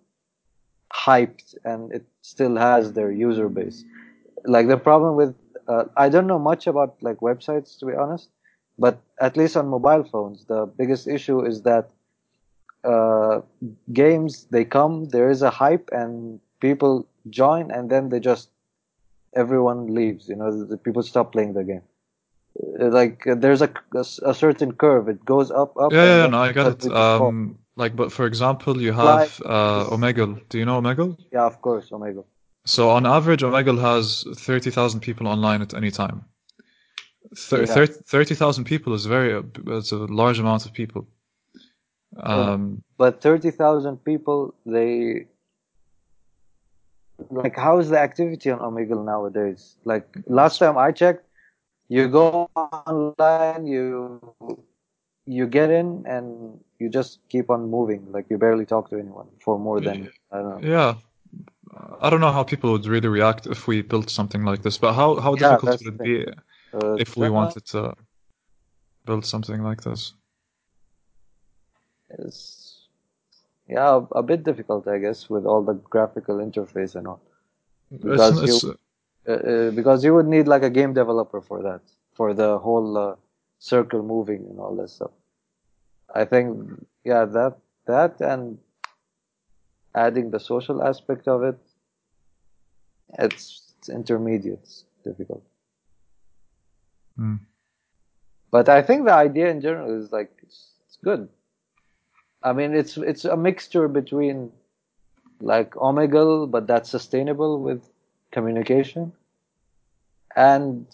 hyped 0.92 1.54
and 1.64 1.92
it 1.92 2.04
still 2.22 2.56
has 2.56 2.92
their 2.92 3.10
user 3.12 3.48
base. 3.48 3.84
Like 4.44 4.68
the 4.68 4.76
problem 4.76 5.16
with 5.16 5.34
uh, 5.68 5.84
I 5.96 6.08
don't 6.08 6.26
know 6.26 6.38
much 6.38 6.66
about 6.66 6.96
like 7.02 7.18
websites 7.18 7.78
to 7.78 7.86
be 7.86 7.94
honest, 7.94 8.28
but 8.78 8.98
at 9.20 9.36
least 9.36 9.56
on 9.56 9.68
mobile 9.68 10.04
phones, 10.04 10.44
the 10.46 10.66
biggest 10.66 11.06
issue 11.06 11.44
is 11.44 11.62
that 11.62 11.90
uh, 12.84 13.40
games 13.92 14.46
they 14.50 14.64
come 14.64 15.04
there 15.10 15.30
is 15.30 15.42
a 15.42 15.50
hype 15.50 15.88
and 15.92 16.40
people 16.60 17.06
join 17.30 17.70
and 17.70 17.88
then 17.90 18.08
they 18.08 18.18
just 18.18 18.50
everyone 19.36 19.94
leaves 19.94 20.28
you 20.28 20.34
know 20.34 20.50
the, 20.64 20.76
people 20.76 21.02
stop 21.02 21.30
playing 21.32 21.52
the 21.54 21.62
game 21.64 21.82
Uh, 22.82 22.88
like 23.00 23.24
uh, 23.26 23.34
there's 23.42 23.62
a, 23.62 23.70
a, 24.02 24.04
a 24.30 24.34
certain 24.34 24.72
curve 24.82 25.08
it 25.08 25.20
goes 25.24 25.48
up 25.50 25.70
up 25.84 25.92
Yeah, 25.92 26.04
yeah, 26.22 26.26
no, 26.34 26.38
I 26.48 26.52
got 26.52 26.66
it. 26.72 26.82
suddenly 26.82 27.00
just 27.00 27.18
fall. 27.18 27.28
Um, 27.28 27.58
like, 27.82 27.94
but 28.00 28.08
for 28.12 28.24
example, 28.26 28.74
you 28.86 28.92
Like- 28.92 29.30
have 29.30 29.40
uh, 29.56 29.94
Omegle. 29.94 30.32
Do 30.50 30.58
you 30.60 30.66
know 30.68 30.78
Omegle? 30.82 31.10
yeah 31.36 31.46
of 31.52 31.56
course 31.66 31.86
omegle 31.96 32.26
So 32.64 32.90
on 32.90 33.06
average, 33.06 33.42
Omegle 33.42 33.80
has 33.80 34.24
30,000 34.36 35.00
people 35.00 35.26
online 35.26 35.62
at 35.62 35.74
any 35.74 35.90
time. 35.90 36.24
Thir- 37.36 37.64
Yeah. 37.64 37.86
30,000 38.06 38.64
people 38.64 38.94
is 38.94 39.06
very, 39.06 39.42
it's 39.66 39.92
a 39.92 39.96
large 39.96 40.38
amount 40.38 40.66
of 40.66 40.72
people. 40.72 41.06
Um, 42.16 42.82
but 42.98 43.20
30,000 43.20 44.04
people 44.04 44.54
they 44.66 45.26
like 47.30 47.56
how 47.56 47.78
is 47.78 47.88
the 47.88 47.98
activity 47.98 48.50
on 48.50 48.58
omegle 48.58 49.04
nowadays 49.04 49.76
like 49.84 50.06
last 50.26 50.58
time 50.58 50.76
i 50.76 50.90
checked 50.90 51.24
you 51.88 52.08
go 52.08 52.48
online 52.56 53.66
you 53.66 54.20
you 55.26 55.46
get 55.46 55.70
in 55.70 56.04
and 56.06 56.58
you 56.78 56.88
just 56.88 57.20
keep 57.28 57.48
on 57.48 57.70
moving 57.70 58.10
like 58.10 58.26
you 58.28 58.36
barely 58.38 58.66
talk 58.66 58.90
to 58.90 58.98
anyone 58.98 59.28
for 59.40 59.58
more 59.58 59.80
than 59.80 60.10
i 60.32 60.36
don't 60.38 60.62
know 60.62 60.68
yeah. 60.68 60.94
I 61.74 62.10
don't 62.10 62.20
know 62.20 62.32
how 62.32 62.44
people 62.44 62.72
would 62.72 62.86
really 62.86 63.08
react 63.08 63.46
if 63.46 63.66
we 63.66 63.82
built 63.82 64.10
something 64.10 64.44
like 64.44 64.62
this, 64.62 64.78
but 64.78 64.92
how 64.94 65.20
how 65.20 65.34
Yeah, 65.34 65.56
difficult 65.56 65.80
would 65.84 65.94
it 65.94 66.02
be 66.02 66.26
Uh, 66.72 66.96
if 66.96 67.16
we 67.16 67.28
uh, 67.28 67.32
wanted 67.32 67.64
to 67.66 67.94
build 69.06 69.24
something 69.24 69.62
like 69.62 69.82
this? 69.82 70.14
It's 72.10 72.86
yeah, 73.68 74.00
a, 74.12 74.22
bit 74.22 74.44
difficult, 74.44 74.86
I 74.88 74.98
guess, 74.98 75.30
with 75.30 75.46
all 75.46 75.62
the 75.62 75.74
graphical 75.74 76.36
interface 76.38 76.94
and 76.94 77.06
all. 77.06 77.20
It's, 77.90 78.04
Because 78.04 78.42
it's 78.42 78.64
Uh, 78.64 79.32
uh, 79.32 79.70
because 79.70 80.04
you 80.04 80.12
would 80.14 80.26
need 80.26 80.48
like 80.48 80.64
a 80.64 80.70
game 80.70 80.92
developer 80.92 81.40
for 81.40 81.62
that, 81.62 81.80
for 82.12 82.34
the 82.34 82.58
whole 82.58 82.98
uh, 82.98 83.14
circle 83.58 84.02
moving 84.02 84.44
and 84.50 84.58
all 84.58 84.74
that 84.76 84.90
stuff. 84.90 85.12
I 86.14 86.24
think, 86.24 86.46
yeah, 87.04 87.24
that 87.24 87.54
that 87.86 88.20
and 88.20 88.58
adding 89.94 90.30
the 90.30 90.40
social 90.40 90.82
aspect 90.82 91.28
of 91.28 91.42
it, 91.42 91.58
it's, 93.18 93.74
it's 93.78 93.88
intermediate, 93.88 94.60
it's 94.62 94.84
difficult. 95.04 95.44
Hmm. 97.16 97.36
But 98.50 98.68
I 98.68 98.82
think 98.82 99.06
the 99.06 99.14
idea 99.14 99.48
in 99.50 99.60
general 99.60 99.98
is 100.00 100.12
like 100.12 100.30
it's, 100.42 100.72
it's 100.86 100.98
good. 101.02 101.28
I 102.42 102.52
mean, 102.52 102.74
it's 102.74 102.96
it's 102.96 103.24
a 103.24 103.36
mixture 103.36 103.88
between 103.88 104.52
like 105.40 105.70
Omegle, 105.74 106.50
but 106.50 106.66
that's 106.66 106.90
sustainable 106.90 107.60
with 107.60 107.82
communication, 108.30 109.12
and 110.36 110.86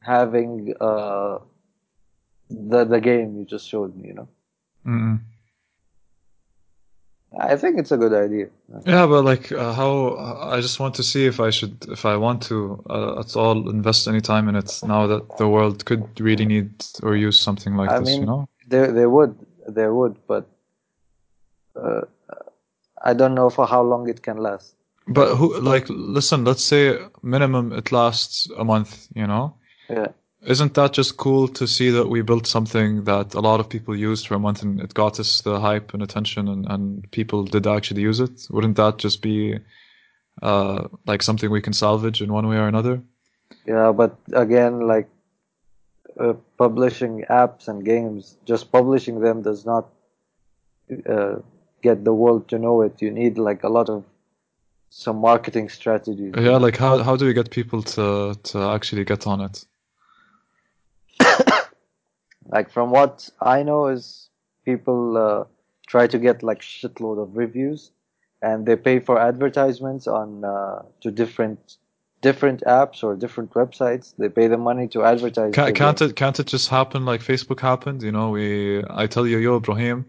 having 0.00 0.74
uh, 0.80 1.38
the 2.48 2.84
the 2.84 3.00
game 3.00 3.36
you 3.38 3.44
just 3.44 3.68
showed 3.68 3.96
me. 3.96 4.08
You 4.08 4.14
know, 4.14 4.28
Mm-mm. 4.86 5.20
I 7.38 7.56
think 7.56 7.78
it's 7.78 7.92
a 7.92 7.96
good 7.96 8.12
idea. 8.12 8.48
Yeah, 8.86 9.06
but 9.06 9.24
like 9.24 9.52
uh, 9.52 9.72
how 9.72 10.16
I 10.16 10.60
just 10.60 10.80
want 10.80 10.94
to 10.96 11.02
see 11.02 11.26
if 11.26 11.38
I 11.38 11.50
should, 11.50 11.86
if 11.88 12.04
I 12.04 12.16
want 12.16 12.42
to 12.44 12.82
uh, 12.90 13.20
at 13.20 13.36
all 13.36 13.70
invest 13.70 14.08
any 14.08 14.20
time 14.20 14.48
in 14.48 14.56
it 14.56 14.80
now 14.82 15.06
that 15.06 15.36
the 15.38 15.48
world 15.48 15.84
could 15.84 16.20
really 16.20 16.44
need 16.44 16.72
or 17.02 17.14
use 17.14 17.38
something 17.38 17.76
like 17.76 17.90
I 17.90 18.00
this, 18.00 18.08
mean, 18.08 18.20
you 18.22 18.26
know? 18.26 18.48
There 18.66 18.90
there 18.90 19.10
would 19.10 19.36
there 19.68 19.94
would, 19.94 20.16
but 20.26 20.48
uh, 21.76 22.02
I 23.02 23.14
don't 23.14 23.34
know 23.34 23.48
for 23.48 23.66
how 23.66 23.82
long 23.82 24.08
it 24.08 24.22
can 24.22 24.38
last. 24.38 24.74
But 25.06 25.36
who, 25.36 25.58
like, 25.60 25.86
listen, 25.88 26.44
let's 26.44 26.62
say 26.64 26.98
minimum 27.22 27.72
it 27.72 27.90
lasts 27.90 28.48
a 28.56 28.64
month, 28.64 29.08
you 29.14 29.26
know? 29.26 29.54
Yeah. 29.88 30.08
Isn't 30.46 30.72
that 30.74 30.94
just 30.94 31.18
cool 31.18 31.48
to 31.48 31.66
see 31.66 31.90
that 31.90 32.08
we 32.08 32.22
built 32.22 32.46
something 32.46 33.04
that 33.04 33.34
a 33.34 33.40
lot 33.40 33.60
of 33.60 33.68
people 33.68 33.94
used 33.94 34.26
for 34.26 34.34
a 34.34 34.38
month 34.38 34.62
and 34.62 34.80
it 34.80 34.94
got 34.94 35.20
us 35.20 35.42
the 35.42 35.60
hype 35.60 35.92
and 35.92 36.02
attention 36.02 36.48
and, 36.48 36.66
and 36.66 37.10
people 37.10 37.44
did 37.44 37.66
actually 37.66 38.00
use 38.02 38.20
it? 38.20 38.46
Wouldn't 38.48 38.76
that 38.76 38.96
just 38.96 39.20
be 39.20 39.58
uh, 40.40 40.88
like 41.06 41.22
something 41.22 41.50
we 41.50 41.60
can 41.60 41.74
salvage 41.74 42.22
in 42.22 42.32
one 42.32 42.48
way 42.48 42.56
or 42.56 42.68
another? 42.68 43.02
Yeah, 43.66 43.92
but 43.92 44.16
again, 44.32 44.86
like 44.86 45.08
uh, 46.18 46.34
publishing 46.56 47.24
apps 47.28 47.68
and 47.68 47.84
games, 47.84 48.36
just 48.46 48.72
publishing 48.72 49.20
them 49.20 49.42
does 49.42 49.66
not 49.66 49.88
uh, 51.06 51.36
get 51.82 52.04
the 52.04 52.14
world 52.14 52.48
to 52.48 52.58
know 52.58 52.80
it. 52.80 53.02
You 53.02 53.10
need 53.10 53.36
like 53.36 53.62
a 53.62 53.68
lot 53.68 53.90
of 53.90 54.04
some 54.88 55.16
marketing 55.16 55.68
strategies. 55.68 56.34
Yeah, 56.36 56.56
like 56.56 56.76
how 56.76 56.98
how 56.98 57.16
do 57.16 57.26
we 57.26 57.32
get 57.32 57.50
people 57.50 57.82
to 57.82 58.34
to 58.42 58.58
actually 58.58 59.04
get 59.04 59.26
on 59.26 59.40
it? 59.40 59.64
Like 62.50 62.70
from 62.70 62.90
what 62.90 63.28
I 63.40 63.62
know 63.62 63.86
is 63.86 64.28
people 64.64 65.16
uh, 65.16 65.44
try 65.86 66.06
to 66.06 66.18
get 66.18 66.42
like 66.42 66.60
shitload 66.60 67.22
of 67.22 67.36
reviews, 67.36 67.92
and 68.42 68.66
they 68.66 68.76
pay 68.76 68.98
for 68.98 69.20
advertisements 69.20 70.06
on 70.06 70.44
uh, 70.44 70.82
to 71.02 71.10
different 71.10 71.76
different 72.22 72.62
apps 72.66 73.04
or 73.04 73.14
different 73.14 73.52
websites. 73.52 74.14
They 74.18 74.28
pay 74.28 74.48
the 74.48 74.58
money 74.58 74.88
to 74.88 75.04
advertise. 75.04 75.54
Can't, 75.54 75.76
can't 75.76 76.02
it 76.02 76.16
can't 76.16 76.38
it 76.40 76.46
just 76.46 76.68
happen 76.68 77.04
like 77.04 77.20
Facebook 77.20 77.60
happened? 77.60 78.02
You 78.02 78.12
know, 78.12 78.30
we 78.30 78.82
I 78.90 79.06
tell 79.06 79.26
you, 79.26 79.38
yo, 79.38 79.56
Ibrahim, 79.56 80.06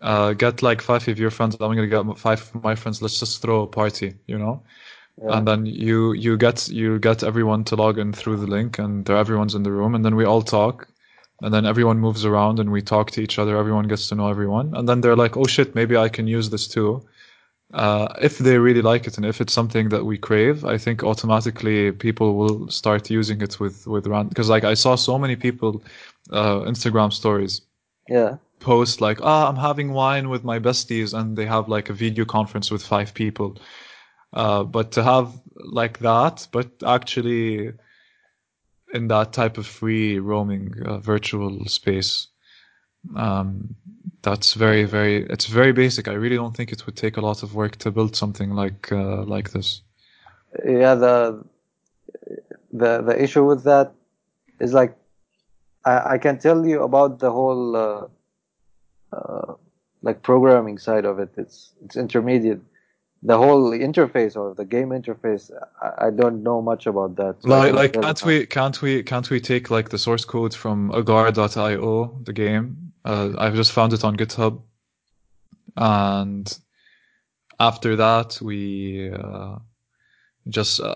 uh, 0.00 0.32
get 0.32 0.62
like 0.62 0.80
five 0.80 1.06
of 1.06 1.18
your 1.18 1.30
friends. 1.30 1.56
I'm 1.60 1.74
gonna 1.74 1.86
get 1.86 2.18
five 2.18 2.40
of 2.40 2.62
my 2.62 2.76
friends. 2.76 3.02
Let's 3.02 3.20
just 3.20 3.42
throw 3.42 3.62
a 3.62 3.66
party. 3.66 4.14
You 4.26 4.38
know. 4.38 4.62
Yeah. 5.20 5.36
and 5.36 5.48
then 5.48 5.66
you 5.66 6.12
you 6.12 6.36
get 6.36 6.68
you 6.68 6.98
get 6.98 7.22
everyone 7.24 7.64
to 7.64 7.76
log 7.76 7.98
in 7.98 8.12
through 8.12 8.36
the 8.36 8.46
link 8.46 8.78
and 8.78 9.04
they're- 9.04 9.16
everyone's 9.16 9.54
in 9.54 9.64
the 9.64 9.72
room 9.72 9.94
and 9.94 10.04
then 10.04 10.14
we 10.14 10.24
all 10.24 10.42
talk 10.42 10.88
and 11.42 11.52
then 11.52 11.66
everyone 11.66 11.98
moves 11.98 12.24
around 12.24 12.60
and 12.60 12.70
we 12.70 12.82
talk 12.82 13.10
to 13.12 13.20
each 13.20 13.38
other 13.38 13.56
everyone 13.56 13.88
gets 13.88 14.08
to 14.08 14.14
know 14.14 14.28
everyone 14.28 14.74
and 14.76 14.88
then 14.88 15.00
they're 15.00 15.16
like 15.16 15.36
oh 15.36 15.44
shit 15.46 15.74
maybe 15.74 15.96
i 15.96 16.08
can 16.08 16.26
use 16.26 16.50
this 16.50 16.68
too 16.68 17.02
uh, 17.74 18.08
if 18.22 18.38
they 18.38 18.58
really 18.58 18.80
like 18.80 19.06
it 19.06 19.16
and 19.18 19.26
if 19.26 19.40
it's 19.40 19.52
something 19.52 19.88
that 19.90 20.04
we 20.04 20.16
crave 20.16 20.64
i 20.64 20.78
think 20.78 21.02
automatically 21.02 21.92
people 21.92 22.34
will 22.36 22.68
start 22.68 23.10
using 23.10 23.42
it 23.42 23.60
with 23.60 23.86
with 23.86 24.06
random 24.06 24.28
because 24.28 24.48
like 24.48 24.64
i 24.64 24.74
saw 24.74 24.94
so 24.94 25.18
many 25.18 25.36
people 25.36 25.82
uh, 26.30 26.60
instagram 26.60 27.12
stories 27.12 27.62
yeah. 28.08 28.36
post 28.60 29.00
like, 29.00 29.20
ah, 29.22 29.48
I'm 29.48 29.56
having 29.56 29.92
wine 29.92 30.28
with 30.28 30.44
my 30.44 30.58
besties, 30.58 31.14
and 31.18 31.36
they 31.36 31.46
have 31.46 31.68
like 31.68 31.90
a 31.90 31.92
video 31.92 32.24
conference 32.24 32.70
with 32.70 32.82
five 32.82 33.14
people. 33.14 33.56
Uh, 34.32 34.62
but 34.62 34.92
to 34.92 35.02
have 35.02 35.32
like 35.56 35.98
that, 36.00 36.46
but 36.52 36.70
actually 36.86 37.72
in 38.94 39.08
that 39.08 39.32
type 39.32 39.58
of 39.58 39.66
free 39.66 40.18
roaming 40.18 40.74
uh, 40.84 40.98
virtual 40.98 41.64
space, 41.66 42.28
um, 43.16 43.74
that's 44.22 44.54
very, 44.54 44.84
very, 44.84 45.24
it's 45.26 45.46
very 45.46 45.72
basic. 45.72 46.08
I 46.08 46.12
really 46.12 46.36
don't 46.36 46.56
think 46.56 46.72
it 46.72 46.84
would 46.86 46.96
take 46.96 47.16
a 47.16 47.20
lot 47.20 47.42
of 47.42 47.54
work 47.54 47.76
to 47.76 47.90
build 47.90 48.16
something 48.16 48.50
like 48.50 48.92
uh, 48.92 49.24
like 49.24 49.50
this. 49.50 49.82
yeah 50.64 50.94
the 50.94 51.44
the 52.72 53.02
the 53.02 53.22
issue 53.22 53.44
with 53.44 53.64
that 53.64 53.92
is 54.60 54.72
like 54.72 54.96
I, 55.84 56.14
I 56.14 56.18
can 56.18 56.38
tell 56.38 56.66
you 56.66 56.82
about 56.82 57.18
the 57.18 57.30
whole 57.30 57.76
uh, 57.76 58.06
uh, 59.12 59.54
like 60.02 60.22
programming 60.22 60.78
side 60.78 61.04
of 61.04 61.18
it. 61.18 61.30
It's 61.36 61.72
it's 61.84 61.96
intermediate. 61.96 62.60
The 63.22 63.36
whole 63.36 63.72
interface 63.72 64.36
or 64.36 64.54
the 64.54 64.64
game 64.64 64.90
interface, 64.90 65.50
I, 65.82 66.06
I 66.06 66.10
don't 66.10 66.42
know 66.42 66.62
much 66.62 66.86
about 66.86 67.16
that. 67.16 67.42
so 67.42 67.48
Like, 67.48 67.72
like 67.72 67.92
can't 67.94 68.24
we 68.24 68.46
can't 68.46 68.80
we 68.80 69.02
can't 69.02 69.28
we 69.28 69.40
take 69.40 69.70
like 69.70 69.88
the 69.88 69.98
source 69.98 70.24
code 70.24 70.54
from 70.54 70.92
agar.io, 70.94 72.20
the 72.22 72.32
game? 72.32 72.92
Uh, 73.04 73.30
I've 73.36 73.54
just 73.54 73.72
found 73.72 73.92
it 73.92 74.04
on 74.04 74.16
GitHub, 74.16 74.62
and 75.76 76.58
after 77.58 77.96
that 77.96 78.40
we 78.40 79.10
uh, 79.10 79.56
just 80.48 80.80
uh, 80.80 80.94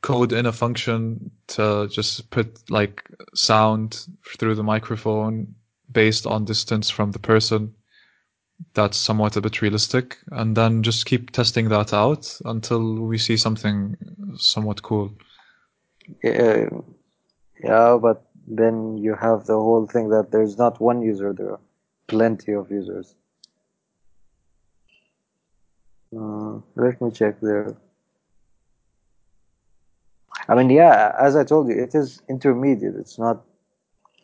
code 0.00 0.32
in 0.32 0.46
a 0.46 0.52
function 0.52 1.30
to 1.48 1.88
just 1.90 2.30
put 2.30 2.70
like 2.70 3.04
sound 3.34 4.06
through 4.38 4.54
the 4.54 4.62
microphone 4.62 5.54
based 5.92 6.26
on 6.26 6.44
distance 6.44 6.90
from 6.90 7.12
the 7.12 7.18
person. 7.18 7.74
That's 8.74 8.96
somewhat 8.96 9.36
a 9.36 9.40
bit 9.40 9.62
realistic, 9.62 10.18
and 10.32 10.56
then 10.56 10.82
just 10.82 11.06
keep 11.06 11.30
testing 11.30 11.68
that 11.68 11.92
out 11.92 12.38
until 12.44 12.94
we 12.94 13.18
see 13.18 13.36
something 13.36 13.96
somewhat 14.36 14.82
cool. 14.82 15.12
Yeah, 16.22 16.68
yeah, 17.62 17.98
but 18.00 18.24
then 18.46 18.98
you 18.98 19.14
have 19.14 19.46
the 19.46 19.54
whole 19.54 19.86
thing 19.86 20.08
that 20.10 20.30
there's 20.32 20.58
not 20.58 20.80
one 20.80 21.02
user, 21.02 21.32
there 21.32 21.52
are 21.52 21.60
plenty 22.06 22.52
of 22.52 22.70
users. 22.70 23.14
Uh, 26.16 26.58
let 26.74 27.00
me 27.00 27.10
check 27.10 27.40
there. 27.40 27.76
I 30.48 30.54
mean, 30.54 30.70
yeah, 30.70 31.12
as 31.20 31.36
I 31.36 31.44
told 31.44 31.68
you, 31.68 31.78
it 31.78 31.94
is 31.94 32.22
intermediate. 32.28 32.94
It's 32.96 33.18
not 33.18 33.44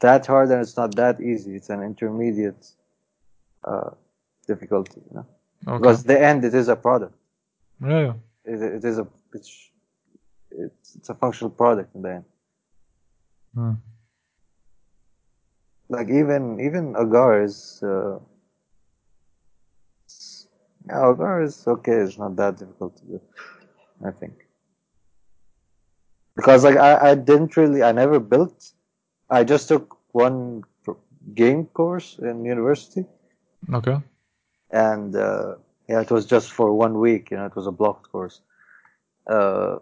that 0.01 0.27
hard 0.27 0.51
and 0.51 0.63
it's 0.63 0.77
not 0.77 0.95
that 0.97 1.21
easy. 1.21 1.55
It's 1.57 1.69
an 1.69 1.83
intermediate 1.83 2.73
uh, 3.65 3.91
difficulty, 4.45 5.01
you 5.09 5.17
know. 5.17 5.27
Okay. 5.67 5.79
Because 5.79 6.05
the 6.05 6.21
end, 6.21 6.45
it 6.45 6.55
is 6.55 6.69
a 6.69 6.77
product. 6.77 7.15
Yeah, 7.83 8.01
yeah. 8.01 8.13
It, 8.45 8.63
it 8.63 8.85
is 8.85 8.99
a 8.99 9.07
it's, 9.33 9.71
it's 10.51 10.97
it's 10.97 11.09
a 11.09 11.15
functional 11.15 11.51
product 11.51 11.95
in 11.95 12.03
the 12.03 12.11
end. 12.11 12.25
Hmm. 13.55 13.73
like 15.89 16.09
even 16.09 16.61
even 16.61 16.95
agar 16.97 17.43
is 17.43 17.83
uh, 17.83 18.19
yeah, 20.87 21.11
agar 21.11 21.43
is 21.43 21.67
okay 21.67 21.99
it's 22.05 22.19
not 22.19 22.37
that 22.37 22.59
difficult 22.59 22.97
to 22.97 23.05
do 23.05 23.21
i 24.05 24.11
think 24.11 24.47
because 26.37 26.65
like 26.65 26.77
i, 26.77 27.11
I 27.11 27.15
didn't 27.15 27.57
really 27.57 27.83
i 27.83 27.93
never 27.93 28.19
built 28.19 28.73
i 29.31 29.45
just 29.45 29.69
took 29.69 29.97
one 30.13 30.65
game 31.35 31.67
course 31.67 32.19
in 32.19 32.45
university 32.45 33.05
Okay. 33.73 33.97
And 34.75 35.17
uh, 35.17 35.55
yeah 35.89 36.01
it 36.01 36.11
was 36.11 36.27
just 36.27 36.53
for 36.53 36.75
one 36.75 36.99
week 36.99 37.31
you 37.31 37.37
know 37.37 37.47
it 37.47 37.57
was 37.57 37.67
a 37.67 37.71
blocked 37.81 38.11
course 38.11 38.41
uh, 39.29 39.79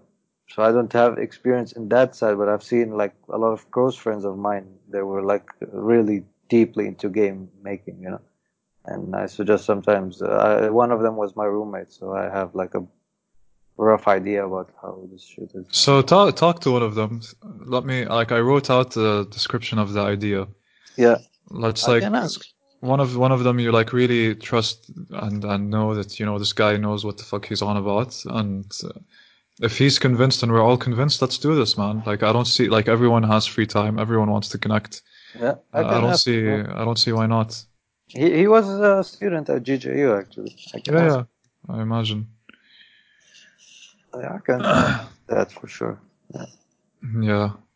so 0.48 0.62
i 0.62 0.70
don't 0.70 0.92
have 0.92 1.18
experience 1.18 1.72
in 1.72 1.88
that 1.88 2.14
side 2.14 2.36
but 2.38 2.48
i've 2.48 2.62
seen 2.62 2.96
like 3.02 3.14
a 3.30 3.38
lot 3.38 3.52
of 3.52 3.68
close 3.70 3.96
friends 3.96 4.24
of 4.24 4.36
mine 4.38 4.66
they 4.90 5.02
were 5.02 5.22
like 5.22 5.48
really 5.72 6.22
deeply 6.48 6.86
into 6.86 7.08
game 7.08 7.48
making 7.62 7.96
you 8.02 8.10
know 8.10 8.20
and 8.84 9.16
i 9.16 9.26
suggest 9.26 9.64
sometimes 9.64 10.20
uh, 10.20 10.26
I, 10.26 10.70
one 10.70 10.92
of 10.92 11.00
them 11.02 11.16
was 11.16 11.34
my 11.34 11.46
roommate 11.46 11.90
so 11.90 12.12
i 12.12 12.24
have 12.24 12.54
like 12.54 12.74
a 12.74 12.84
rough 13.76 14.06
idea 14.08 14.46
about 14.46 14.70
how 14.80 15.02
this 15.10 15.24
shit 15.24 15.50
is. 15.54 15.66
So 15.70 16.02
talk 16.02 16.36
talk 16.36 16.60
to 16.60 16.70
one 16.70 16.82
of 16.82 16.94
them. 16.94 17.20
Let 17.64 17.84
me 17.84 18.04
like 18.04 18.32
I 18.32 18.40
wrote 18.40 18.70
out 18.70 18.92
the 18.92 19.26
description 19.30 19.78
of 19.78 19.92
the 19.92 20.00
idea. 20.00 20.46
Yeah, 20.96 21.18
Let's 21.50 21.88
I 21.88 21.92
like 21.92 22.02
can 22.02 22.14
ask. 22.14 22.44
One 22.82 22.98
of 22.98 23.16
one 23.16 23.30
of 23.30 23.44
them 23.44 23.60
you 23.60 23.70
like 23.70 23.92
really 23.92 24.34
trust 24.34 24.90
and 25.10 25.44
and 25.44 25.70
know 25.70 25.94
that 25.94 26.18
you 26.18 26.26
know 26.26 26.38
this 26.38 26.52
guy 26.52 26.76
knows 26.76 27.04
what 27.04 27.16
the 27.16 27.22
fuck 27.22 27.46
he's 27.46 27.62
on 27.62 27.76
about. 27.76 28.20
And 28.26 28.70
uh, 28.84 28.98
if 29.60 29.78
he's 29.78 30.00
convinced 30.00 30.42
and 30.42 30.50
we're 30.50 30.62
all 30.62 30.76
convinced 30.76 31.22
let's 31.22 31.38
do 31.38 31.54
this 31.54 31.78
man. 31.78 32.02
Like 32.04 32.24
i 32.24 32.32
don't 32.32 32.46
see 32.46 32.68
like 32.68 32.88
everyone 32.88 33.22
has 33.22 33.46
free 33.46 33.66
time. 33.66 34.00
Everyone 34.00 34.30
wants 34.30 34.48
to 34.48 34.58
connect. 34.58 35.02
Yeah, 35.40 35.54
i, 35.72 35.78
I 35.78 36.00
don't 36.00 36.16
see 36.16 36.50
i 36.50 36.84
don't 36.84 36.98
see 36.98 37.12
why 37.12 37.26
not. 37.26 37.64
He 38.08 38.38
he 38.38 38.48
was 38.48 38.68
a 38.68 39.04
student 39.04 39.48
at 39.48 39.62
GJU 39.62 40.20
actually. 40.20 40.56
I 40.74 40.82
yeah 40.84 41.06
yeah. 41.06 41.22
I 41.68 41.82
imagine. 41.82 42.26
Yeah, 44.14 44.34
I 44.34 44.38
can 44.38 44.58
that 45.28 45.52
for 45.52 45.68
sure. 45.68 46.00
yeah. 46.34 46.46
And, 47.02 47.71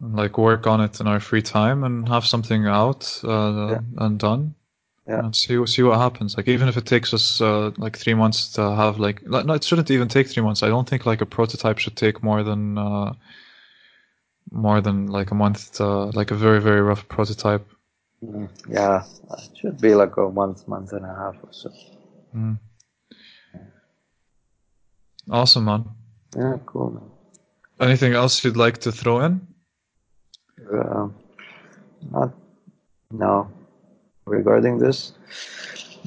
like 0.00 0.36
work 0.38 0.66
on 0.66 0.80
it 0.80 1.00
in 1.00 1.06
our 1.06 1.20
free 1.20 1.42
time 1.42 1.84
and 1.84 2.08
have 2.08 2.24
something 2.26 2.66
out 2.66 3.20
uh, 3.24 3.68
Yeah. 3.70 3.80
and 3.98 4.18
done 4.18 4.54
Yeah. 5.08 5.20
and 5.24 5.34
see 5.34 5.64
see 5.66 5.82
what 5.82 5.98
happens 5.98 6.36
like 6.36 6.48
even 6.48 6.68
if 6.68 6.76
it 6.76 6.84
takes 6.86 7.14
us 7.14 7.40
uh, 7.40 7.70
like 7.78 7.96
three 7.96 8.14
months 8.14 8.52
to 8.52 8.60
have 8.60 8.98
like 8.98 9.22
no 9.26 9.54
it 9.54 9.64
shouldn't 9.64 9.90
even 9.90 10.08
take 10.08 10.26
three 10.28 10.42
months 10.42 10.62
i 10.62 10.68
don't 10.68 10.88
think 10.88 11.06
like 11.06 11.22
a 11.22 11.26
prototype 11.26 11.78
should 11.78 11.96
take 11.96 12.22
more 12.22 12.42
than 12.42 12.76
uh 12.76 13.12
more 14.50 14.80
than 14.80 15.06
like 15.06 15.30
a 15.32 15.34
month 15.34 15.72
to, 15.72 15.84
like 16.14 16.30
a 16.30 16.34
very 16.34 16.60
very 16.60 16.80
rough 16.80 17.06
prototype 17.08 17.64
Mm, 18.24 18.48
Yeah, 18.68 19.04
it 19.38 19.58
should 19.58 19.78
be 19.78 19.94
like 19.94 20.16
a 20.16 20.30
month, 20.30 20.66
month 20.66 20.92
and 20.92 21.04
a 21.04 21.14
half 21.14 21.36
or 21.44 21.52
so. 21.52 21.70
Mm. 22.34 22.58
awesome 25.30 25.64
man 25.64 25.84
Yeah, 26.34 26.56
cool. 26.66 26.90
Man. 26.90 27.10
anything 27.88 28.12
else 28.14 28.42
you'd 28.44 28.56
like 28.56 28.78
to 28.78 28.92
throw 28.92 29.20
in 29.20 29.46
Um, 30.72 31.14
not 32.10 32.32
no. 33.10 33.48
Regarding 34.26 34.78
this, 34.78 35.12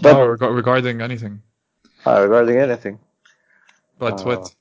but 0.01 0.13
no, 0.13 0.27
reg- 0.27 0.41
regarding 0.41 1.01
anything. 1.01 1.41
Uh, 2.05 2.21
regarding 2.23 2.57
anything. 2.57 2.99
but 3.97 4.19
Uh, 4.19 4.23
what? 4.23 4.55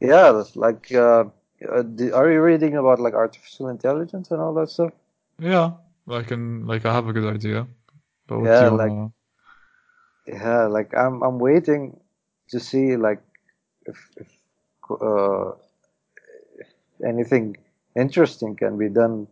Yeah, 0.00 0.42
like, 0.54 0.90
uh, 0.94 1.24
uh, 1.68 1.82
the- 1.84 2.12
are 2.14 2.32
you 2.32 2.40
reading 2.40 2.76
about 2.76 3.00
like 3.00 3.14
artificial 3.14 3.68
intelligence 3.68 4.30
and 4.30 4.40
all 4.40 4.54
that 4.54 4.70
stuff? 4.70 4.92
yeah 5.38 5.72
i 6.08 6.22
can 6.22 6.66
like 6.66 6.84
i 6.86 6.92
have 6.92 7.08
a 7.08 7.12
good 7.12 7.28
idea. 7.34 7.66
But 8.26 8.42
Yeah, 8.44 8.68
like- 8.68 8.90
wanna... 8.90 9.12
Yeah, 10.26 10.66
like 10.66 10.94
I'm 10.96 11.22
I'm 11.22 11.38
waiting 11.38 12.00
to 12.48 12.60
see 12.60 12.96
like 12.96 13.20
if 13.86 13.98
if 14.16 14.28
uh 14.88 15.50
if 16.62 16.68
anything 17.04 17.56
interesting 17.96 18.56
can 18.56 18.78
be 18.78 18.88
done 18.88 19.26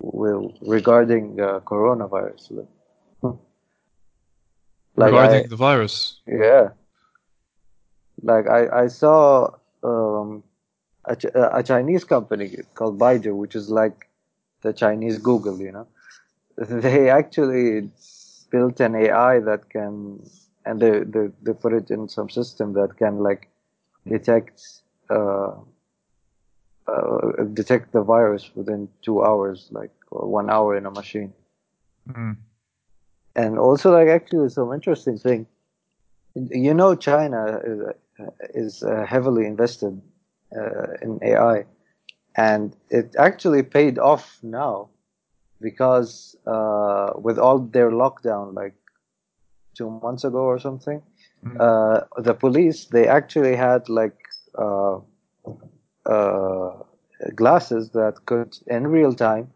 will 0.00 0.54
regarding 0.62 1.40
uh, 1.40 1.60
coronavirus. 1.60 2.50
Like, 2.50 3.34
like 4.96 5.12
regarding 5.12 5.44
I, 5.44 5.48
the 5.48 5.56
virus 5.56 6.20
yeah, 6.26 6.70
like 8.22 8.46
I 8.48 8.84
I 8.84 8.86
saw 8.88 9.50
um 9.82 10.42
a, 11.04 11.16
Ch- 11.16 11.34
a 11.34 11.62
Chinese 11.62 12.04
company 12.04 12.56
called 12.74 12.98
Baidu, 12.98 13.34
which 13.34 13.54
is 13.54 13.70
like 13.70 14.08
the 14.62 14.72
Chinese 14.72 15.18
Google, 15.18 15.58
you 15.60 15.72
know. 15.72 15.86
They 16.56 17.08
actually 17.08 17.90
built 18.50 18.80
an 18.80 18.94
AI 18.94 19.40
that 19.40 19.70
can, 19.70 20.22
and 20.66 20.80
they, 20.80 21.00
they, 21.00 21.28
they 21.42 21.52
put 21.52 21.72
it 21.72 21.90
in 21.90 22.08
some 22.08 22.28
system 22.28 22.74
that 22.74 22.96
can 22.96 23.18
like 23.18 23.48
detect, 24.06 24.60
uh, 25.08 25.52
uh, 26.90 27.44
detect 27.52 27.92
the 27.92 28.02
virus 28.02 28.50
within 28.54 28.88
two 29.02 29.22
hours, 29.22 29.68
like 29.70 29.92
or 30.10 30.28
one 30.28 30.50
hour 30.50 30.76
in 30.76 30.86
a 30.86 30.90
machine. 30.90 31.32
Mm. 32.08 32.36
And 33.36 33.58
also, 33.58 33.92
like 33.92 34.08
actually, 34.08 34.48
some 34.48 34.72
interesting 34.72 35.18
thing. 35.18 35.46
You 36.34 36.74
know, 36.74 36.94
China 36.94 37.60
is, 37.64 37.80
is 38.54 38.82
uh, 38.82 39.04
heavily 39.06 39.46
invested 39.46 40.00
uh, 40.56 40.94
in 41.02 41.18
AI, 41.22 41.64
and 42.36 42.76
it 42.88 43.14
actually 43.18 43.62
paid 43.62 43.98
off 43.98 44.38
now 44.42 44.88
because 45.60 46.36
uh, 46.46 47.12
with 47.16 47.38
all 47.38 47.58
their 47.58 47.90
lockdown, 47.90 48.54
like 48.54 48.74
two 49.76 49.90
months 50.02 50.24
ago 50.24 50.38
or 50.38 50.58
something, 50.58 51.02
Mm. 51.44 51.56
uh, 51.58 52.04
the 52.20 52.34
police 52.34 52.84
they 52.86 53.08
actually 53.08 53.56
had 53.56 53.88
like 53.88 54.18
uh, 54.58 54.98
glasses 57.34 57.90
that 57.90 58.14
could, 58.26 58.56
in 58.66 58.86
real 58.86 59.12
time, 59.12 59.50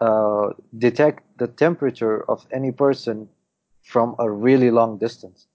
uh, 0.00 0.50
detect 0.78 1.22
the 1.38 1.46
temperature 1.46 2.22
of 2.30 2.46
any 2.52 2.72
person 2.72 3.28
from 3.82 4.14
a 4.18 4.30
really 4.30 4.70
long 4.70 4.98
distance, 4.98 5.46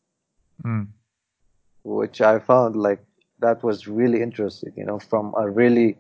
Mm. 0.64 0.88
which 1.84 2.22
I 2.22 2.40
found 2.40 2.76
like 2.76 3.04
that 3.40 3.64
was 3.64 3.88
really 3.88 4.22
interesting. 4.22 4.74
You 4.76 4.86
know, 4.86 5.00
from 5.00 5.34
a 5.38 5.50
really 5.50 5.98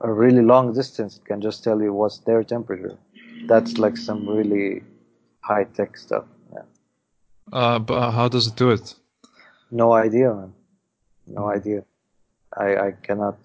a 0.00 0.12
really 0.12 0.42
long 0.42 0.72
distance, 0.74 1.16
it 1.18 1.24
can 1.24 1.40
just 1.40 1.62
tell 1.62 1.80
you 1.80 1.92
what's 1.92 2.18
their 2.18 2.42
temperature. 2.42 2.98
That's 3.46 3.78
like 3.78 3.96
some 3.96 4.28
really 4.28 4.82
high 5.40 5.64
tech 5.64 5.96
stuff. 5.96 6.24
Yeah. 6.52 6.62
uh 7.52 7.78
but 7.78 8.10
how 8.10 8.28
does 8.28 8.46
it 8.46 8.56
do 8.56 8.70
it 8.70 8.94
No 9.70 9.92
idea, 9.92 10.34
man. 10.34 10.52
No 11.26 11.48
idea. 11.56 11.84
I 12.56 12.76
I 12.86 12.90
cannot. 13.02 13.36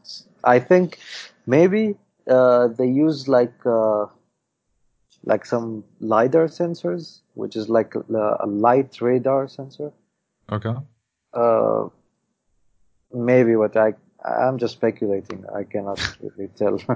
I 0.44 0.60
think 0.60 1.00
maybe 1.46 1.96
uh, 2.28 2.68
they 2.68 2.88
use 2.88 3.28
like 3.28 3.66
uh, 3.66 4.06
like 5.26 5.46
some 5.46 5.84
lidar 6.00 6.48
sensors, 6.48 7.22
which 7.34 7.56
is 7.56 7.70
like 7.70 7.96
a, 7.96 8.38
a 8.42 8.48
light 8.48 9.02
radar 9.02 9.48
sensor. 9.48 9.92
okay 10.52 10.76
Uh, 11.34 11.90
maybe 13.14 13.56
what 13.56 13.76
I 13.78 13.94
I'm 14.26 14.58
just 14.58 14.74
speculating. 14.74 15.46
I 15.56 15.64
cannot 15.64 16.00
really 16.22 16.50
tell. 16.56 16.80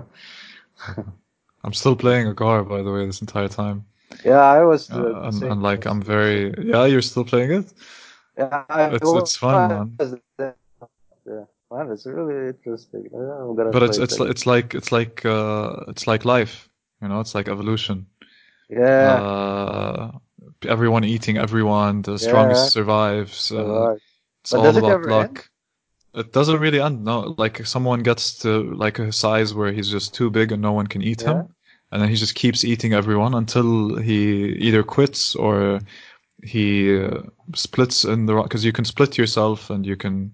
i'm 1.64 1.74
still 1.74 1.96
playing 1.96 2.28
agar 2.28 2.64
by 2.64 2.82
the 2.82 2.92
way 2.92 3.06
this 3.06 3.22
entire 3.22 3.48
time 3.48 3.86
yeah, 4.26 4.42
I 4.42 4.64
was. 4.64 4.90
Uh, 4.92 4.96
uh, 5.02 5.30
and, 5.30 5.44
and 5.44 5.64
like 5.64 5.86
i'm 5.86 6.02
very 6.02 6.54
yeah 6.72 6.86
you're 6.86 7.02
still 7.02 7.24
playing 7.26 7.52
it 7.52 7.74
Yeah, 8.38 8.64
I 8.70 8.96
It's- 8.96 9.14
it's 9.22 9.36
fun, 9.38 9.68
man. 9.68 9.88
Man, 11.74 11.92
it's 11.92 12.06
really 12.06 12.50
interesting. 12.50 13.10
But 13.70 13.84
it's 13.84 13.98
it's 13.98 14.20
it 14.20 14.22
it's 14.22 14.46
like 14.46 14.74
it's 14.76 14.92
like 14.92 15.26
uh 15.26 15.86
it's 15.88 16.08
like 16.08 16.26
life 16.26 16.70
you 17.02 17.08
know 17.08 17.20
it's 17.20 17.36
like 17.36 17.48
evolution 17.48 18.08
Yeah, 18.70 19.24
uh 19.24 20.12
everyone 20.68 21.04
eating 21.06 21.38
everyone 21.38 22.02
the 22.04 22.20
strongest 22.20 22.66
Yeah. 22.66 22.72
survives 22.72 23.52
uh, 23.52 23.88
it's 24.44 24.54
But 24.54 24.64
all 24.64 24.78
it 24.78 24.88
about 24.88 24.88
ever 24.88 25.14
luck 25.16 25.34
end? 25.34 25.44
it 26.16 26.34
doesn't 26.34 26.60
really 26.62 26.82
end 26.82 27.04
no 27.06 27.36
like 27.38 27.66
someone 27.66 28.04
gets 28.04 28.38
to 28.40 28.74
like 28.76 29.00
a 29.00 29.12
size 29.14 29.54
where 29.54 29.72
he's 29.74 29.90
just 29.90 30.14
too 30.16 30.30
big 30.32 30.52
and 30.54 30.62
no 30.62 30.74
one 30.74 30.88
can 30.88 31.02
eat 31.04 31.22
Yeah. 31.22 31.28
him 31.28 31.50
and 31.92 32.02
then 32.02 32.10
he 32.10 32.16
just 32.16 32.36
keeps 32.36 32.66
eating 32.66 32.94
everyone 32.94 33.36
until 33.36 33.98
he 33.98 34.54
either 34.68 34.84
quits 34.84 35.36
or 35.36 35.82
he 36.44 36.98
uh, 37.04 37.22
splits 37.56 38.06
in 38.06 38.26
the 38.28 38.36
rock 38.36 38.46
because 38.46 38.66
you 38.66 38.74
can 38.74 38.86
split 38.86 39.18
yourself 39.18 39.70
and 39.72 39.86
you 39.86 39.98
can 39.98 40.32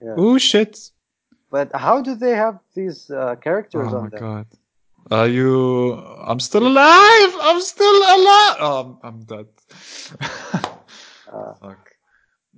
Yeah. 0.00 0.14
oh 0.16 0.38
shit 0.38 0.90
But 1.50 1.68
how 1.74 2.00
do 2.02 2.14
they 2.14 2.34
have 2.44 2.56
these 2.74 3.10
uh, 3.10 3.34
characters 3.46 3.88
on? 3.88 3.94
oh 3.94 3.98
on 3.98 4.04
my 4.04 4.10
them? 4.10 4.20
god 4.20 4.46
are 5.10 5.28
you 5.38 5.94
i'm 6.30 6.40
still 6.40 6.66
alive 6.66 7.32
i'm 7.48 7.60
still 7.60 7.98
alive 8.16 8.56
oh 8.66 8.76
i'm, 8.80 8.90
I'm 9.06 9.18
dead 9.32 9.46
Uh, 11.32 11.54
fuck 11.62 11.82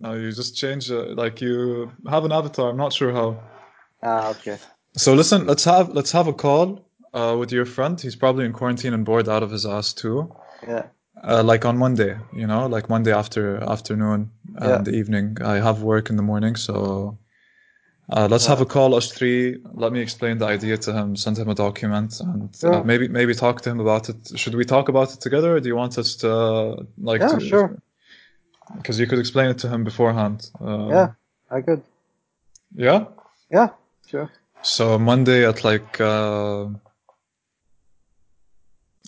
no 0.01 0.15
you 0.15 0.33
just 0.33 0.57
change 0.57 0.91
uh, 0.91 1.05
like 1.23 1.41
you 1.43 1.93
have 2.09 2.25
an 2.25 2.33
avatar 2.33 2.71
i'm 2.71 2.77
not 2.77 2.93
sure 2.93 3.13
how 3.13 3.29
ah, 4.03 4.31
okay. 4.31 4.59
So 4.97 5.15
listen, 5.15 5.47
let's 5.47 5.65
have 5.65 5.87
let's 5.99 6.13
have 6.13 6.27
a 6.27 6.33
call 6.45 6.67
uh, 7.15 7.35
with 7.41 7.51
your 7.53 7.65
friend. 7.65 7.99
He's 8.01 8.17
probably 8.17 8.45
in 8.45 8.53
quarantine 8.53 8.93
and 8.95 9.05
bored 9.05 9.29
out 9.29 9.43
of 9.43 9.51
his 9.51 9.65
ass 9.65 9.93
too. 9.95 10.17
Yeah. 10.69 10.85
Uh, 11.23 11.43
like 11.43 11.65
on 11.65 11.79
Monday, 11.79 12.13
you 12.41 12.47
know, 12.47 12.67
like 12.67 12.89
Monday 12.91 13.13
after 13.23 13.43
afternoon 13.75 14.31
and 14.57 14.85
the 14.85 14.93
evening. 14.93 15.37
I 15.55 15.57
have 15.67 15.83
work 15.83 16.11
in 16.11 16.17
the 16.17 16.23
morning, 16.33 16.57
so 16.57 17.17
uh, 18.15 18.29
let's 18.31 18.47
have 18.47 18.61
a 18.61 18.67
call, 18.67 18.95
us 18.95 19.11
three. 19.11 19.59
Let 19.73 19.93
me 19.93 20.01
explain 20.01 20.39
the 20.39 20.47
idea 20.47 20.77
to 20.77 20.93
him. 20.93 21.17
Send 21.17 21.39
him 21.39 21.49
a 21.49 21.55
document, 21.55 22.21
and 22.21 22.51
uh, 22.65 22.83
maybe 22.83 23.09
maybe 23.09 23.35
talk 23.35 23.63
to 23.63 23.71
him 23.71 23.81
about 23.81 24.09
it. 24.11 24.17
Should 24.39 24.55
we 24.55 24.65
talk 24.65 24.89
about 24.89 25.15
it 25.15 25.21
together, 25.21 25.57
or 25.57 25.61
do 25.61 25.69
you 25.69 25.77
want 25.77 25.97
us 25.99 26.17
to 26.17 26.31
uh, 26.31 26.77
like? 26.99 27.21
Yeah, 27.23 27.39
to, 27.39 27.41
sure. 27.41 27.83
Because 28.77 29.01
you 29.01 29.07
could 29.07 29.19
explain 29.19 29.51
it 29.51 29.59
to 29.59 29.69
him 29.69 29.85
beforehand. 29.85 30.51
Uh, 30.61 30.89
Yeah, 30.89 31.09
I 31.51 31.61
could. 31.63 31.83
Yeah. 32.75 33.07
Yeah, 33.51 33.69
sure. 34.07 34.31
So 34.63 34.99
Monday 34.99 35.47
at 35.47 35.65
like 35.65 36.01
uh, 36.01 36.67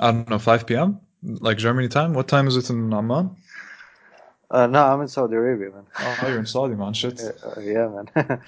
I 0.01 0.13
don't 0.13 0.29
know 0.29 0.39
5 0.39 0.67
p.m. 0.67 1.01
like 1.23 1.59
Germany 1.59 1.89
time. 1.89 2.15
What 2.15 2.29
time 2.29 2.47
is 2.47 2.57
it 2.57 2.71
in 2.71 2.93
Amman? 2.93 3.37
Uh, 4.55 4.69
no, 4.69 4.85
I'm 4.85 5.01
in 5.01 5.09
Saudi 5.09 5.35
Arabia, 5.35 5.71
man. 5.71 5.85
Oh, 5.99 6.29
you're 6.29 6.39
in 6.39 6.47
Saudi, 6.47 6.77
man. 6.77 6.93
Shit. 6.93 7.21
Uh, 7.45 7.61
yeah, 7.61 7.89
man. 7.89 8.07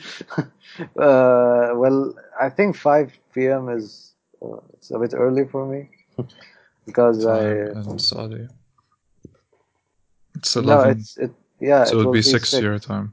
uh, 0.96 1.74
well, 1.74 2.14
I 2.40 2.48
think 2.48 2.76
5 2.76 3.18
p.m. 3.34 3.68
is 3.68 4.14
uh, 4.40 4.60
it's 4.74 4.92
a 4.92 4.98
bit 5.00 5.14
early 5.14 5.46
for 5.46 5.66
me 5.66 5.88
because 6.86 7.24
Time 7.24 7.74
I 7.76 7.90
in 7.90 7.98
Saudi. 7.98 8.46
It's 10.36 10.54
no, 10.54 10.62
11. 10.62 10.90
it's 10.90 11.16
it 11.16 11.32
yeah. 11.60 11.84
so 11.84 11.92
it 11.92 11.96
would 11.96 12.06
will 12.06 12.12
be 12.12 12.22
6 12.22 12.52
your 12.52 12.78
time. 12.78 13.12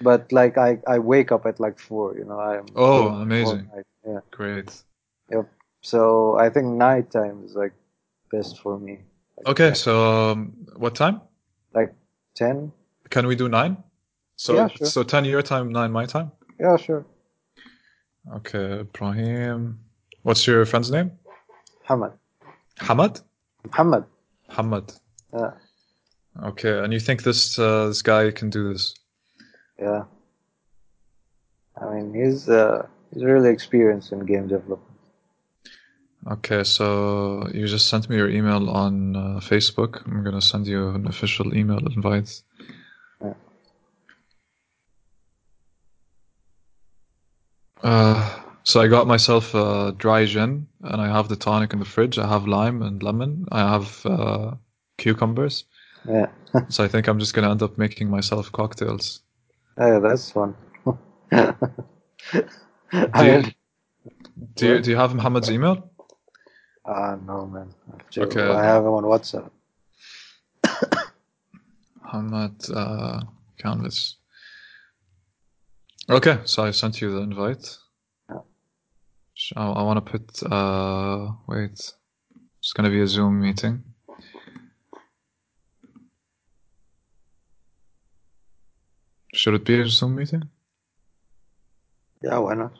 But 0.00 0.32
like 0.32 0.56
I 0.56 0.78
I 0.86 0.98
wake 0.98 1.32
up 1.32 1.44
at 1.44 1.60
like 1.60 1.78
four. 1.78 2.16
You 2.16 2.24
know 2.24 2.40
I'm 2.40 2.66
Oh, 2.74 3.08
amazing. 3.08 3.68
Yeah. 4.06 4.20
Great. 4.30 4.82
So 5.82 6.38
I 6.38 6.48
think 6.48 6.66
night 6.66 7.10
time 7.10 7.42
is 7.44 7.54
like 7.54 7.74
best 8.32 8.60
for 8.62 8.78
me. 8.78 9.00
Like, 9.36 9.48
Okay, 9.48 9.74
so 9.74 9.92
um, 10.32 10.52
what 10.76 10.94
time? 10.94 11.20
like 11.72 11.94
ten. 12.34 12.72
Can 13.10 13.26
we 13.26 13.34
do 13.36 13.48
9? 13.48 13.76
So, 14.36 14.54
Yeah, 14.54 14.68
sure. 14.68 14.86
so 14.86 15.02
10 15.02 15.24
your 15.24 15.42
time, 15.42 15.72
9 15.72 15.90
my 15.92 16.06
time? 16.06 16.30
Yeah, 16.58 16.76
sure. 16.76 17.04
Okay, 18.36 18.80
Ibrahim. 18.80 19.78
What's 20.22 20.46
your 20.46 20.64
friend's 20.66 20.90
name? 20.90 21.10
Hamad. 21.88 22.12
Hamad? 22.78 23.20
Muhammad. 23.64 24.04
Hamad. 24.50 24.98
Yeah. 25.32 25.50
Okay, 26.44 26.78
and 26.78 26.92
you 26.92 27.00
think 27.00 27.22
this 27.22 27.58
uh, 27.58 27.88
this 27.88 28.02
guy 28.02 28.30
can 28.30 28.50
do 28.50 28.72
this? 28.72 28.94
Yeah. 29.78 30.04
I 31.80 31.94
mean, 31.94 32.14
he's 32.14 32.48
uh, 32.48 32.86
he's 33.12 33.24
really 33.24 33.50
experienced 33.50 34.12
in 34.12 34.20
game 34.26 34.46
development. 34.46 34.89
Okay, 36.28 36.64
so 36.64 37.48
you 37.54 37.66
just 37.66 37.88
sent 37.88 38.10
me 38.10 38.16
your 38.16 38.28
email 38.28 38.68
on 38.68 39.16
uh, 39.16 39.40
Facebook. 39.40 40.06
I'm 40.06 40.22
gonna 40.22 40.42
send 40.42 40.66
you 40.66 40.90
an 40.90 41.06
official 41.06 41.56
email 41.56 41.78
invite. 41.78 42.42
Yeah. 43.22 43.32
Uh, 47.82 48.38
so 48.64 48.82
I 48.82 48.86
got 48.88 49.06
myself 49.06 49.54
a 49.54 49.94
dry 49.96 50.26
gin, 50.26 50.66
and 50.82 51.00
I 51.00 51.08
have 51.08 51.28
the 51.28 51.36
tonic 51.36 51.72
in 51.72 51.78
the 51.78 51.86
fridge. 51.86 52.18
I 52.18 52.28
have 52.28 52.46
lime 52.46 52.82
and 52.82 53.02
lemon. 53.02 53.46
I 53.50 53.60
have 53.60 54.04
uh, 54.04 54.54
cucumbers. 54.98 55.64
Yeah. 56.06 56.26
So 56.68 56.82
I 56.82 56.88
think 56.88 57.06
I'm 57.06 57.20
just 57.20 57.32
gonna 57.32 57.48
end 57.48 57.62
up 57.62 57.78
making 57.78 58.10
myself 58.10 58.50
cocktails. 58.50 59.20
yeah, 59.78 60.00
that's 60.00 60.32
fun. 60.32 60.56
Do 61.30 63.24
you, 63.24 63.42
do 64.54 64.66
you, 64.66 64.80
do 64.80 64.90
you 64.90 64.96
have 64.96 65.14
Muhammad's 65.14 65.50
email? 65.50 65.89
Ah, 66.90 67.16
no, 67.26 67.46
man. 67.46 67.68
Actually, 67.94 68.26
Okay. 68.26 68.48
I 68.48 68.62
have 68.64 68.82
him 68.82 68.92
on 69.00 69.04
WhatsApp. 69.04 69.50
Muhammad 72.02 72.56
uh, 72.74 73.20
Canvas. 73.58 74.16
Okay, 76.08 76.38
so 76.44 76.64
I 76.64 76.72
sent 76.72 77.00
you 77.00 77.12
the 77.12 77.20
invite. 77.20 77.78
Yeah. 78.28 78.40
Sh- 79.34 79.52
I, 79.56 79.64
I 79.80 79.82
want 79.82 80.04
to 80.04 80.10
put. 80.12 80.42
Uh, 80.42 81.32
wait, 81.46 81.78
it's 82.58 82.72
gonna 82.74 82.90
be 82.90 83.00
a 83.00 83.06
Zoom 83.06 83.40
meeting. 83.40 83.84
Should 89.34 89.54
it 89.54 89.64
be 89.64 89.80
a 89.80 89.86
Zoom 89.86 90.16
meeting? 90.16 90.42
Yeah, 92.22 92.38
why 92.38 92.54
not? 92.54 92.72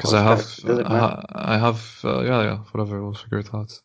Because 0.00 0.14
I 0.14 0.22
have, 0.22 0.38
Skype, 0.38 0.64
does 0.66 0.78
it 0.78 0.86
I, 0.86 0.98
ha- 0.98 1.24
I 1.28 1.58
have, 1.58 2.00
uh, 2.04 2.22
yeah, 2.22 2.42
yeah, 2.42 2.56
whatever. 2.72 3.02
We'll 3.02 3.12
figure 3.12 3.40
it 3.40 3.52
out. 3.52 3.78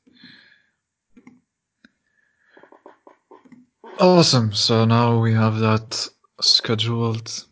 Awesome. 4.00 4.54
So 4.54 4.86
now 4.86 5.20
we 5.20 5.34
have 5.34 5.60
that 5.60 6.08
scheduled. 6.40 7.46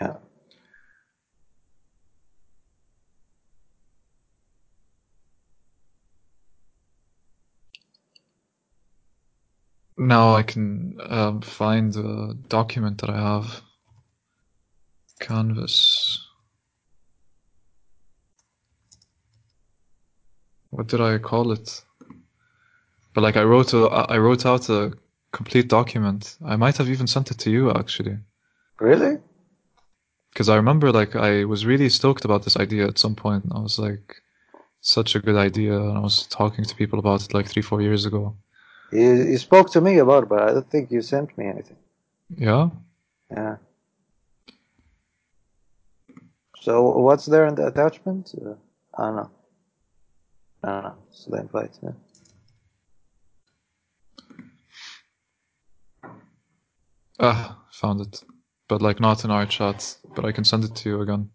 Yeah. 0.00 0.16
Now 9.96 10.34
I 10.34 10.42
can 10.42 10.98
um, 11.08 11.40
find 11.40 11.92
the 11.92 12.36
document 12.48 13.00
that 13.00 13.10
I 13.10 13.16
have. 13.16 13.62
Canvas. 15.20 16.27
What 20.70 20.86
did 20.88 21.00
I 21.00 21.18
call 21.18 21.52
it? 21.52 21.82
But 23.14 23.22
like 23.22 23.36
I 23.36 23.42
wrote 23.42 23.72
a, 23.72 23.88
I 23.88 24.18
wrote 24.18 24.44
out 24.46 24.68
a 24.68 24.92
complete 25.32 25.68
document. 25.68 26.36
I 26.44 26.56
might 26.56 26.76
have 26.76 26.88
even 26.88 27.06
sent 27.06 27.30
it 27.30 27.38
to 27.38 27.50
you 27.50 27.70
actually, 27.72 28.18
Really? 28.80 29.18
because 30.32 30.48
I 30.48 30.56
remember 30.56 30.92
like 30.92 31.16
I 31.16 31.44
was 31.44 31.66
really 31.66 31.88
stoked 31.88 32.24
about 32.24 32.44
this 32.44 32.56
idea 32.56 32.86
at 32.86 32.98
some 32.98 33.14
point. 33.14 33.44
I 33.50 33.58
was 33.60 33.78
like, 33.78 34.22
such 34.80 35.16
a 35.16 35.20
good 35.20 35.36
idea, 35.36 35.76
and 35.76 35.98
I 35.98 36.00
was 36.00 36.26
talking 36.26 36.64
to 36.64 36.74
people 36.76 36.98
about 36.98 37.22
it 37.24 37.34
like 37.34 37.48
three, 37.48 37.62
four 37.62 37.82
years 37.82 38.06
ago. 38.06 38.36
You, 38.92 39.14
you 39.32 39.38
spoke 39.38 39.70
to 39.72 39.80
me 39.80 39.98
about 39.98 40.22
it, 40.24 40.28
but 40.28 40.42
I 40.42 40.52
don't 40.52 40.70
think 40.70 40.90
you 40.90 41.02
sent 41.02 41.36
me 41.36 41.46
anything. 41.46 41.76
Yeah. 42.36 42.70
Yeah. 43.30 43.56
So 46.60 46.82
what's 46.98 47.26
there 47.26 47.46
in 47.46 47.54
the 47.54 47.66
attachment? 47.66 48.32
Uh, 48.34 48.54
I 48.96 49.06
don't 49.06 49.16
know. 49.16 49.30
I 50.64 50.68
don't 50.68 50.82
know. 50.84 50.94
It's 51.08 51.24
the 51.24 51.40
invite. 51.40 51.78
Yeah. 51.82 51.90
Ah, 57.20 57.58
found 57.72 58.00
it. 58.00 58.22
But 58.68 58.82
like 58.82 59.00
not 59.00 59.24
in 59.24 59.30
our 59.30 59.46
chat. 59.46 59.96
But 60.14 60.24
I 60.24 60.32
can 60.32 60.44
send 60.44 60.64
it 60.64 60.74
to 60.76 60.88
you 60.88 61.00
again. 61.00 61.30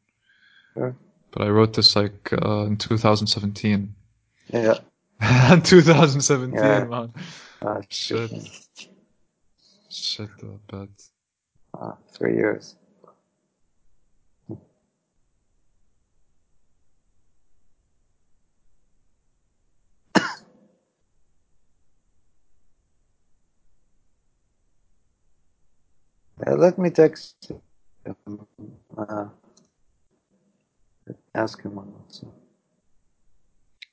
Sure. 0.73 0.95
But 1.31 1.41
I 1.43 1.49
wrote 1.49 1.73
this 1.73 1.95
like 1.95 2.31
uh, 2.33 2.65
in 2.65 2.77
2017. 2.77 3.93
Yeah. 4.51 4.73
2017, 5.63 6.53
Yeah. 6.63 6.83
man. 6.83 7.13
Ah, 7.61 7.79
Shit. 7.89 8.29
shit. 8.29 8.87
Shit, 9.89 10.29
bet. 10.67 10.89
Ah, 11.73 11.97
three 12.11 12.35
years. 12.35 12.75
Uh, 26.45 26.55
let 26.55 26.77
me 26.77 26.89
text 26.89 27.51
him. 28.05 28.39
Uh, 28.97 29.25
ask 31.35 31.61
him 31.61 31.71
WhatsApp. 31.71 32.31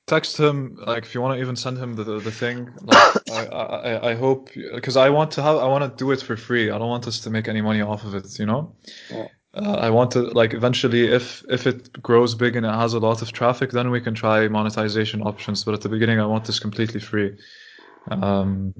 Text 0.07 0.37
him, 0.37 0.77
like, 0.85 1.03
if 1.03 1.15
you 1.15 1.21
want 1.21 1.37
to 1.37 1.41
even 1.41 1.55
send 1.55 1.77
him 1.77 1.93
the 1.93 2.03
the, 2.03 2.19
the 2.19 2.31
thing. 2.31 2.69
Like, 2.81 3.29
I, 3.31 3.45
I 3.45 4.09
I 4.11 4.15
hope 4.15 4.49
because 4.75 4.97
I 4.97 5.09
want 5.09 5.31
to 5.31 5.41
have 5.41 5.57
I 5.57 5.67
want 5.67 5.83
to 5.83 6.03
do 6.03 6.11
it 6.11 6.21
for 6.21 6.35
free. 6.35 6.69
I 6.69 6.77
don't 6.77 6.89
want 6.89 7.07
us 7.07 7.19
to 7.21 7.29
make 7.29 7.47
any 7.47 7.61
money 7.61 7.81
off 7.81 8.03
of 8.03 8.15
it. 8.15 8.37
You 8.37 8.45
know. 8.45 8.75
Yeah. 9.09 9.27
Uh, 9.53 9.75
I 9.87 9.89
want 9.89 10.11
to 10.11 10.21
like 10.21 10.53
eventually 10.53 11.05
if 11.07 11.43
if 11.49 11.67
it 11.67 12.01
grows 12.01 12.35
big 12.35 12.55
and 12.55 12.65
it 12.65 12.73
has 12.73 12.93
a 12.93 12.99
lot 12.99 13.21
of 13.21 13.31
traffic, 13.31 13.71
then 13.71 13.91
we 13.91 14.01
can 14.01 14.13
try 14.13 14.47
monetization 14.47 15.21
options. 15.21 15.63
But 15.63 15.73
at 15.73 15.81
the 15.81 15.89
beginning, 15.89 16.19
I 16.19 16.25
want 16.25 16.45
this 16.45 16.59
completely 16.59 16.99
free. 16.99 17.37
Um, 18.09 18.73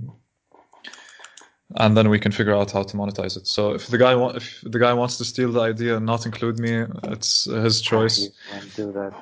and 1.75 1.95
then 1.95 2.09
we 2.09 2.19
can 2.19 2.31
figure 2.31 2.55
out 2.55 2.71
how 2.71 2.83
to 2.83 2.97
monetize 2.97 3.37
it. 3.37 3.47
So 3.47 3.71
if 3.73 3.87
the 3.87 3.97
guy 3.97 4.15
wa- 4.15 4.33
if 4.35 4.61
the 4.63 4.79
guy 4.79 4.93
wants 4.93 5.17
to 5.17 5.25
steal 5.25 5.51
the 5.51 5.61
idea 5.61 5.97
and 5.97 6.05
not 6.05 6.25
include 6.25 6.59
me, 6.59 6.85
it's 7.03 7.45
his 7.45 7.81
choice. 7.81 8.29
Do 8.75 8.91
that. 8.91 9.13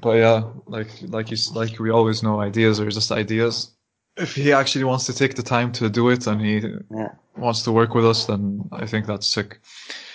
But 0.00 0.16
yeah, 0.16 0.42
like 0.66 0.88
like 1.02 1.30
you 1.30 1.36
like 1.54 1.78
we 1.78 1.90
always 1.90 2.22
know, 2.22 2.40
ideas 2.40 2.80
are 2.80 2.88
just 2.90 3.12
ideas. 3.12 3.72
If 4.16 4.34
he 4.34 4.52
actually 4.52 4.84
wants 4.84 5.06
to 5.06 5.14
take 5.14 5.34
the 5.36 5.42
time 5.42 5.72
to 5.72 5.88
do 5.88 6.08
it 6.10 6.26
and 6.26 6.40
he 6.40 6.56
Yeah. 6.90 7.12
wants 7.36 7.62
to 7.62 7.72
work 7.72 7.94
with 7.94 8.04
us, 8.06 8.26
then 8.26 8.68
I 8.72 8.86
think 8.86 9.06
that's 9.06 9.26
sick. 9.26 9.60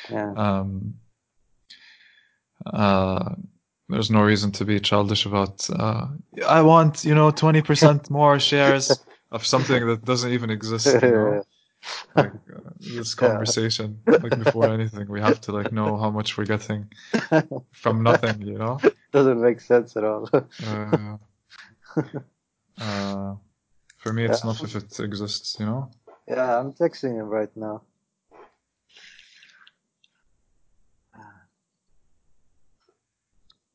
Yeah. 0.09 0.33
Um, 0.35 0.95
uh, 2.65 3.35
there's 3.89 4.09
no 4.11 4.21
reason 4.21 4.51
to 4.51 4.65
be 4.65 4.79
childish 4.79 5.25
about. 5.25 5.69
Uh, 5.69 6.07
I 6.47 6.61
want 6.61 7.03
you 7.05 7.15
know 7.15 7.31
twenty 7.31 7.61
percent 7.61 8.09
more 8.19 8.39
shares 8.39 9.03
of 9.31 9.45
something 9.45 9.85
that 9.87 10.05
doesn't 10.05 10.31
even 10.31 10.49
exist. 10.49 10.85
You 10.85 11.11
know? 11.11 11.43
Like 12.15 12.33
uh, 12.55 12.69
this 12.79 13.13
Yeah. 13.21 13.27
conversation 13.29 13.99
like 14.21 14.35
before 14.37 14.69
anything 14.69 15.07
we 15.09 15.21
have 15.21 15.39
to 15.41 15.51
like 15.51 15.71
know 15.71 15.97
how 15.97 16.09
much 16.09 16.37
we're 16.37 16.45
getting 16.45 16.87
from 17.71 18.03
nothing 18.09 18.41
you 18.41 18.57
know 18.57 18.79
Doesn't 19.11 19.41
make 19.41 19.59
sense 19.61 19.95
at 19.97 20.03
all. 20.03 20.29
uh, 20.65 21.17
uh, 22.79 23.35
for 23.97 24.13
me 24.13 24.25
it's 24.25 24.43
Yeah. 24.43 24.43
enough 24.43 24.63
if 24.63 24.75
it 24.75 24.99
exists 24.99 25.57
you 25.59 25.65
know 25.65 25.89
yeah, 26.27 26.57
I'm 26.57 26.71
texting 26.71 27.15
him 27.19 27.27
right 27.27 27.51
now. 27.55 27.81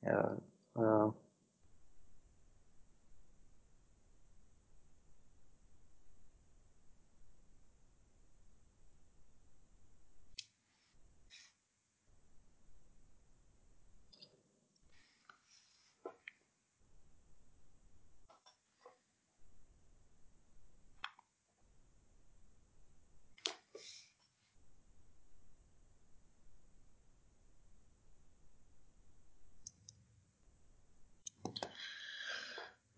Yeah. 0.03 1.11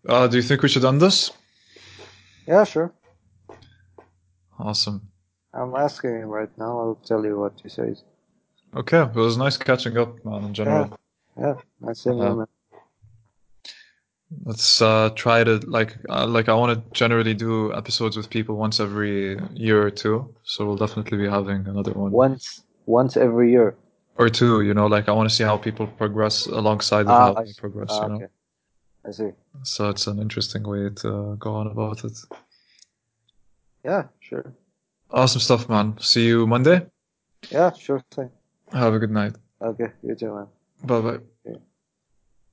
Uh, 0.07 0.13
Uh, 0.13 0.27
do 0.27 0.37
you 0.37 0.43
think 0.43 0.61
we 0.61 0.69
should 0.69 0.85
end 0.85 1.01
this? 1.01 1.31
Yeah, 2.47 2.63
sure. 2.63 2.91
Awesome. 4.59 5.01
I'm 5.53 5.75
asking 5.75 6.11
him 6.21 6.29
right 6.29 6.49
now. 6.57 6.79
I'll 6.79 6.99
tell 7.05 7.25
you 7.25 7.37
what 7.39 7.53
he 7.61 7.69
says. 7.69 8.03
Okay, 8.75 9.01
it 9.01 9.15
was 9.15 9.37
nice 9.37 9.57
catching 9.57 9.97
up, 9.97 10.23
man. 10.25 10.43
In 10.45 10.53
general, 10.53 10.97
Yeah, 11.37 11.55
nice 11.81 12.01
seeing 12.01 12.17
you, 12.17 12.23
Uh, 12.23 12.35
man. 12.35 12.47
let's 14.45 14.81
uh, 14.81 15.09
try 15.15 15.43
to 15.43 15.57
like 15.67 15.97
uh, 16.09 16.25
like 16.25 16.47
I 16.47 16.53
want 16.53 16.71
to 16.73 16.91
generally 16.93 17.33
do 17.33 17.73
episodes 17.73 18.15
with 18.15 18.29
people 18.29 18.55
once 18.55 18.79
every 18.79 19.37
year 19.53 19.81
or 19.85 19.91
two. 19.91 20.33
So 20.43 20.65
we'll 20.65 20.77
definitely 20.77 21.17
be 21.17 21.27
having 21.27 21.67
another 21.67 21.91
one 21.93 22.11
Once, 22.11 22.63
once 22.85 23.17
every 23.17 23.51
year. 23.51 23.75
or 24.17 24.29
two. 24.29 24.61
You 24.61 24.73
know, 24.73 24.87
like 24.87 25.09
I 25.09 25.11
want 25.11 25.29
to 25.29 25.35
see 25.35 25.43
how 25.43 25.57
people 25.57 25.87
progress 25.87 26.45
alongside 26.47 27.07
Ah, 27.07 27.33
how 27.33 27.33
I 27.35 27.43
they 27.45 27.53
progress. 27.53 27.89
Ah, 27.91 28.03
you 28.03 28.09
know, 28.09 28.15
okay. 28.15 28.27
I 29.05 29.11
see. 29.11 29.31
so 29.63 29.89
it's 29.89 30.07
an 30.07 30.19
interesting 30.19 30.63
way 30.63 30.89
to 30.97 31.35
go 31.39 31.55
on 31.55 31.67
about 31.67 32.03
it. 32.03 32.17
Yeah, 33.83 34.03
sure. 34.19 34.53
Awesome 35.09 35.41
stuff, 35.41 35.67
man. 35.67 35.97
See 35.99 36.27
you 36.27 36.45
Monday. 36.47 36.85
Yeah, 37.49 37.73
sure 37.73 38.01
thing. 38.11 38.29
Have 38.71 38.93
a 38.93 38.99
good 38.99 39.11
night. 39.11 39.35
Okay, 39.61 39.91
you 40.03 40.15
too, 40.15 40.33
man. 40.33 40.47
Bye 40.83 41.01
bye. 41.01 41.19